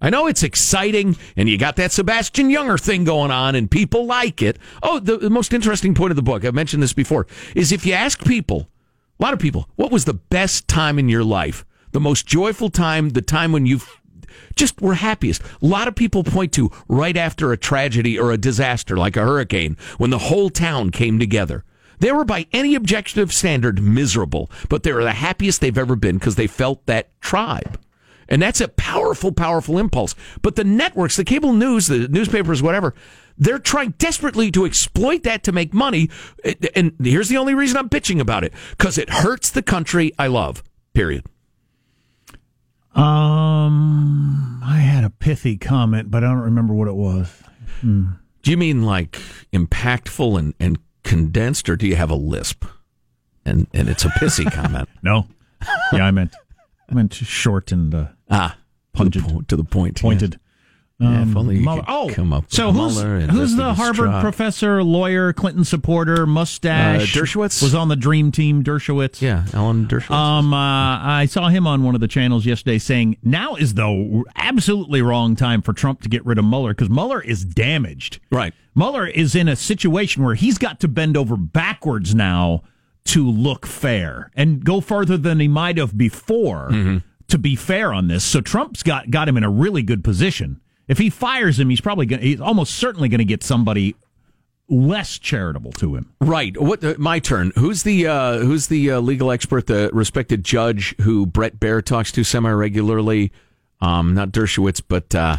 I 0.00 0.10
know 0.10 0.26
it's 0.26 0.42
exciting, 0.42 1.16
and 1.36 1.48
you 1.48 1.56
got 1.56 1.76
that 1.76 1.92
Sebastian 1.92 2.50
Junger 2.50 2.78
thing 2.78 3.04
going 3.04 3.30
on, 3.30 3.54
and 3.54 3.70
people 3.70 4.04
like 4.04 4.42
it. 4.42 4.58
Oh, 4.82 4.98
the, 4.98 5.16
the 5.16 5.30
most 5.30 5.52
interesting 5.52 5.94
point 5.94 6.10
of 6.10 6.16
the 6.16 6.22
book, 6.22 6.44
I've 6.44 6.54
mentioned 6.54 6.82
this 6.82 6.92
before, 6.92 7.28
is 7.54 7.70
if 7.70 7.86
you 7.86 7.92
ask 7.92 8.24
people, 8.24 8.68
a 9.20 9.22
lot 9.22 9.32
of 9.32 9.38
people, 9.38 9.68
what 9.76 9.92
was 9.92 10.04
the 10.04 10.14
best 10.14 10.66
time 10.66 10.98
in 10.98 11.08
your 11.08 11.22
life? 11.22 11.64
The 11.92 12.00
most 12.00 12.26
joyful 12.26 12.68
time, 12.68 13.10
the 13.10 13.22
time 13.22 13.52
when 13.52 13.64
you 13.64 13.80
just 14.56 14.80
were 14.80 14.94
happiest. 14.94 15.42
A 15.42 15.66
lot 15.66 15.88
of 15.88 15.94
people 15.94 16.24
point 16.24 16.52
to 16.52 16.70
right 16.88 17.16
after 17.16 17.52
a 17.52 17.56
tragedy 17.56 18.18
or 18.18 18.32
a 18.32 18.38
disaster 18.38 18.96
like 18.96 19.16
a 19.16 19.22
hurricane 19.22 19.76
when 19.98 20.10
the 20.10 20.18
whole 20.18 20.50
town 20.50 20.90
came 20.90 21.18
together. 21.18 21.64
They 21.98 22.10
were, 22.10 22.24
by 22.24 22.46
any 22.52 22.74
objective 22.74 23.32
standard, 23.32 23.80
miserable, 23.80 24.50
but 24.68 24.82
they 24.82 24.92
were 24.92 25.04
the 25.04 25.12
happiest 25.12 25.60
they've 25.60 25.78
ever 25.78 25.94
been 25.94 26.18
because 26.18 26.34
they 26.34 26.48
felt 26.48 26.84
that 26.86 27.20
tribe. 27.20 27.78
And 28.28 28.42
that's 28.42 28.60
a 28.60 28.68
powerful, 28.68 29.30
powerful 29.30 29.78
impulse. 29.78 30.14
But 30.40 30.56
the 30.56 30.64
networks, 30.64 31.16
the 31.16 31.24
cable 31.24 31.52
news, 31.52 31.86
the 31.86 32.08
newspapers, 32.08 32.62
whatever, 32.62 32.94
they're 33.38 33.58
trying 33.58 33.94
desperately 33.98 34.50
to 34.52 34.64
exploit 34.64 35.22
that 35.24 35.42
to 35.44 35.52
make 35.52 35.74
money. 35.74 36.10
And 36.74 36.94
here's 37.02 37.28
the 37.28 37.36
only 37.36 37.54
reason 37.54 37.76
I'm 37.76 37.88
bitching 37.88 38.20
about 38.20 38.42
it 38.42 38.52
because 38.70 38.98
it 38.98 39.08
hurts 39.08 39.50
the 39.50 39.62
country 39.62 40.12
I 40.18 40.26
love, 40.26 40.62
period. 40.94 41.24
Um, 42.94 44.60
I 44.64 44.78
had 44.78 45.04
a 45.04 45.10
pithy 45.32 45.56
comment, 45.56 46.10
but 46.10 46.22
I 46.22 46.28
don't 46.28 46.40
remember 46.40 46.74
what 46.74 46.88
it 46.88 46.94
was. 46.94 47.42
Hmm. 47.80 48.04
Do 48.42 48.50
you 48.50 48.56
mean 48.58 48.82
like 48.82 49.18
impactful 49.52 50.38
and, 50.38 50.54
and 50.60 50.78
condensed, 51.04 51.68
or 51.70 51.76
do 51.76 51.86
you 51.86 51.96
have 51.96 52.10
a 52.10 52.14
lisp? 52.14 52.64
And 53.44 53.66
and 53.72 53.88
it's 53.88 54.04
a 54.04 54.08
pissy 54.08 54.50
comment. 54.52 54.88
No, 55.02 55.26
yeah, 55.92 56.04
I 56.04 56.10
meant 56.10 56.34
I 56.90 56.94
meant 56.94 57.14
short 57.14 57.72
and 57.72 57.94
uh, 57.94 58.06
ah 58.30 58.58
pungent 58.92 59.24
to 59.24 59.28
the, 59.28 59.34
po- 59.34 59.42
to 59.42 59.56
the 59.56 59.64
point. 59.64 60.02
yeah. 60.02 60.28
Pointed. 61.02 61.26
Yeah, 61.26 61.30
if 61.30 61.36
only 61.36 61.56
you 61.56 61.62
Mueller- 61.62 61.84
oh, 61.88 62.10
come 62.12 62.32
up 62.32 62.44
so 62.48 62.72
who's 62.72 63.00
who's 63.30 63.56
the 63.56 63.74
Harvard 63.74 64.20
professor, 64.22 64.82
lawyer, 64.82 65.32
Clinton 65.32 65.64
supporter, 65.64 66.26
mustache? 66.26 67.16
Uh, 67.16 67.20
Dershowitz? 67.20 67.62
was 67.62 67.74
on 67.74 67.88
the 67.88 67.96
Dream 67.96 68.32
Team. 68.32 68.62
Dershowitz. 68.64 69.20
Yeah, 69.20 69.44
Alan 69.52 69.86
Dershowitz. 69.86 70.10
Um, 70.10 70.52
uh, 70.54 70.56
I 71.02 71.26
saw 71.26 71.48
him 71.48 71.66
on 71.66 71.82
one 71.82 71.94
of 71.94 72.00
the 72.00 72.08
channels 72.08 72.46
yesterday 72.46 72.78
saying 72.78 73.16
now 73.22 73.54
is 73.56 73.74
the 73.74 74.24
absolutely 74.36 75.02
wrong 75.02 75.36
time 75.36 75.62
for 75.62 75.72
Trump 75.72 76.02
to 76.02 76.08
get 76.08 76.24
rid 76.24 76.38
of 76.38 76.44
Mueller 76.44 76.70
because 76.70 76.90
Mueller 76.90 77.20
is 77.20 77.44
damaged. 77.44 78.20
right. 78.30 78.54
Mueller 78.74 79.06
is 79.06 79.34
in 79.34 79.48
a 79.48 79.56
situation 79.56 80.22
where 80.24 80.34
he's 80.34 80.56
got 80.56 80.80
to 80.80 80.88
bend 80.88 81.14
over 81.14 81.36
backwards 81.36 82.14
now 82.14 82.62
to 83.04 83.28
look 83.28 83.66
fair 83.66 84.30
and 84.34 84.64
go 84.64 84.80
further 84.80 85.18
than 85.18 85.40
he 85.40 85.48
might 85.48 85.76
have 85.76 85.98
before 85.98 86.68
Mm-hmm. 86.70 86.98
to 87.28 87.36
be 87.36 87.54
fair 87.54 87.92
on 87.92 88.08
this. 88.08 88.24
So 88.24 88.40
Trump's 88.40 88.82
got 88.82 89.10
got 89.10 89.28
him 89.28 89.36
in 89.36 89.44
a 89.44 89.50
really 89.50 89.82
good 89.82 90.02
position. 90.02 90.60
If 90.88 90.98
he 90.98 91.10
fires 91.10 91.58
him, 91.58 91.70
he's 91.70 91.80
probably 91.80 92.06
going 92.06 92.22
he's 92.22 92.40
almost 92.40 92.74
certainly 92.74 93.08
going 93.08 93.18
to 93.18 93.24
get 93.24 93.42
somebody 93.42 93.94
less 94.68 95.18
charitable 95.18 95.72
to 95.72 95.96
him. 95.96 96.12
Right. 96.20 96.60
What? 96.60 96.82
Uh, 96.82 96.94
my 96.98 97.18
turn. 97.18 97.52
Who's 97.56 97.82
the 97.82 98.06
uh, 98.06 98.38
Who's 98.38 98.68
the 98.68 98.92
uh, 98.92 99.00
legal 99.00 99.30
expert, 99.30 99.66
the 99.66 99.90
respected 99.92 100.44
judge 100.44 100.94
who 101.00 101.26
Bret 101.26 101.60
Baier 101.60 101.84
talks 101.84 102.12
to 102.12 102.24
semi 102.24 102.50
regularly? 102.50 103.32
Um, 103.80 104.14
not 104.14 104.30
Dershowitz, 104.30 104.80
but 104.86 105.14
uh, 105.14 105.38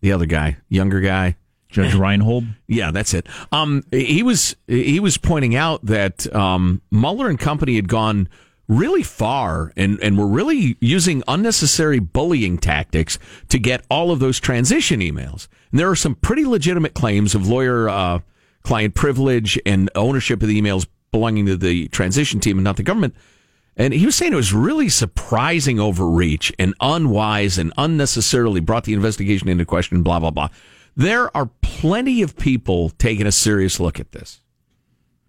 the 0.00 0.12
other 0.12 0.26
guy, 0.26 0.58
younger 0.68 1.00
guy. 1.00 1.36
Judge 1.68 1.94
Reinhold. 1.94 2.44
Yeah, 2.66 2.92
that's 2.92 3.14
it. 3.14 3.26
Um, 3.52 3.84
he 3.90 4.22
was 4.22 4.56
he 4.66 4.98
was 5.00 5.18
pointing 5.18 5.54
out 5.54 5.84
that 5.84 6.32
um, 6.34 6.80
Mueller 6.90 7.28
and 7.28 7.38
company 7.38 7.76
had 7.76 7.88
gone 7.88 8.28
really 8.68 9.02
far 9.02 9.72
and 9.76 10.00
and 10.00 10.18
were 10.18 10.26
really 10.26 10.76
using 10.80 11.22
unnecessary 11.28 11.98
bullying 11.98 12.58
tactics 12.58 13.18
to 13.48 13.58
get 13.58 13.84
all 13.90 14.10
of 14.10 14.20
those 14.20 14.40
transition 14.40 15.00
emails. 15.00 15.48
And 15.70 15.80
there 15.80 15.90
are 15.90 15.96
some 15.96 16.14
pretty 16.14 16.44
legitimate 16.44 16.94
claims 16.94 17.34
of 17.34 17.46
lawyer 17.46 17.88
uh, 17.88 18.20
client 18.62 18.94
privilege 18.94 19.58
and 19.66 19.90
ownership 19.94 20.42
of 20.42 20.48
the 20.48 20.60
emails 20.60 20.86
belonging 21.12 21.46
to 21.46 21.56
the 21.56 21.88
transition 21.88 22.40
team 22.40 22.58
and 22.58 22.64
not 22.64 22.76
the 22.76 22.82
government. 22.82 23.14
And 23.76 23.92
he 23.92 24.06
was 24.06 24.14
saying 24.14 24.32
it 24.32 24.36
was 24.36 24.52
really 24.52 24.88
surprising 24.88 25.80
overreach 25.80 26.52
and 26.58 26.74
unwise 26.80 27.58
and 27.58 27.72
unnecessarily 27.76 28.60
brought 28.60 28.84
the 28.84 28.94
investigation 28.94 29.48
into 29.48 29.64
question, 29.64 30.02
blah, 30.02 30.20
blah, 30.20 30.30
blah. 30.30 30.48
There 30.96 31.36
are 31.36 31.50
plenty 31.60 32.22
of 32.22 32.36
people 32.36 32.90
taking 32.90 33.26
a 33.26 33.32
serious 33.32 33.80
look 33.80 33.98
at 33.98 34.12
this. 34.12 34.40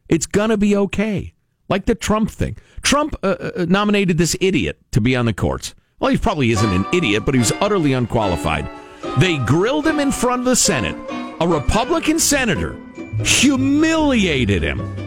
It's 0.09 0.27
going 0.27 0.51
to 0.51 0.57
be 0.57 0.75
okay. 0.75 1.34
Like 1.70 1.86
the 1.86 1.95
Trump 1.95 2.30
thing. 2.30 2.57
Trump 2.82 3.16
uh, 3.24 3.51
uh, 3.55 3.66
nominated 3.68 4.18
this 4.18 4.36
idiot 4.39 4.80
to 4.91 5.01
be 5.01 5.16
on 5.16 5.26
the 5.26 5.34
courts. 5.34 5.74
Well, 5.99 6.11
he 6.11 6.18
probably 6.18 6.51
isn't 6.51 6.70
an 6.70 6.86
idiot, 6.93 7.26
but 7.26 7.34
he 7.34 7.39
was 7.39 7.51
utterly 7.61 7.93
unqualified. 7.93 8.70
They 9.18 9.38
grilled 9.38 9.88
him 9.88 9.99
in 9.99 10.11
front 10.11 10.41
of 10.41 10.45
the 10.45 10.55
Senate. 10.55 10.95
A 11.39 11.47
Republican 11.47 12.20
senator 12.20 12.76
humiliated 13.24 14.61
him. 14.61 15.05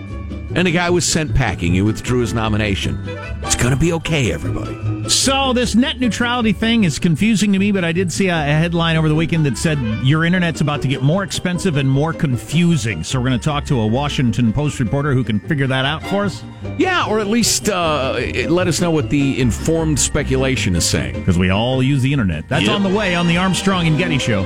And 0.59 0.67
the 0.67 0.73
guy 0.73 0.91
was 0.91 1.05
sent 1.07 1.37
packing. 1.37 1.75
He 1.75 1.83
withdrew 1.83 2.19
his 2.19 2.35
nomination. 2.35 3.01
It's 3.45 3.55
going 3.55 3.71
to 3.71 3.77
be 3.77 3.93
okay, 3.93 4.33
everybody. 4.33 5.09
So 5.09 5.53
this 5.53 5.77
net 5.77 6.01
neutrality 6.01 6.53
thing 6.53 6.83
is 6.83 6.99
confusing 6.99 7.53
to 7.53 7.61
me, 7.61 7.71
but 7.71 7.85
I 7.85 7.93
did 7.93 8.11
see 8.13 8.27
a, 8.27 8.35
headline 8.35 8.97
over 8.97 9.09
the 9.09 9.15
weekend 9.15 9.47
that 9.47 9.57
said 9.57 9.79
your 10.03 10.25
internet's 10.25 10.61
about 10.61 10.83
to 10.83 10.89
get 10.89 11.01
more 11.01 11.23
expensive 11.23 11.77
and 11.77 11.89
more 11.89 12.13
confusing. 12.13 13.05
So 13.05 13.21
we're 13.21 13.29
going 13.29 13.39
to 13.39 13.45
talk 13.45 13.67
to 13.67 13.79
a 13.81 13.87
Washington 13.87 14.53
Post 14.53 14.81
reporter 14.81 15.15
who 15.15 15.23
can 15.23 15.39
figure 15.39 15.69
that 15.69 15.85
out 15.85 16.03
for 16.03 16.25
us 16.25 16.43
Yeah, 16.77 17.07
or 17.07 17.21
at 17.21 17.29
least 17.29 17.69
uh, 17.69 18.19
let 18.49 18.67
us 18.67 18.81
know 18.81 18.91
what 18.91 19.11
the 19.11 19.41
informed 19.41 20.01
speculation 20.01 20.75
is 20.75 20.85
saying. 20.85 21.21
because 21.21 21.39
we 21.39 21.51
all 21.51 21.85
use 21.85 22.03
the 22.03 22.13
internet. 22.13 22.49
That's 22.49 22.67
Yep. 22.67 22.75
on 22.75 22.83
the 22.83 22.89
way 22.93 23.15
on 23.15 23.29
the 23.29 23.37
Armstrong 23.37 23.87
and 23.87 23.97
Getty 23.97 24.19
show. 24.19 24.43